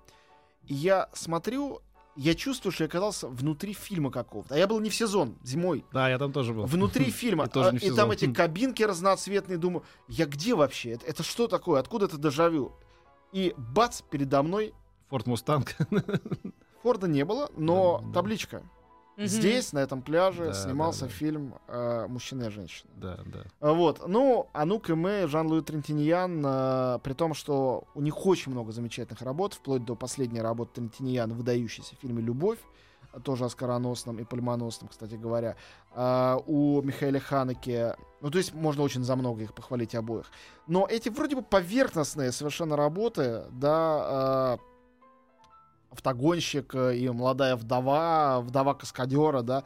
И 0.66 0.74
я 0.74 1.08
смотрю, 1.12 1.80
я 2.16 2.34
чувствую, 2.34 2.72
что 2.72 2.84
я 2.84 2.88
оказался 2.88 3.28
внутри 3.28 3.72
фильма 3.72 4.10
какого-то. 4.10 4.54
А 4.54 4.58
я 4.58 4.66
был 4.66 4.80
не 4.80 4.90
в 4.90 4.94
сезон, 4.94 5.36
зимой. 5.42 5.84
Да, 5.92 6.08
я 6.08 6.18
там 6.18 6.32
тоже 6.32 6.52
был. 6.52 6.64
Внутри 6.66 7.04
фильма. 7.10 7.44
И 7.46 7.58
А, 7.58 7.70
И 7.70 7.90
там 7.90 8.10
эти 8.10 8.32
кабинки 8.32 8.82
разноцветные. 8.82 9.58
Думаю, 9.58 9.84
я 10.08 10.26
где 10.26 10.54
вообще? 10.54 10.92
Это, 10.92 11.06
это 11.06 11.22
что 11.22 11.48
такое? 11.48 11.80
Откуда 11.80 12.06
это 12.06 12.18
дежавю? 12.18 12.72
И 13.32 13.54
бац, 13.56 14.02
передо 14.02 14.42
мной 14.42 14.74
Форт 15.10 15.26
Мустанг. 15.26 15.76
Форда 16.82 17.08
не 17.08 17.24
было, 17.24 17.50
но 17.56 18.00
Да, 18.00 18.06
да. 18.06 18.12
Мгм. 19.16 19.26
Здесь, 19.28 19.72
на 19.72 19.78
этом 19.78 20.02
пляже, 20.02 20.46
Да, 20.46 20.54
снимался 20.54 21.02
да, 21.02 21.06
да. 21.06 21.12
фильм 21.12 21.54
э, 21.68 22.06
«Мужчина 22.08 22.44
и 22.44 22.50
женщина». 22.50 22.90
Да, 22.96 23.18
да. 23.26 23.44
А, 23.60 23.72
Вот. 23.72 24.06
Ну, 24.08 24.48
Анук 24.52 24.90
и 24.90 24.94
мы, 24.94 25.26
Жан-Луи 25.28 25.62
Трентиньян, 25.62 26.42
э, 26.44 26.98
при 27.02 27.12
том, 27.12 27.32
что 27.34 27.84
у 27.94 28.00
них 28.00 28.26
очень 28.26 28.50
много 28.50 28.72
замечательных 28.72 29.22
работ, 29.22 29.54
вплоть 29.54 29.84
до 29.84 29.94
последней 29.94 30.40
работы 30.40 30.72
Трентиньян, 30.80 31.32
выдающейся 31.32 31.94
в 31.94 31.98
фильме 32.00 32.22
«Любовь», 32.22 32.58
э, 33.12 33.20
тоже 33.20 33.44
оскароносном 33.44 34.18
и 34.18 34.24
пальмоносном, 34.24 34.88
кстати 34.88 35.14
говоря. 35.14 35.54
А, 35.92 36.38
у 36.46 36.82
Михаила 36.82 37.20
Ханеке, 37.20 37.94
ну, 38.20 38.30
то 38.30 38.38
есть 38.38 38.52
можно 38.52 38.82
очень 38.82 39.04
за 39.04 39.14
много 39.14 39.42
их 39.42 39.54
похвалить 39.54 39.94
обоих. 39.94 40.26
Но 40.66 40.88
эти 40.90 41.08
вроде 41.08 41.36
бы 41.36 41.42
поверхностные 41.42 42.32
совершенно 42.32 42.74
работы, 42.76 43.44
да, 43.52 44.58
э, 44.58 44.73
автогонщик 45.94 46.74
э, 46.74 46.96
и 46.96 47.08
молодая 47.08 47.56
вдова, 47.56 48.40
вдова 48.40 48.74
каскадера, 48.74 49.42
да. 49.42 49.64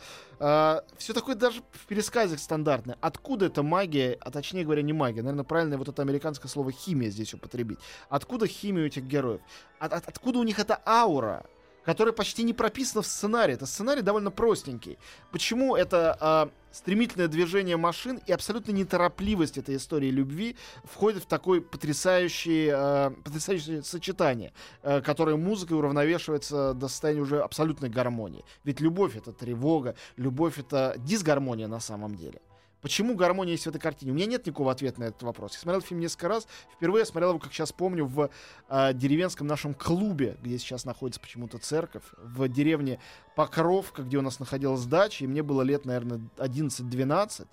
все 0.99 1.13
такое 1.13 1.35
даже 1.35 1.63
в 1.73 1.87
пересказах 1.87 2.39
стандартное. 2.39 2.97
Откуда 3.01 3.47
эта 3.47 3.63
магия, 3.63 4.17
а 4.21 4.31
точнее 4.31 4.65
говоря, 4.65 4.83
не 4.83 4.93
магия, 4.93 5.23
наверное, 5.23 5.45
правильно 5.45 5.77
вот 5.79 5.89
это 5.89 6.03
американское 6.03 6.49
слово 6.49 6.71
химия 6.71 7.11
здесь 7.11 7.35
употребить. 7.35 7.79
Откуда 8.09 8.47
химия 8.47 8.85
у 8.85 8.87
этих 8.87 9.03
героев? 9.05 9.41
От- 9.81 9.93
от- 9.93 10.09
откуда 10.09 10.39
у 10.39 10.43
них 10.45 10.59
эта 10.59 10.81
аура? 10.87 11.45
Которая 11.89 12.13
почти 12.13 12.43
не 12.43 12.53
прописана 12.53 13.01
в 13.01 13.07
сценарии. 13.07 13.55
Это 13.55 13.65
сценарий 13.65 14.03
довольно 14.03 14.31
простенький. 14.31 14.99
Почему 15.33 15.75
это 15.75 16.15
а, 16.21 16.51
стремительное 16.71 17.29
движение 17.29 17.79
машин 17.79 18.21
и 18.27 18.31
абсолютно 18.31 18.73
неторопливость 18.73 19.57
этой 19.57 19.77
истории 19.77 20.11
любви 20.11 20.57
входит 20.85 21.23
в 21.23 21.27
такое 21.27 21.63
потрясающее, 21.63 22.75
а, 22.77 23.11
потрясающее 23.25 23.83
сочетание, 23.83 24.53
а, 24.83 25.01
которое 25.01 25.37
музыкой 25.37 25.79
уравновешивается 25.79 26.75
до 26.75 26.89
состояния 26.89 27.23
уже 27.23 27.41
абсолютной 27.41 27.89
гармонии. 27.89 28.45
Ведь 28.65 28.83
любовь 28.83 29.17
это 29.17 29.33
тревога, 29.33 29.95
любовь 30.19 30.59
это 30.59 30.95
дисгармония 30.99 31.69
на 31.69 31.81
самом 31.81 32.17
деле. 32.17 32.43
Почему 32.81 33.17
гармония 33.17 33.53
есть 33.53 33.65
в 33.65 33.69
этой 33.69 33.81
картине? 33.81 34.13
У 34.13 34.15
меня 34.15 34.27
нет 34.27 34.47
никакого 34.47 34.71
ответа 34.71 35.01
на 35.01 35.05
этот 35.05 35.23
вопрос. 35.23 35.55
Я 35.55 35.59
смотрел 35.59 35.81
фильм 35.81 36.01
несколько 36.01 36.29
раз. 36.29 36.47
Впервые 36.73 37.01
я 37.01 37.07
смотрел 37.07 37.31
его, 37.31 37.39
как 37.41 37.53
сейчас 37.53 37.73
помню, 37.73 38.07
в 38.07 38.31
э, 38.69 38.93
деревенском 38.95 39.47
нашем 39.47 39.75
клубе, 39.75 40.37
где 40.43 40.59
сейчас 40.59 40.85
находится 40.85 41.21
почему-то 41.21 41.59
церковь, 41.59 42.05
в 42.17 42.49
деревне 42.49 43.01
Покровка, 43.35 44.03
где 44.03 44.19
у 44.19 44.23
нас 44.23 44.39
находилась 44.39 44.85
дача, 44.85 45.25
и 45.25 45.27
мне 45.27 45.43
было 45.43 45.63
лет, 45.63 45.85
наверное, 45.85 46.21
11-12. 46.37 47.47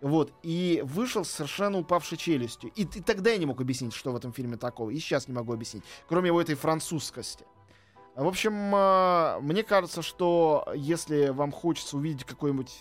Вот, 0.00 0.32
и 0.44 0.80
вышел 0.84 1.24
совершенно 1.24 1.78
упавшей 1.78 2.16
челюстью. 2.16 2.70
И, 2.76 2.82
и 2.82 3.00
тогда 3.00 3.30
я 3.30 3.36
не 3.36 3.46
мог 3.46 3.60
объяснить, 3.60 3.92
что 3.92 4.12
в 4.12 4.16
этом 4.16 4.32
фильме 4.32 4.56
такого. 4.56 4.90
И 4.90 4.98
сейчас 4.98 5.26
не 5.26 5.34
могу 5.34 5.52
объяснить. 5.52 5.82
Кроме 6.08 6.28
его 6.28 6.40
этой 6.40 6.54
французскости. 6.54 7.44
В 8.14 8.26
общем, 8.26 8.52
э, 8.74 9.40
мне 9.40 9.64
кажется, 9.64 10.02
что 10.02 10.68
если 10.74 11.30
вам 11.30 11.50
хочется 11.50 11.96
увидеть 11.96 12.24
какой-нибудь 12.24 12.72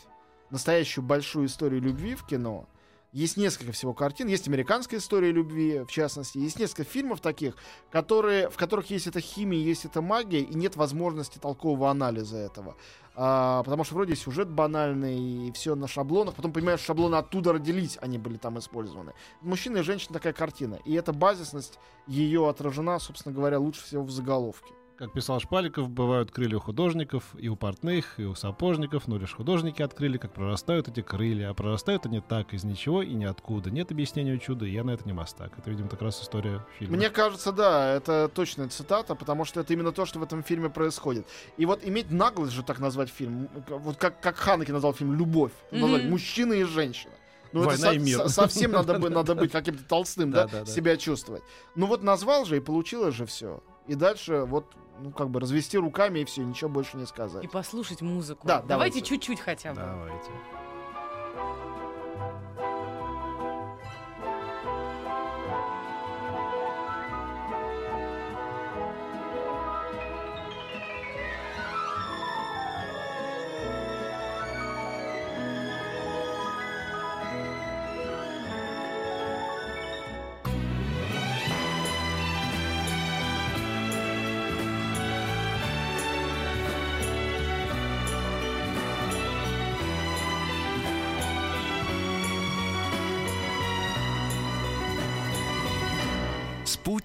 настоящую 0.50 1.04
большую 1.04 1.48
историю 1.48 1.82
любви 1.82 2.16
в 2.16 2.26
кино. 2.26 2.68
Есть 3.14 3.38
несколько 3.38 3.72
всего 3.72 3.94
картин, 3.94 4.28
есть 4.28 4.48
американская 4.48 5.00
история 5.00 5.32
любви, 5.32 5.80
в 5.80 5.92
частности, 5.92 6.38
есть 6.38 6.60
несколько 6.60 6.84
фильмов 6.84 7.22
таких, 7.22 7.56
которые, 7.90 8.50
в 8.50 8.58
которых 8.58 8.90
есть 8.92 9.08
эта 9.08 9.22
химия, 9.22 9.60
есть 9.60 9.86
эта 9.86 10.02
магия, 10.02 10.42
и 10.42 10.54
нет 10.54 10.76
возможности 10.76 11.40
толкового 11.40 11.90
анализа 11.90 12.38
этого. 12.38 12.76
А, 13.16 13.64
потому 13.64 13.86
что 13.86 13.96
вроде 13.96 14.16
сюжет 14.16 14.50
банальный, 14.50 15.48
и 15.48 15.52
все 15.54 15.74
на 15.74 15.88
шаблонах, 15.88 16.36
потом 16.36 16.52
понимаешь, 16.52 16.82
шаблоны 16.82 17.16
оттуда 17.16 17.54
родились, 17.54 17.98
они 18.02 18.18
были 18.18 18.38
там 18.38 18.60
использованы. 18.60 19.14
Мужчина 19.42 19.78
и 19.78 19.82
женщина 19.82 20.14
такая 20.14 20.34
картина, 20.34 20.78
и 20.86 20.94
эта 20.94 21.14
базисность 21.14 21.80
ее 22.06 22.48
отражена, 22.48 23.00
собственно 23.00 23.34
говоря, 23.34 23.58
лучше 23.58 23.84
всего 23.84 24.04
в 24.04 24.12
заголовке. 24.12 24.74
Как 24.98 25.14
писал 25.14 25.40
Шпаликов, 25.40 25.92
бывают 25.92 26.32
крылья 26.32 26.58
у 26.58 26.60
художников, 26.60 27.24
и 27.38 27.50
у 27.50 27.56
портных, 27.56 28.20
и 28.20 28.24
у 28.24 28.34
сапожников, 28.34 29.08
но 29.08 29.20
лишь 29.20 29.32
художники 29.36 29.84
открыли, 29.84 30.18
как 30.18 30.34
прорастают 30.34 30.88
эти 30.88 31.02
крылья. 31.04 31.52
А 31.52 31.54
прорастают 31.54 32.08
они 32.08 32.20
так, 32.20 32.52
из 32.56 32.64
ничего 32.64 33.04
и 33.04 33.14
ниоткуда. 33.14 33.70
Нет 33.70 33.92
объяснения 33.92 34.40
чуда, 34.40 34.66
и 34.66 34.72
я 34.72 34.84
на 34.84 34.90
это 34.92 35.06
не 35.06 35.14
мастак. 35.14 35.52
Это, 35.56 35.70
видимо, 35.70 35.88
как 35.88 36.02
раз 36.02 36.20
история 36.24 36.66
фильма. 36.80 36.98
Мне 36.98 37.12
кажется, 37.12 37.52
да, 37.52 37.94
это 37.94 38.28
точная 38.34 38.70
цитата, 38.70 39.14
потому 39.14 39.46
что 39.46 39.60
это 39.60 39.72
именно 39.72 39.92
то, 39.92 40.08
что 40.08 40.18
в 40.18 40.24
этом 40.24 40.42
фильме 40.42 40.70
происходит. 40.72 41.28
И 41.58 41.68
вот 41.68 41.82
иметь 41.86 42.10
наглость 42.10 42.54
же 42.54 42.64
так 42.64 42.80
назвать 42.80 43.10
фильм, 43.10 43.50
вот 43.70 43.98
как, 43.98 44.20
как 44.20 44.36
Ханеке 44.38 44.74
назвал 44.74 44.96
фильм 44.96 45.14
«Любовь», 45.14 45.52
назвать 45.70 46.02
Мгм. 46.04 46.12
«Мужчина 46.12 46.54
и 46.54 46.64
женщина». 46.64 47.14
Ну, 47.54 47.64
Война 47.64 47.90
это 47.90 47.96
и 47.96 48.00
мир. 48.00 48.18
со- 48.18 48.30
совсем 48.30 48.72
надо, 48.72 48.98
бы- 49.00 49.10
надо 49.10 49.36
быть 49.36 49.52
каким-то 49.52 49.84
толстым, 49.84 50.32
да, 50.32 50.46
Да, 50.48 50.52
да, 50.52 50.60
да. 50.66 50.72
себя 50.72 50.98
чувствовать. 50.98 51.44
Ну 51.76 51.86
вот 51.86 52.02
назвал 52.02 52.46
же, 52.46 52.58
и 52.58 52.60
получилось 52.60 53.14
же 53.16 53.26
все. 53.28 53.62
И 53.88 53.96
дальше 53.96 54.44
вот, 54.44 54.76
ну 55.00 55.12
как 55.12 55.30
бы 55.30 55.40
развести 55.40 55.78
руками 55.78 56.20
и 56.20 56.26
все, 56.26 56.44
ничего 56.44 56.70
больше 56.70 56.98
не 56.98 57.06
сказать. 57.06 57.44
И 57.44 57.48
послушать 57.48 58.02
музыку. 58.02 58.48
Да, 58.48 58.62
давайте 58.62 59.02
чуть-чуть 59.02 59.40
хотя 59.40 59.74
бы. 59.74 59.82
Давайте. 59.82 60.32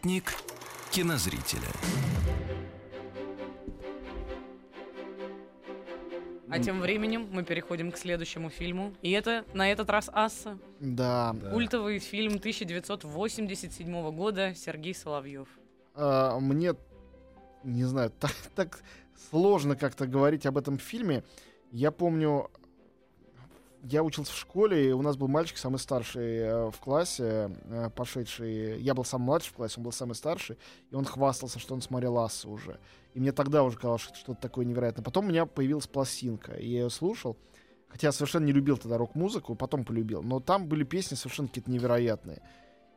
Спутник 0.03 0.35
кинозрителя. 0.91 1.69
А 6.51 6.59
тем 6.59 6.81
временем 6.81 7.29
мы 7.31 7.45
переходим 7.45 7.93
к 7.93 7.97
следующему 7.97 8.51
фильму. 8.51 8.95
И 9.01 9.13
это 9.13 9.45
на 9.55 9.71
этот 9.71 9.91
раз 9.91 10.11
Асса. 10.13 10.59
Да. 10.81 11.35
Да. 11.35 11.51
Культовый 11.51 12.01
фильм 12.01 12.35
1987 12.35 14.11
года 14.11 14.55
Сергей 14.57 14.93
Соловьев. 14.93 15.47
А, 15.95 16.37
мне, 16.41 16.75
не 17.63 17.85
знаю, 17.85 18.11
так, 18.19 18.35
так 18.57 18.83
сложно 19.31 19.77
как-то 19.77 20.09
говорить 20.09 20.47
об 20.47 20.59
этом 20.59 20.79
фильме. 20.79 21.23
Я 21.71 21.93
помню, 21.93 22.51
я 23.83 24.05
учился 24.05 24.33
в 24.33 24.37
школе, 24.37 24.91
и 24.91 24.93
у 24.93 25.03
нас 25.03 25.17
был 25.17 25.29
мальчик 25.29 25.59
самый 25.59 25.79
старший 25.79 26.39
э, 26.39 26.71
в 26.71 26.79
классе, 26.79 27.51
э, 27.65 27.91
пошедший. 27.95 28.81
Я 28.81 28.95
был 28.95 29.05
самый 29.05 29.25
младший 29.25 29.51
в 29.51 29.57
классе, 29.57 29.75
он 29.79 29.85
был 29.85 29.93
самый 29.93 30.15
старший, 30.15 30.57
и 30.91 30.95
он 30.95 31.05
хвастался, 31.05 31.59
что 31.59 31.75
он 31.75 31.83
смотрел 31.83 32.19
Ассу 32.19 32.49
уже. 32.49 32.79
И 33.15 33.21
мне 33.21 33.33
тогда 33.33 33.65
уже 33.65 33.77
казалось, 33.77 34.03
что 34.03 34.15
что-то 34.15 34.41
такое 34.41 34.65
невероятное. 34.65 35.05
Потом 35.05 35.27
у 35.27 35.29
меня 35.29 35.47
появилась 35.47 35.89
пластинка, 35.89 36.53
и 36.53 36.69
я 36.69 36.83
ее 36.83 36.91
слушал. 36.91 37.37
Хотя 37.89 38.09
я 38.09 38.13
совершенно 38.13 38.45
не 38.45 38.53
любил 38.53 38.77
тогда 38.79 38.99
рок-музыку, 38.99 39.55
потом 39.55 39.85
полюбил. 39.85 40.23
Но 40.23 40.39
там 40.39 40.69
были 40.69 40.85
песни 40.85 41.17
совершенно 41.17 41.49
какие-то 41.49 41.71
невероятные. 41.71 42.41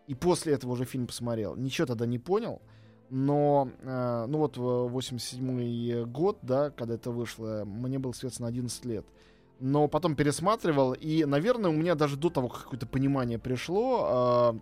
И 0.07 0.13
после 0.13 0.53
этого 0.53 0.73
уже 0.73 0.85
фильм 0.85 1.07
посмотрел. 1.07 1.55
Ничего 1.55 1.87
тогда 1.87 2.05
не 2.05 2.19
понял. 2.19 2.61
Но, 3.09 3.69
э, 3.81 4.25
ну 4.27 4.37
вот, 4.37 4.57
87 4.57 6.05
год, 6.05 6.39
да, 6.43 6.69
когда 6.69 6.93
это 6.93 7.11
вышло, 7.11 7.63
мне 7.65 7.97
было, 7.99 8.11
соответственно, 8.11 8.49
11 8.49 8.85
лет. 8.85 9.05
Но 9.59 9.87
потом 9.87 10.15
пересматривал, 10.15 10.93
и, 10.93 11.23
наверное, 11.25 11.71
у 11.71 11.73
меня 11.73 11.95
даже 11.95 12.17
до 12.17 12.29
того, 12.29 12.49
как 12.49 12.63
какое-то 12.63 12.85
понимание 12.85 13.39
пришло, 13.39 14.53
э, 14.53 14.59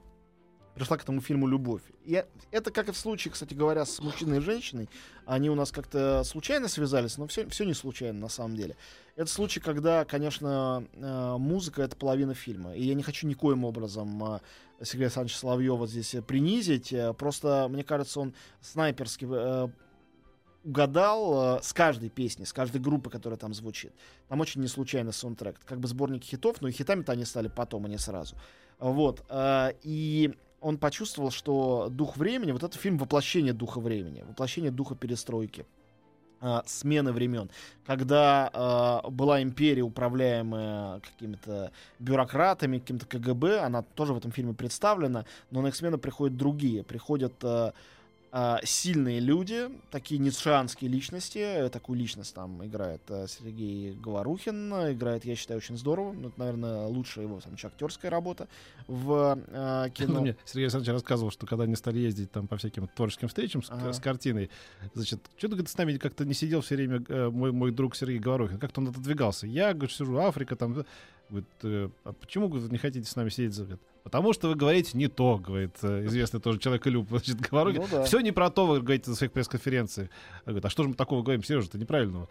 пришла 0.75 0.97
к 0.97 1.03
этому 1.03 1.21
фильму 1.21 1.47
любовь. 1.47 1.81
И 2.03 2.23
это 2.51 2.71
как 2.71 2.89
и 2.89 2.91
в 2.91 2.97
случае, 2.97 3.31
кстати 3.31 3.53
говоря, 3.53 3.85
с 3.85 3.99
мужчиной 3.99 4.37
и 4.37 4.41
женщиной. 4.41 4.89
Они 5.25 5.49
у 5.49 5.55
нас 5.55 5.71
как-то 5.71 6.23
случайно 6.23 6.67
связались, 6.67 7.17
но 7.17 7.27
все, 7.27 7.47
все 7.49 7.63
не 7.63 7.73
случайно 7.73 8.19
на 8.19 8.29
самом 8.29 8.55
деле. 8.55 8.75
Это 9.15 9.29
случай, 9.29 9.59
когда, 9.59 10.05
конечно, 10.05 10.85
э, 10.93 11.35
музыка— 11.37 11.81
это 11.83 11.95
половина 11.95 12.33
фильма. 12.33 12.75
И 12.75 12.83
я 12.83 12.93
не 12.93 13.03
хочу 13.03 13.27
никоим 13.27 13.63
образом 13.65 14.23
э, 14.23 14.39
Сергея 14.83 15.07
Александровича 15.07 15.39
Соловьева 15.39 15.87
здесь 15.87 16.15
принизить. 16.27 16.91
Э, 16.91 17.13
просто, 17.13 17.67
мне 17.69 17.83
кажется, 17.83 18.19
он 18.19 18.33
снайперски 18.61 19.25
угадал 20.63 21.59
с 21.61 21.73
каждой 21.73 22.09
песни, 22.09 22.45
с 22.45 22.53
каждой 22.53 22.81
группы, 22.81 23.09
которая 23.09 23.37
там 23.37 23.53
звучит. 23.53 23.93
Там 24.29 24.39
очень 24.39 24.61
не 24.61 24.67
случайно 24.67 25.11
саундтрек. 25.11 25.59
Как 25.65 25.79
бы 25.79 25.87
сборник 25.87 26.23
хитов, 26.23 26.61
но 26.61 26.67
и 26.67 26.71
хитами-то 26.71 27.11
они 27.11 27.25
стали 27.25 27.47
потом, 27.47 27.85
а 27.85 27.89
не 27.89 27.97
сразу. 27.97 28.35
Вот. 28.79 29.25
И 29.81 30.33
он 30.63 30.77
почувствовал, 30.77 31.29
что 31.29 31.89
дух 31.91 32.17
времени, 32.17 32.51
вот 32.51 32.63
это 32.63 32.77
фильм 32.77 32.97
воплощение 32.97 33.53
духа 33.53 33.79
времени, 33.79 34.23
воплощение 34.27 34.71
духа 34.71 34.95
перестройки 34.95 35.65
э, 36.41 36.61
смены 36.65 37.11
времен, 37.11 37.49
когда 37.85 38.49
э, 39.03 39.09
была 39.09 39.43
империя, 39.43 39.81
управляемая 39.81 41.01
какими-то 41.01 41.71
бюрократами, 41.99 42.79
каким-то 42.79 43.05
КГБ, 43.05 43.59
она 43.59 43.81
тоже 43.81 44.13
в 44.13 44.17
этом 44.17 44.31
фильме 44.31 44.53
представлена, 44.53 45.25
но 45.51 45.61
на 45.61 45.67
их 45.67 45.75
смену 45.75 45.97
приходят 45.97 46.37
другие, 46.37 46.83
приходят 46.83 47.33
э, 47.43 47.73
э, 48.33 48.57
сильные 48.63 49.19
люди, 49.19 49.69
такие 49.91 50.19
ницшанские 50.19 50.89
личности. 50.89 51.69
Такую 51.71 51.97
личность 51.99 52.33
там 52.33 52.65
играет 52.65 53.01
э, 53.07 53.27
Сергей 53.27 53.93
Говорухин. 53.93 54.73
Играет, 54.91 55.23
я 55.23 55.35
считаю, 55.35 55.59
очень 55.59 55.77
здорово. 55.77 56.11
Ну, 56.11 56.27
это, 56.29 56.39
наверное, 56.39 56.87
лучшая 56.87 57.25
его 57.25 57.39
там, 57.39 57.53
актерская 57.63 58.11
работа 58.11 58.47
в 58.87 59.39
э, 59.47 59.89
кино. 59.93 60.21
Мне 60.21 60.35
Сергей 60.45 60.65
Александрович 60.65 60.93
рассказывал, 60.93 61.31
что 61.31 61.45
когда 61.45 61.63
они 61.63 61.75
стали 61.75 61.99
ездить 61.99 62.31
там 62.31 62.47
по 62.47 62.57
всяким 62.57 62.87
творческим 62.87 63.27
встречам 63.27 63.63
с, 63.63 63.69
Ага. 63.69 63.93
с 63.93 63.99
картиной, 63.99 64.49
значит, 64.93 65.19
что-то 65.37 65.65
с 65.65 65.77
нами 65.77 65.97
как-то 65.97 66.25
не 66.25 66.33
сидел 66.33 66.61
все 66.61 66.75
время 66.75 67.03
э, 67.07 67.29
мой, 67.29 67.51
мой 67.51 67.71
друг 67.71 67.95
Сергей 67.95 68.19
Говорухин. 68.19 68.57
Как-то 68.59 68.81
он 68.81 68.87
отодвигался. 68.89 69.47
Я, 69.47 69.73
говорит, 69.73 69.95
сижу, 69.95 70.17
Африка 70.17 70.55
там. 70.55 70.85
Говорит, 71.33 71.49
э, 71.63 71.89
а 72.03 72.13
почему 72.13 72.47
говорит, 72.47 72.71
не 72.71 72.77
хотите 72.77 73.09
с 73.09 73.15
нами 73.15 73.29
сидеть? 73.29 73.57
Говорит, 73.57 73.79
Потому 74.03 74.33
что 74.33 74.49
вы 74.49 74.55
говорите 74.55 74.97
не 74.97 75.07
то, 75.07 75.37
говорит 75.37 75.75
э, 75.81 76.05
известный 76.05 76.39
тоже 76.39 76.59
человек 76.59 76.85
Люб, 76.85 77.07
значит, 77.09 77.39
Говорухин. 77.39 77.81
Ну 77.81 77.87
да. 77.89 78.03
Все 78.03 78.19
не 78.19 78.31
про 78.31 78.49
то, 78.49 78.67
вы 78.67 78.81
говорите 78.81 79.09
на 79.09 79.15
своих 79.15 79.31
пресс-конференциях. 79.31 80.09
Говорит, 80.45 80.65
а 80.65 80.69
что 80.69 80.83
же 80.83 80.89
мы 80.89 80.95
такого 80.95 81.23
говорим, 81.23 81.43
Сережа, 81.43 81.69
это 81.69 81.79
неправильного. 81.79 82.29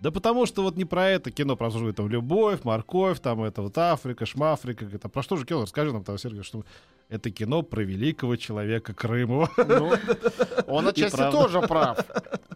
Да 0.00 0.10
потому 0.10 0.44
что 0.44 0.62
вот 0.62 0.76
не 0.76 0.84
про 0.84 1.08
это 1.08 1.30
кино, 1.30 1.56
про 1.56 1.70
что 1.70 1.90
там 1.92 2.08
любовь, 2.08 2.62
морковь, 2.64 3.20
там 3.20 3.42
это 3.42 3.62
вот 3.62 3.76
Африка, 3.78 4.26
шмафрика. 4.26 4.84
Говорит, 4.84 5.04
а 5.04 5.08
про 5.08 5.22
что 5.22 5.36
же 5.36 5.46
кино? 5.46 5.62
Расскажи 5.62 5.92
нам, 5.92 6.04
там, 6.04 6.18
Сергей, 6.18 6.42
что 6.42 6.64
это 7.08 7.30
кино 7.30 7.62
про 7.62 7.82
великого 7.82 8.36
человека 8.36 8.94
Крымова. 8.94 9.48
Ну, 9.56 9.92
он 10.66 10.88
отчасти 10.88 11.30
тоже 11.30 11.60
прав. 11.62 11.98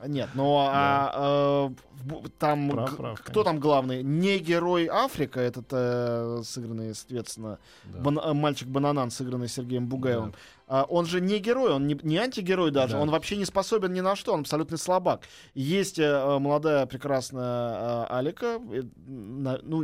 Нет, 0.06 0.28
но 0.34 0.70
а, 0.72 1.68
э, 1.70 1.74
в 2.00 2.06
бу- 2.06 2.30
там 2.38 2.70
Прав, 2.70 2.96
прав, 2.96 3.20
кто 3.20 3.32
конечно. 3.32 3.44
там 3.44 3.60
главный? 3.60 4.02
Не 4.02 4.38
герой 4.38 4.86
Африка, 4.86 5.40
этот 5.40 5.66
э, 5.72 6.40
сыгранный, 6.44 6.94
соответственно, 6.94 7.58
Да. 7.84 7.98
Бан- 8.00 8.18
э, 8.18 8.32
мальчик 8.32 8.68
Бананан, 8.68 9.10
сыгранный 9.10 9.48
Сергеем 9.48 9.86
Бугаевым. 9.88 10.34
А, 10.68 10.84
он 10.88 11.06
же 11.06 11.20
не 11.20 11.38
герой, 11.40 11.72
он 11.72 11.86
не, 11.86 11.98
не 12.02 12.16
антигерой 12.18 12.70
даже, 12.70 12.94
Да. 12.94 13.00
он 13.00 13.10
вообще 13.10 13.36
не 13.36 13.44
способен 13.44 13.92
ни 13.92 14.00
на 14.00 14.14
что, 14.16 14.32
он 14.32 14.40
абсолютный 14.40 14.78
слабак. 14.78 15.22
Есть 15.54 15.98
э, 15.98 16.38
молодая 16.38 16.86
прекрасная 16.86 18.04
э, 18.04 18.06
Алика, 18.10 18.60
э, 18.72 18.82
на- 19.06 19.58
ну, 19.62 19.82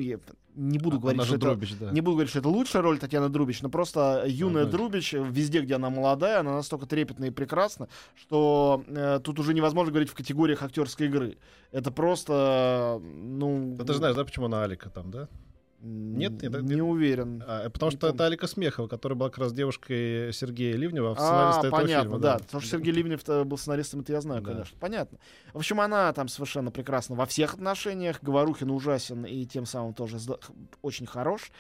не 0.54 0.78
буду 0.78 0.98
говорить, 1.00 1.20
Она 1.20 1.26
что 1.26 1.40
же 1.40 1.66
это... 1.66 1.84
Да. 1.86 1.90
Не 1.90 2.00
буду 2.00 2.16
говорить, 2.16 2.30
что 2.30 2.38
это 2.38 2.48
лучшая 2.48 2.82
роль 2.82 2.98
Татьяны 2.98 3.28
Друбич, 3.28 3.60
но 3.62 3.68
просто 3.68 4.24
юная 4.26 4.64
да. 4.64 4.70
Друбич, 4.70 5.12
везде, 5.12 5.60
где 5.60 5.74
она 5.74 5.90
молодая, 5.90 6.40
она 6.40 6.54
настолько 6.54 6.86
трепетна 6.86 7.24
и 7.24 7.30
прекрасна, 7.30 7.88
что 8.14 8.84
э, 8.86 9.20
тут 9.22 9.38
уже 9.38 9.54
невозможно 9.54 9.90
говорить 9.90 10.10
в 10.10 10.14
категориях 10.14 10.62
актерской 10.62 11.06
игры. 11.06 11.38
Это 11.72 11.90
просто, 11.90 13.00
э, 13.02 13.04
ну... 13.04 13.74
Да 13.76 13.84
ты 13.84 13.94
знаешь, 13.94 14.14
да, 14.14 14.24
почему 14.24 14.46
она 14.46 14.62
Алика 14.62 14.90
там, 14.90 15.10
да? 15.10 15.28
Нет, 15.84 16.42
нет, 16.42 16.62
не 16.62 16.74
нет. 16.74 16.80
уверен. 16.82 17.42
А, 17.46 17.68
потому 17.68 17.90
Не 17.90 17.96
что 17.96 18.06
помню. 18.08 18.14
это 18.14 18.26
Алика 18.26 18.46
Смехова, 18.46 18.88
которая 18.88 19.16
была 19.18 19.28
как 19.30 19.38
раз 19.38 19.52
девушкой 19.52 20.32
Сергея 20.32 20.76
Ливнева, 20.76 21.12
А, 21.12 21.14
сценариста 21.16 21.66
этого 21.68 21.80
понятно, 21.82 22.02
фильма. 22.04 22.18
да. 22.18 22.38
Потому 22.38 22.60
что 22.60 22.70
Сергей 22.70 22.92
Ливнев 22.92 23.22
был 23.46 23.58
сценаристом, 23.58 24.00
это 24.00 24.12
я 24.12 24.20
знаю, 24.20 24.42
Да. 24.42 24.50
конечно. 24.52 24.76
Понятно. 24.80 25.18
В 25.52 25.58
общем, 25.58 25.80
она 25.80 26.12
там 26.12 26.28
совершенно 26.28 26.70
прекрасна 26.70 27.14
во 27.16 27.26
всех 27.26 27.54
отношениях. 27.54 28.18
Говорухин 28.22 28.70
ужасен 28.70 29.24
и 29.26 29.44
тем 29.46 29.66
самым 29.66 29.94
тоже 29.94 30.18
очень 30.82 31.06
хорош. 31.06 31.50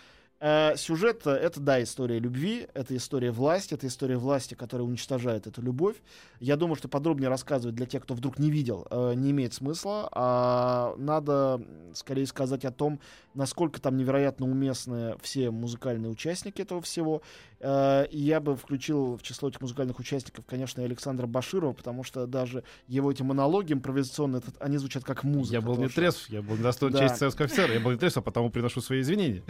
Э, 0.46 0.76
сюжет 0.76 1.26
это, 1.26 1.58
да, 1.58 1.82
история 1.82 2.18
любви, 2.18 2.68
это 2.74 2.94
история 2.94 3.30
власти, 3.30 3.72
это 3.72 3.86
история 3.86 4.18
власти, 4.18 4.52
которая 4.52 4.86
уничтожает 4.86 5.46
эту 5.46 5.62
любовь. 5.62 5.96
Я 6.38 6.56
думаю, 6.56 6.76
что 6.76 6.86
подробнее 6.86 7.30
рассказывать 7.30 7.74
для 7.74 7.86
тех, 7.86 8.02
кто 8.02 8.12
вдруг 8.12 8.38
не 8.38 8.50
видел, 8.50 8.86
э, 8.90 9.14
не 9.14 9.30
имеет 9.30 9.54
смысла. 9.54 10.06
А 10.12 10.94
надо 10.98 11.62
скорее 11.94 12.26
сказать 12.26 12.66
о 12.66 12.70
том, 12.72 13.00
насколько 13.32 13.80
там 13.80 13.96
невероятно 13.96 14.44
уместны 14.44 15.16
все 15.22 15.50
музыкальные 15.50 16.10
участники 16.12 16.60
этого 16.60 16.82
всего. 16.82 17.22
Э, 17.60 18.04
и 18.10 18.18
я 18.18 18.38
бы 18.40 18.54
включил 18.54 19.16
в 19.16 19.22
число 19.22 19.48
этих 19.48 19.62
музыкальных 19.62 19.98
участников, 19.98 20.44
конечно, 20.44 20.82
и 20.82 20.84
Александра 20.84 21.26
Баширова, 21.26 21.72
потому 21.72 22.04
что 22.04 22.26
даже 22.26 22.64
его 22.86 23.10
эти 23.10 23.22
монологи 23.22 23.72
импровизационные, 23.72 24.42
это- 24.46 24.52
они 24.62 24.76
звучат 24.76 25.04
как 25.04 25.24
музыка. 25.24 25.54
Я 25.54 25.60
был 25.62 25.78
не 25.78 25.88
трезв, 25.88 26.28
я 26.28 26.42
был 26.42 26.58
недостоин 26.58 26.92
Да. 26.92 26.98
чести 26.98 27.20
советского 27.20 27.46
офицера, 27.46 27.72
я 27.72 27.80
был 27.80 27.92
не 27.92 27.96
трезв, 27.96 28.18
а 28.18 28.20
потому 28.20 28.50
приношу 28.50 28.82
свои 28.82 29.00
извинения. 29.00 29.42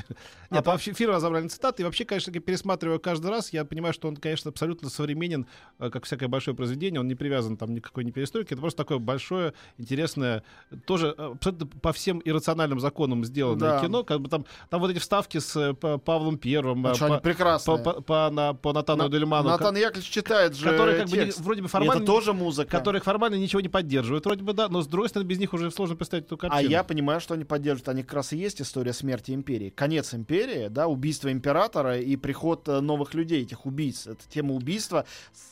А 0.50 0.54
Нет, 0.56 0.66
вообще 0.66 0.83
фильм 0.92 1.10
разобрали 1.12 1.44
на 1.44 1.48
цитаты, 1.48 1.82
и 1.82 1.84
вообще, 1.84 2.04
конечно, 2.04 2.32
пересматриваю 2.32 3.00
каждый 3.00 3.30
раз, 3.30 3.52
я 3.52 3.64
понимаю, 3.64 3.94
что 3.94 4.08
он, 4.08 4.16
конечно, 4.16 4.50
абсолютно 4.50 4.90
современен, 4.90 5.46
э, 5.78 5.88
как 5.90 6.04
всякое 6.04 6.28
большое 6.28 6.54
произведение, 6.56 7.00
он 7.00 7.08
не 7.08 7.14
привязан 7.14 7.56
там 7.56 7.72
никакой 7.74 8.04
не 8.04 8.12
перестройки, 8.12 8.52
это 8.52 8.60
просто 8.60 8.76
такое 8.82 8.98
большое, 8.98 9.54
интересное, 9.78 10.42
тоже 10.86 11.14
э, 11.16 11.32
абсолютно 11.34 11.66
по 11.66 11.92
всем 11.92 12.20
иррациональным 12.24 12.80
законам 12.80 13.24
сделанное 13.24 13.70
Да. 13.70 13.80
кино, 13.80 14.04
как 14.04 14.20
бы 14.20 14.28
там, 14.28 14.44
там 14.70 14.80
вот 14.80 14.90
эти 14.90 14.98
вставки 14.98 15.38
с 15.38 15.56
э, 15.56 15.74
Павлом 15.74 16.36
Первым, 16.38 16.86
э, 16.86 16.90
они 16.90 16.98
по, 16.98 17.18
прекрасные. 17.20 17.78
по, 17.78 17.92
по, 17.94 18.00
по, 18.02 18.30
на- 18.30 18.54
по 18.54 18.72
Натану 18.72 19.04
На- 19.04 19.08
Дельману, 19.08 19.48
Натан 19.48 19.76
Яковлевич 19.76 20.08
читает 20.10 20.54
же 20.54 20.70
который 20.70 20.98
как 20.98 21.08
бы 21.08 21.16
не- 21.16 21.32
вроде 21.42 21.62
бы 21.62 21.68
формально, 21.68 21.98
это 22.02 22.06
тоже 22.06 22.32
музыка. 22.32 22.70
которых 22.70 23.04
формально 23.04 23.36
ничего 23.36 23.60
не 23.60 23.68
поддерживают, 23.68 24.24
вроде 24.26 24.42
бы 24.42 24.52
да, 24.52 24.68
но 24.68 24.82
с 24.82 24.86
другой 24.86 25.08
стороны 25.08 25.28
без 25.28 25.38
них 25.38 25.52
уже 25.54 25.70
сложно 25.70 25.96
представить 25.96 26.26
эту 26.26 26.36
картину. 26.36 26.58
А 26.60 26.62
я 26.70 26.82
понимаю, 26.84 27.20
что 27.20 27.34
они 27.34 27.44
поддерживают. 27.44 27.88
Они 27.88 28.02
как 28.02 28.14
раз 28.14 28.32
и 28.32 28.36
есть 28.36 28.60
история 28.60 28.92
смерти 28.92 29.32
империи. 29.32 29.70
Конец 29.70 30.14
империи, 30.14 30.63
да, 30.68 30.86
убийство 30.88 31.30
императора 31.30 31.98
и 31.98 32.16
приход 32.16 32.68
э, 32.68 32.80
новых 32.80 33.14
людей, 33.14 33.42
этих 33.42 33.66
убийц. 33.66 34.06
Это 34.06 34.22
тема 34.28 34.54
убийства. 34.54 35.04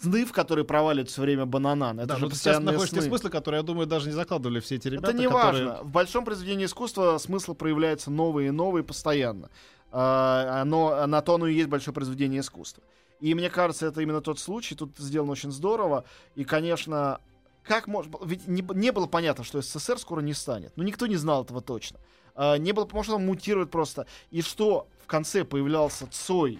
Сны, 0.03 0.25
в 0.25 0.33
которые 0.33 0.65
проваливают 0.65 1.11
все 1.11 1.23
время 1.23 1.47
бананан. 1.47 1.99
Это 2.01 2.09
Да, 2.09 2.15
же 2.17 2.21
сейчас 2.27 2.33
постоянные 2.33 2.79
те 2.79 2.87
сны. 2.87 3.03
смыслы, 3.03 3.31
которые, 3.31 3.61
я 3.61 3.63
думаю, 3.63 3.87
даже 3.87 4.07
не 4.09 4.15
закладывали 4.15 4.61
все 4.61 4.77
эти 4.77 4.89
ребята. 4.89 5.11
Это 5.13 5.19
не 5.19 5.27
которые- 5.29 5.67
важно. 5.67 5.83
В 5.85 5.91
большом 5.91 6.25
произведении 6.25 6.67
искусства 6.67 7.19
смысл 7.19 7.55
проявляется 7.55 8.11
новые 8.11 8.49
и 8.49 8.51
новые 8.51 8.85
постоянно. 8.85 9.49
А, 9.91 10.63
оно, 10.63 11.07
на 11.07 11.21
то 11.21 11.35
оно 11.35 11.47
и 11.47 11.55
есть 11.55 11.69
большое 11.69 11.95
произведение 11.95 12.41
искусства. 12.41 12.83
И 13.21 13.35
мне 13.35 13.51
кажется, 13.51 13.87
это 13.87 14.01
именно 14.01 14.21
тот 14.21 14.39
случай. 14.39 14.75
Тут 14.75 14.97
сделано 14.99 15.33
очень 15.33 15.53
здорово. 15.53 16.05
И, 16.35 16.45
конечно, 16.45 17.21
как 17.63 17.87
можно... 17.87 18.11
Ведь 18.25 18.49
не, 18.49 18.65
не 18.75 18.91
было 18.91 19.07
понятно, 19.07 19.45
что 19.45 19.61
СССР 19.63 19.99
скоро 19.99 20.21
не 20.21 20.35
станет. 20.35 20.73
Ну, 20.77 20.83
никто 20.83 21.07
не 21.07 21.17
знал 21.17 21.45
этого 21.45 21.61
точно. 21.61 21.99
А, 22.35 22.57
не 22.57 22.73
было, 22.73 22.85
потому 22.85 23.05
что 23.05 23.17
он 23.17 23.27
мутирует 23.27 23.71
просто. 23.71 24.07
И 24.31 24.43
что 24.43 24.89
конце 25.13 25.45
появлялся 25.45 26.07
Цой 26.11 26.59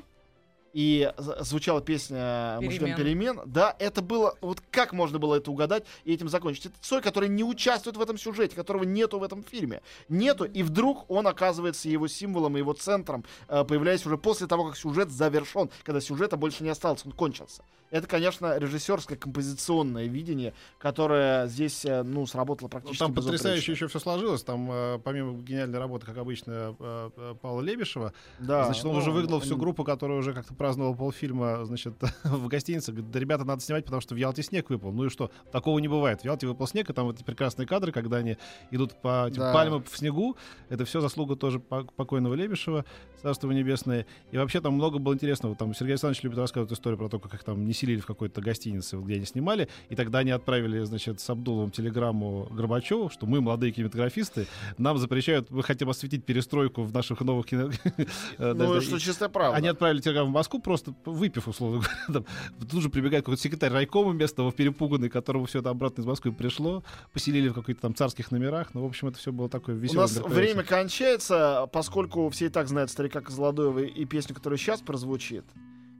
и 0.75 1.11
звучала 1.41 1.81
песня 1.81 2.59
«Мы 2.61 2.71
ждем 2.71 2.95
Перемен. 2.95 2.97
перемен», 2.97 3.41
да, 3.47 3.75
это 3.79 4.03
было, 4.03 4.37
вот 4.43 4.63
как 4.71 4.93
можно 4.93 5.19
было 5.19 5.37
это 5.37 5.51
угадать 5.51 5.85
и 6.05 6.13
этим 6.13 6.29
закончить? 6.29 6.67
Это 6.67 6.75
Цой, 6.83 7.01
который 7.01 7.31
не 7.31 7.45
участвует 7.45 7.97
в 7.97 8.01
этом 8.03 8.19
сюжете, 8.19 8.55
которого 8.55 8.85
нету 8.85 9.19
в 9.19 9.23
этом 9.23 9.43
фильме. 9.43 9.81
Нету, 10.11 10.45
и 10.45 10.63
вдруг 10.63 11.11
он 11.11 11.27
оказывается 11.27 11.89
его 11.89 12.09
символом, 12.09 12.57
и 12.57 12.61
его 12.61 12.75
центром, 12.75 13.25
э, 13.49 13.65
появляясь 13.65 14.05
уже 14.05 14.19
после 14.19 14.47
того, 14.47 14.67
как 14.67 14.77
сюжет 14.77 15.11
завершен, 15.11 15.71
когда 15.83 16.03
сюжета 16.03 16.37
больше 16.37 16.63
не 16.63 16.71
осталось, 16.71 17.07
он 17.07 17.13
кончился. 17.13 17.65
Это, 17.93 18.09
конечно, 18.09 18.59
режиссерское 18.59 19.19
композиционное 19.19 20.07
видение, 20.07 20.55
которое 20.79 21.47
здесь, 21.47 21.85
э, 21.85 22.03
ну, 22.03 22.27
сработало 22.27 22.67
Ну, 22.67 22.71
практически 22.71 22.99
Там 22.99 23.13
безупречно. 23.13 23.39
потрясающе 23.51 23.73
еще 23.73 23.87
все 23.87 23.99
сложилось. 23.99 24.43
Там, 24.43 24.69
э, 24.73 24.99
помимо 25.05 25.35
гениальной 25.43 25.79
работы, 25.79 26.07
как 26.07 26.17
обычно, 26.17 26.75
э, 26.81 27.11
э, 27.17 27.35
Павла 27.41 27.61
Лебешева, 27.61 28.15
Да, 28.41 28.65
значит, 28.65 28.85
он 28.87 28.95
ну, 28.95 28.99
уже 28.99 29.11
выгнал 29.11 29.37
они- 29.37 29.45
всю 29.45 29.57
группу, 29.59 29.85
которая 29.85 30.19
уже 30.19 30.33
как-то 30.33 30.53
отпраздновал 30.55 30.95
полфильма, 30.95 31.65
значит, 31.67 31.93
в 32.25 32.49
гостинице. 32.49 32.93
Говорит, 32.93 33.11
да, 33.11 33.21
ребята, 33.21 33.45
надо 33.45 33.61
снимать, 33.63 33.85
потому 33.85 34.01
что 34.01 34.15
в 34.15 34.19
Ялте 34.19 34.43
снег 34.43 34.71
выпал. 34.71 34.91
Ну 34.91 35.05
и 35.05 35.09
что? 35.11 35.31
Такого 35.53 35.79
не 35.79 35.89
бывает. 35.89 36.23
В 36.23 36.25
Ялте 36.25 36.47
выпал 36.47 36.67
снег, 36.67 36.89
и 36.89 36.93
там 36.95 37.05
вот 37.05 37.17
эти 37.17 37.25
прекрасные 37.25 37.67
кадры, 37.67 37.93
когда 37.93 38.17
они 38.17 38.39
идут 38.71 39.01
по 39.03 39.29
этим 39.29 39.41
Да. 39.41 39.53
пальмам 39.53 39.85
в 39.85 39.95
снегу. 39.99 40.37
Это 40.71 40.87
все 40.87 41.03
заслуга 41.03 41.37
тоже 41.37 41.61
по- 41.61 41.85
покойного 41.85 42.33
Лебешева, 42.33 42.87
царство 43.21 43.51
небесное. 43.51 44.07
И 44.31 44.39
вообще 44.39 44.63
там 44.63 44.73
много 44.75 44.99
было 44.99 45.13
интересного. 45.13 45.55
Там 45.57 45.75
Сергей 45.75 45.93
Александрович 45.93 46.23
любит 46.23 46.39
рассказывать 46.39 46.73
историю 46.73 46.97
про 46.99 47.11
то, 47.11 47.19
как 47.19 47.35
их 47.35 47.45
там 47.45 47.67
не 47.67 47.73
селили 47.83 48.01
в 48.01 48.07
какой-то 48.07 48.41
гостинице, 48.41 48.97
где 48.97 49.17
они 49.17 49.25
снимали. 49.25 49.69
И 49.89 49.97
тогда 49.97 50.21
они 50.21 50.31
отправили, 50.31 50.85
значит, 50.85 51.21
с 51.21 51.31
Абдуловым 51.31 51.71
телеграмму 51.71 52.49
Горбачеву, 52.51 53.11
что 53.11 53.27
мы, 53.27 53.41
молодые 53.41 53.73
кинематографисты, 53.73 54.47
нам 54.79 54.99
запрещают, 54.99 55.51
мы 55.51 55.63
хотим 55.63 55.91
осветить 55.91 56.25
перестройку 56.25 56.83
в 56.83 56.93
наших 56.93 57.21
новых 57.21 57.47
кино... 57.47 57.71
э, 58.39 58.53
Ну, 58.55 58.81
что 58.81 58.99
чистая 58.99 59.29
правда. 59.29 59.57
Они 59.57 59.69
отправили 59.69 60.01
телеграмму 60.01 60.31
в 60.31 60.35
Москву, 60.35 60.61
просто 60.61 60.95
выпив, 61.05 61.49
условно 61.49 61.83
говоря. 62.09 62.27
Тут 62.71 62.83
же 62.83 62.89
прибегает 62.89 63.25
какой-то 63.25 63.43
секретарь 63.43 63.73
райкома 63.73 64.13
местного, 64.13 64.53
перепуганный, 64.53 65.09
которому 65.09 65.47
все 65.47 65.59
это 65.59 65.71
обратно 65.71 66.03
из 66.03 66.07
Москвы 66.07 66.33
пришло. 66.33 66.85
Поселили 67.13 67.49
в 67.49 67.55
каких-то 67.55 67.83
там 67.83 67.95
царских 67.95 68.31
номерах. 68.31 68.75
Ну, 68.75 68.83
в 68.83 68.87
общем, 68.87 69.09
это 69.09 69.19
все 69.19 69.33
было 69.33 69.49
такое 69.49 69.75
У 69.75 69.79
веселое 69.79 70.03
нас 70.03 70.17
время 70.19 70.63
кончается, 70.63 71.69
поскольку 71.73 72.29
все 72.31 72.47
и 72.47 72.49
так 72.49 72.69
знают 72.69 72.91
старика 72.91 73.21
Козлодоева 73.21 73.81
и 73.81 74.05
песню, 74.05 74.35
которая 74.35 74.59
сейчас 74.59 74.81
прозвучит. 74.81 75.45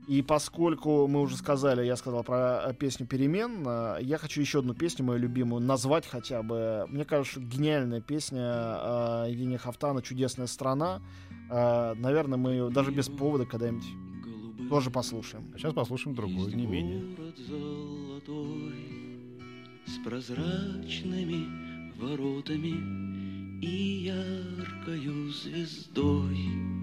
И 0.07 0.21
поскольку 0.21 1.07
мы 1.07 1.21
уже 1.21 1.37
сказали, 1.37 1.85
я 1.85 1.95
сказал 1.95 2.23
про 2.23 2.73
песню 2.77 3.07
«Перемен», 3.07 3.63
э, 3.65 3.99
я 4.01 4.17
хочу 4.17 4.41
еще 4.41 4.59
одну 4.59 4.73
песню, 4.73 5.05
мою 5.05 5.19
любимую, 5.19 5.61
назвать 5.61 6.05
хотя 6.05 6.43
бы. 6.43 6.85
Мне 6.89 7.05
кажется, 7.05 7.39
гениальная 7.39 8.01
песня 8.01 8.41
э, 8.41 9.25
Евгения 9.29 9.57
Хафтана 9.57 10.01
«Чудесная 10.01 10.47
страна». 10.47 11.01
Э, 11.49 11.93
наверное, 11.95 12.37
мы 12.37 12.51
ее 12.51 12.69
даже 12.69 12.91
без 12.91 13.07
повода 13.07 13.45
когда-нибудь 13.45 13.85
тоже 14.69 14.91
послушаем. 14.91 15.51
А 15.53 15.57
сейчас 15.57 15.73
послушаем 15.73 16.15
другую, 16.15 16.53
не 16.53 16.65
менее. 16.65 17.15
Город 17.15 17.37
золотой 17.37 18.73
С 19.85 20.03
прозрачными 20.03 21.45
воротами 21.97 23.61
И 23.61 24.03
яркою 24.05 25.29
звездой 25.29 26.82